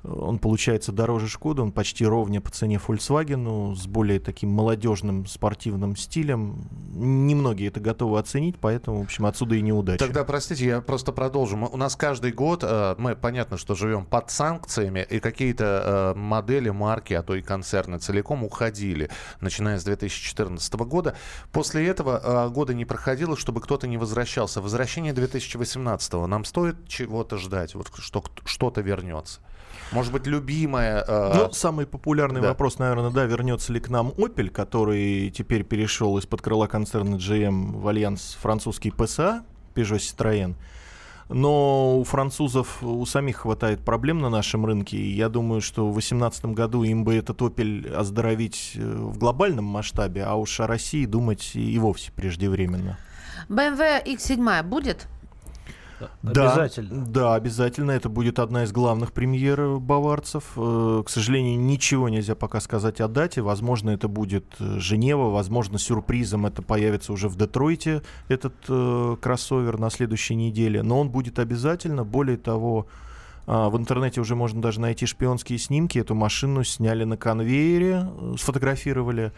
он 0.05 0.39
получается 0.39 0.93
дороже 0.93 1.29
Шкоды, 1.29 1.63
он 1.63 1.73
почти 1.73 2.05
ровня 2.05 2.41
по 2.41 2.51
цене 2.51 2.81
Volkswagen, 2.87 3.75
с 3.75 3.87
более 3.87 4.21
таким 4.21 4.51
молодежным 4.51 5.27
спортивным 5.27 5.97
стилем. 5.97 6.69
Немногие 6.93 7.69
это 7.69 7.81
готовы 7.81 8.19
оценить, 8.19 8.57
поэтому, 8.61 9.01
в 9.01 9.05
общем, 9.05 9.27
отсюда 9.27 9.55
и 9.55 9.63
неудача. 9.63 9.99
Тогда, 9.99 10.25
простите, 10.25 10.67
я 10.67 10.81
просто 10.81 11.13
продолжу. 11.13 11.57
У 11.57 11.77
нас 11.77 11.97
каждый 11.97 12.33
год, 12.33 12.61
э, 12.63 12.95
мы, 12.99 13.17
понятно, 13.17 13.57
что 13.57 13.75
живем 13.75 14.05
под 14.05 14.31
санкциями, 14.31 15.07
и 15.09 15.21
какие-то 15.21 16.15
э, 16.15 16.19
модели, 16.19 16.71
марки, 16.71 17.15
а 17.15 17.23
то 17.23 17.35
и 17.35 17.43
концерны 17.43 17.99
целиком 17.99 18.45
уходили, 18.45 19.11
начиная 19.41 19.79
с 19.79 19.85
2014 19.85 20.75
года. 20.75 21.17
После 21.51 21.87
этого 21.87 22.21
э, 22.23 22.51
года 22.51 22.75
не 22.75 22.85
проходило, 22.85 23.37
чтобы 23.37 23.61
кто-то 23.61 23.87
не 23.87 23.97
возвращался. 23.97 24.61
Возвращение 24.61 25.13
2018 25.13 26.13
нам 26.27 26.45
стоит 26.45 26.87
чего-то 26.89 27.39
ждать, 27.39 27.75
вот 27.75 27.91
что 27.99 28.23
что-то 28.45 28.83
вернется. 28.83 29.41
Может 29.95 30.13
быть, 30.13 30.27
любимая... 30.27 31.05
э, 31.07 31.33
Ну, 31.35 31.53
самый 31.53 31.87
популярный 31.87 32.41
да. 32.41 32.49
вопрос, 32.49 32.79
наверное, 32.79 33.11
да, 33.11 33.25
вернется 33.25 33.73
ли 33.73 33.79
к 33.79 33.89
нам 33.89 34.09
Opel, 34.09 34.51
который 34.51 35.31
теперь 35.31 35.63
перешел 35.63 36.19
из-под 36.19 36.43
крыла 36.43 36.67
концерна 36.67 37.15
GM 37.15 37.79
в 37.79 37.87
альянс 37.87 38.37
французский 38.41 38.91
PSA, 38.91 39.43
Peugeot 39.75 39.99
Citroën. 39.99 40.55
Но 41.29 41.99
у 42.01 42.05
французов 42.05 42.83
у 42.83 43.07
самих 43.07 43.39
хватает 43.39 43.81
проблем 43.81 44.19
на 44.19 44.29
нашем 44.29 44.67
рынке. 44.67 44.97
И 44.97 45.15
я 45.15 45.29
думаю, 45.29 45.61
что 45.61 45.89
в 45.89 45.93
2018 45.93 46.47
году 46.47 46.83
им 46.83 47.05
бы 47.05 47.15
этот 47.15 47.41
Opel 47.41 47.91
оздоровить 47.95 48.73
э, 48.75 48.81
в 48.81 49.17
глобальном 49.17 49.65
масштабе, 49.65 50.25
а 50.25 50.35
уж 50.35 50.61
о 50.61 50.67
России 50.67 51.07
думать 51.07 51.53
и 51.55 51.75
и 51.75 51.79
вовсе 51.79 52.13
преждевременно. 52.13 52.99
BMW 53.49 54.05
X7 54.05 54.63
будет? 54.65 55.09
Да, 56.23 56.53
Обязательно. 56.53 57.07
Да, 57.07 57.35
обязательно. 57.35 57.91
Это 57.93 58.09
будет 58.09 58.39
одна 58.39 58.65
из 58.65 58.73
главных 58.73 59.13
премьер 59.13 59.61
э, 59.61 59.77
баварцев. 59.79 60.45
Э, 60.57 61.03
К 61.05 61.09
сожалению, 61.09 61.59
ничего 61.61 62.09
нельзя 62.09 62.35
пока 62.35 62.61
сказать 62.61 63.01
о 63.01 63.09
дате. 63.09 63.43
Возможно, 63.43 63.91
это 63.91 64.09
будет 64.09 64.45
э, 64.59 64.79
Женева. 64.79 65.31
Возможно, 65.31 65.79
сюрпризом 65.79 66.47
это 66.47 66.63
появится 66.63 67.13
уже 67.13 67.29
в 67.29 67.37
Детройте, 67.37 68.03
этот 68.29 68.55
э, 68.69 69.17
кроссовер 69.21 69.79
на 69.79 69.91
следующей 69.91 70.35
неделе. 70.35 70.83
Но 70.83 71.01
он 71.01 71.11
будет 71.11 71.39
обязательно. 71.39 72.05
Более 72.05 72.37
того, 72.37 72.87
в 73.47 73.77
интернете 73.77 74.21
уже 74.21 74.35
можно 74.35 74.63
даже 74.63 74.81
найти 74.81 75.07
шпионские 75.07 75.59
снимки. 75.59 75.99
Эту 75.99 76.15
машину 76.15 76.65
сняли 76.65 77.05
на 77.05 77.17
конвейере, 77.17 78.07
э, 78.11 78.35
сфотографировали. 78.39 79.33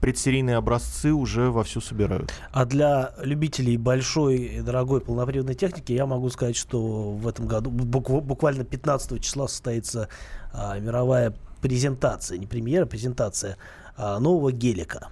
Предсерийные 0.00 0.56
образцы 0.56 1.12
уже 1.12 1.50
вовсю 1.50 1.80
собирают. 1.80 2.32
А 2.52 2.64
для 2.66 3.14
любителей 3.22 3.76
большой 3.78 4.36
и 4.36 4.60
дорогой 4.60 5.00
полноприводной 5.00 5.54
техники 5.54 5.92
я 5.92 6.04
могу 6.06 6.28
сказать, 6.30 6.56
что 6.56 7.12
в 7.12 7.26
этом 7.26 7.46
году 7.46 7.70
букв- 7.70 8.20
буквально 8.20 8.64
15 8.64 9.18
числа 9.22 9.48
состоится 9.48 10.08
а, 10.52 10.78
мировая 10.78 11.34
презентация, 11.62 12.36
не 12.38 12.46
премьера, 12.46 12.84
презентация 12.86 13.56
а, 13.96 14.18
нового 14.18 14.52
гелика. 14.52 15.08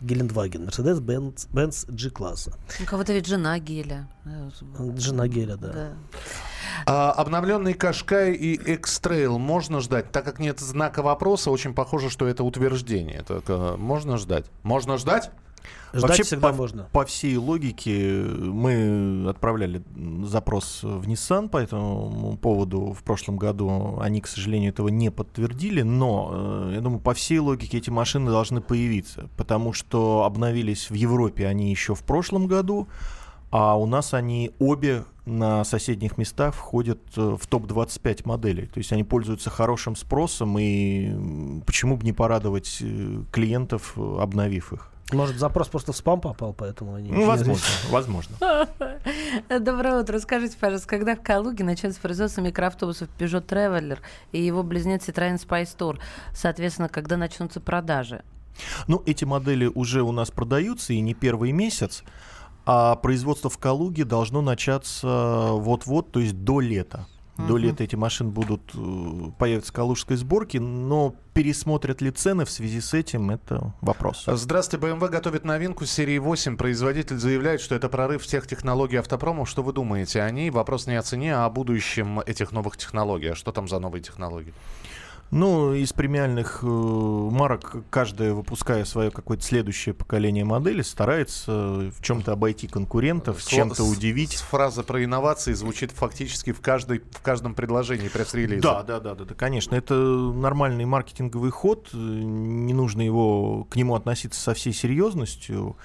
Гелендваген, 0.00 0.64
Mercedes-Benz 0.68 1.48
Benz 1.52 1.90
G-класса. 1.90 2.52
У 2.82 2.84
кого-то 2.84 3.12
ведь 3.14 3.26
жена 3.26 3.58
геля. 3.58 4.08
Жена 4.98 5.26
геля, 5.28 5.56
да. 5.56 5.92
А, 6.84 7.12
обновленный 7.12 7.74
Кашкай 7.74 8.32
и 8.32 8.54
X-Trail 8.54 9.38
можно 9.38 9.80
ждать? 9.80 10.12
Так 10.12 10.24
как 10.24 10.38
нет 10.38 10.60
знака 10.60 11.02
вопроса, 11.02 11.50
очень 11.50 11.74
похоже, 11.74 12.10
что 12.10 12.26
это 12.26 12.44
утверждение. 12.44 13.22
Так, 13.22 13.44
э, 13.48 13.76
можно 13.76 14.18
ждать? 14.18 14.46
Можно 14.62 14.98
ждать? 14.98 15.30
Ждать 15.92 16.10
Вообще, 16.10 16.22
всегда 16.24 16.48
по, 16.48 16.54
можно. 16.54 16.88
по 16.92 17.04
всей 17.04 17.36
логике 17.36 18.22
мы 18.22 19.28
отправляли 19.28 19.82
запрос 20.24 20.80
в 20.82 21.08
Nissan 21.08 21.48
по 21.48 21.58
этому 21.58 22.36
поводу 22.36 22.92
в 22.92 23.02
прошлом 23.02 23.36
году. 23.36 23.98
Они, 24.00 24.20
к 24.20 24.26
сожалению, 24.26 24.72
этого 24.72 24.88
не 24.88 25.10
подтвердили, 25.10 25.82
но 25.82 26.30
э, 26.32 26.72
я 26.74 26.80
думаю, 26.80 27.00
по 27.00 27.14
всей 27.14 27.38
логике 27.38 27.78
эти 27.78 27.90
машины 27.90 28.30
должны 28.30 28.60
появиться, 28.60 29.28
потому 29.36 29.72
что 29.72 30.24
обновились 30.24 30.90
в 30.90 30.94
Европе 30.94 31.46
они 31.46 31.70
еще 31.70 31.94
в 31.94 32.02
прошлом 32.02 32.46
году, 32.46 32.88
а 33.58 33.74
у 33.74 33.86
нас 33.86 34.12
они 34.12 34.50
обе 34.58 35.04
на 35.24 35.64
соседних 35.64 36.18
местах 36.18 36.54
входят 36.54 36.98
э, 37.16 37.36
в 37.40 37.46
топ-25 37.46 38.28
моделей. 38.28 38.66
То 38.66 38.76
есть 38.76 38.92
они 38.92 39.02
пользуются 39.02 39.48
хорошим 39.48 39.96
спросом, 39.96 40.58
и 40.58 41.62
почему 41.64 41.96
бы 41.96 42.04
не 42.04 42.12
порадовать 42.12 42.76
э, 42.82 43.22
клиентов, 43.32 43.94
э, 43.96 44.18
обновив 44.20 44.74
их? 44.74 44.90
Может, 45.10 45.38
запрос 45.38 45.68
просто 45.68 45.92
в 45.92 45.96
спам 45.96 46.20
попал, 46.20 46.52
поэтому 46.52 46.96
они... 46.96 47.10
Ну, 47.10 47.24
возможно, 47.24 47.64
возможно. 47.90 48.36
Доброе 49.48 50.02
утро. 50.02 50.18
Скажите, 50.18 50.58
пожалуйста, 50.60 50.88
когда 50.88 51.16
в 51.16 51.22
Калуге 51.22 51.64
начнется 51.64 51.98
производство 51.98 52.42
микроавтобусов 52.42 53.08
Peugeot 53.18 53.46
Traveler 53.46 54.00
и 54.32 54.42
его 54.42 54.62
близнец 54.64 55.08
Citroёn 55.08 55.36
Spice 55.36 55.74
Tour? 55.78 55.98
Соответственно, 56.34 56.90
когда 56.90 57.16
начнутся 57.16 57.62
продажи? 57.62 58.22
Ну, 58.86 59.02
эти 59.06 59.24
модели 59.24 59.66
уже 59.66 60.02
у 60.02 60.12
нас 60.12 60.30
продаются, 60.30 60.92
и 60.92 61.00
не 61.00 61.14
первый 61.14 61.52
месяц. 61.52 62.04
А 62.66 62.96
производство 62.96 63.48
в 63.48 63.58
Калуге 63.58 64.04
должно 64.04 64.42
начаться 64.42 65.50
вот-вот, 65.52 66.10
то 66.10 66.20
есть 66.20 66.34
до 66.42 66.60
лета. 66.60 67.06
До 67.36 67.42
Мгм. 67.54 67.56
лета 67.58 67.84
эти 67.84 67.96
машины 67.96 68.30
будут 68.30 68.62
э, 68.74 69.30
появятся 69.38 69.70
в 69.70 69.74
калужской 69.74 70.16
сборке, 70.16 70.58
но 70.58 71.14
пересмотрят 71.34 72.00
ли 72.00 72.10
цены 72.10 72.46
в 72.46 72.50
связи 72.50 72.80
с 72.80 72.94
этим, 72.94 73.30
это 73.30 73.74
вопрос. 73.82 74.24
Здравствуйте, 74.26 74.86
BMW 74.86 75.08
готовит 75.10 75.44
новинку 75.44 75.84
серии 75.84 76.16
8. 76.16 76.56
Производитель 76.56 77.18
заявляет, 77.18 77.60
что 77.60 77.74
это 77.74 77.90
прорыв 77.90 78.22
всех 78.22 78.46
технологий 78.46 78.96
автопрома. 78.96 79.44
Что 79.44 79.62
вы 79.62 79.74
думаете 79.74 80.22
о 80.22 80.30
ней? 80.30 80.48
Вопрос 80.48 80.86
не 80.86 80.94
о 80.94 81.02
цене, 81.02 81.36
а 81.36 81.44
о 81.44 81.50
будущем 81.50 82.20
этих 82.20 82.52
новых 82.52 82.78
технологий. 82.78 83.28
А 83.32 83.34
что 83.34 83.52
там 83.52 83.68
за 83.68 83.80
новые 83.80 84.02
технологии? 84.02 84.54
Ну, 85.32 85.74
из 85.74 85.92
премиальных 85.92 86.60
э, 86.62 86.66
марок 86.66 87.76
каждая, 87.90 88.32
выпуская 88.32 88.84
свое 88.84 89.10
какое-то 89.10 89.42
следующее 89.42 89.92
поколение 89.92 90.44
модели, 90.44 90.82
старается 90.82 91.90
в 91.90 92.00
чем-то 92.00 92.32
обойти 92.32 92.68
конкурентов, 92.68 93.38
Сло- 93.40 93.50
чем-то 93.56 93.82
с- 93.84 93.88
удивить. 93.90 94.32
с- 94.38 94.40
Фраза 94.42 94.84
про 94.84 95.02
инновации 95.04 95.52
звучит 95.52 95.90
фактически 95.90 96.52
в, 96.52 96.60
каждой, 96.60 97.02
в 97.10 97.20
каждом 97.22 97.54
предложении 97.54 98.08
пресс-релиза. 98.08 98.62
Да, 98.62 98.82
да, 98.84 99.00
да, 99.00 99.14
да, 99.16 99.24
да, 99.24 99.34
конечно. 99.34 99.74
Это 99.74 99.94
нормальный 99.94 100.84
маркетинговый 100.84 101.50
ход. 101.50 101.90
э, 101.92 101.96
Не 101.96 102.72
нужно 102.72 103.02
его 103.02 103.64
к 103.64 103.74
нему 103.76 103.96
относиться 103.96 104.40
со 104.40 104.54
всей 104.54 104.72
серьезностью. 104.72 105.76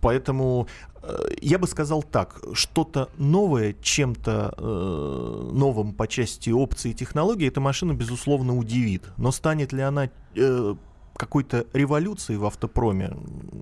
Поэтому 0.00 0.68
э, 1.02 1.18
я 1.40 1.58
бы 1.58 1.66
сказал 1.66 2.02
так, 2.02 2.40
что-то 2.52 3.08
новое, 3.16 3.74
чем-то 3.82 4.54
э, 4.56 5.50
новым 5.52 5.92
по 5.92 6.06
части 6.06 6.50
опций 6.50 6.92
и 6.92 6.94
технологий 6.94 7.48
эта 7.48 7.60
машина, 7.60 7.94
безусловно, 7.94 8.56
удивит. 8.56 9.04
Но 9.16 9.32
станет 9.32 9.72
ли 9.72 9.82
она 9.82 10.08
э, 10.34 10.74
какой-то 11.16 11.66
революцией 11.72 12.38
в 12.38 12.44
автопроме? 12.46 13.16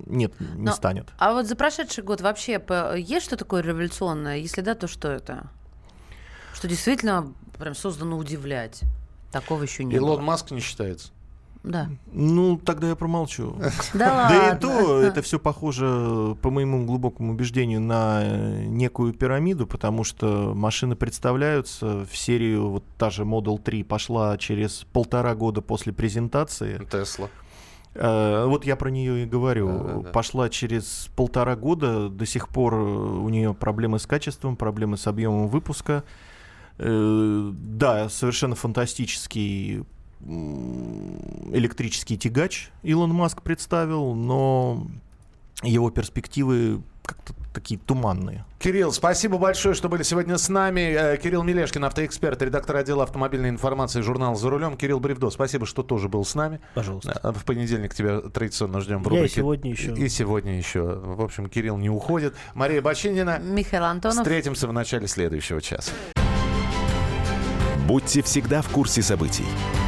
Нет, 0.06 0.38
не 0.40 0.66
Но- 0.66 0.72
станет. 0.72 1.08
А 1.18 1.32
вот 1.32 1.46
за 1.46 1.56
прошедший 1.56 2.04
год 2.04 2.20
вообще 2.20 2.62
есть 2.98 3.26
что 3.26 3.36
такое 3.36 3.62
революционное? 3.62 4.36
Если 4.36 4.60
да, 4.60 4.74
то 4.74 4.86
что 4.86 5.08
это? 5.08 5.50
Что 6.52 6.68
действительно 6.68 7.32
прям 7.58 7.74
создано 7.74 8.16
удивлять? 8.18 8.82
Такого 9.32 9.62
еще 9.62 9.84
не 9.84 9.96
Илон 9.96 10.18
было. 10.18 10.20
Маск 10.20 10.50
не 10.50 10.60
считается. 10.60 11.10
Да. 11.66 11.88
Ну, 12.12 12.56
тогда 12.58 12.88
я 12.88 12.94
промолчу. 12.96 13.56
Да 13.92 14.28
Да 14.30 14.56
и 14.56 14.58
то 14.58 15.00
это 15.02 15.20
все 15.20 15.38
похоже, 15.40 16.36
по 16.40 16.50
моему 16.50 16.86
глубокому 16.86 17.32
убеждению, 17.32 17.80
на 17.80 18.22
некую 18.66 19.12
пирамиду, 19.12 19.66
потому 19.66 20.04
что 20.04 20.52
машины 20.54 20.94
представляются 20.94 22.06
в 22.06 22.16
серию, 22.16 22.68
вот 22.70 22.84
та 22.96 23.10
же 23.10 23.24
Model 23.24 23.58
3 23.60 23.82
пошла 23.82 24.38
через 24.38 24.86
полтора 24.92 25.34
года 25.34 25.60
после 25.60 25.92
презентации. 25.92 26.80
Тесла. 26.90 27.28
Э, 27.94 28.44
Вот 28.46 28.64
я 28.64 28.76
про 28.76 28.90
нее 28.90 29.24
и 29.24 29.26
говорю. 29.26 29.66
Да-да-да. 29.78 30.10
Пошла 30.10 30.48
через 30.48 31.08
полтора 31.16 31.56
года, 31.56 32.08
до 32.08 32.26
сих 32.26 32.48
пор 32.48 32.74
э, 32.74 32.78
у 32.78 33.28
нее 33.28 33.54
проблемы 33.54 33.98
с 33.98 34.06
качеством, 34.06 34.54
проблемы 34.56 34.96
с 34.96 35.06
объемом 35.08 35.48
выпуска. 35.48 36.04
Э, 36.78 37.50
Да, 37.52 38.08
совершенно 38.08 38.54
фантастический 38.54 39.82
электрический 41.52 42.16
тягач 42.16 42.70
Илон 42.82 43.10
Маск 43.12 43.42
представил, 43.42 44.14
но 44.14 44.86
его 45.62 45.90
перспективы 45.90 46.82
как-то 47.04 47.34
такие 47.54 47.78
туманные. 47.78 48.44
Кирилл, 48.58 48.92
спасибо 48.92 49.38
большое, 49.38 49.74
что 49.74 49.88
были 49.88 50.02
сегодня 50.02 50.36
с 50.38 50.48
нами. 50.48 50.80
Э, 50.80 51.16
Кирилл 51.16 51.42
Мелешкин, 51.44 51.84
автоэксперт, 51.84 52.42
редактор 52.42 52.76
отдела 52.76 53.04
автомобильной 53.04 53.48
информации 53.48 54.00
журнала 54.00 54.34
«За 54.34 54.50
рулем». 54.50 54.76
Кирилл 54.76 54.98
Бревдо, 54.98 55.30
спасибо, 55.30 55.64
что 55.66 55.82
тоже 55.82 56.08
был 56.08 56.24
с 56.24 56.34
нами. 56.34 56.60
Пожалуйста. 56.74 57.18
Э, 57.22 57.32
В 57.32 57.44
понедельник 57.44 57.94
тебя 57.94 58.20
традиционно 58.20 58.80
ждем 58.80 59.02
в 59.02 59.06
Я 59.06 59.12
и 59.12 59.20
рубрике. 59.20 59.36
сегодня 59.36 59.70
еще. 59.70 59.94
И 59.94 60.08
сегодня 60.08 60.58
еще. 60.58 60.82
В 60.82 61.22
общем, 61.22 61.48
Кирилл 61.48 61.78
не 61.78 61.88
уходит. 61.88 62.34
Мария 62.54 62.82
Бочинина. 62.82 63.38
Михаил 63.38 63.84
Антонов. 63.84 64.18
Встретимся 64.18 64.66
в 64.66 64.72
начале 64.72 65.06
следующего 65.06 65.62
часа. 65.62 65.92
Будьте 67.86 68.20
всегда 68.22 68.62
в 68.62 68.68
курсе 68.68 69.00
событий. 69.00 69.46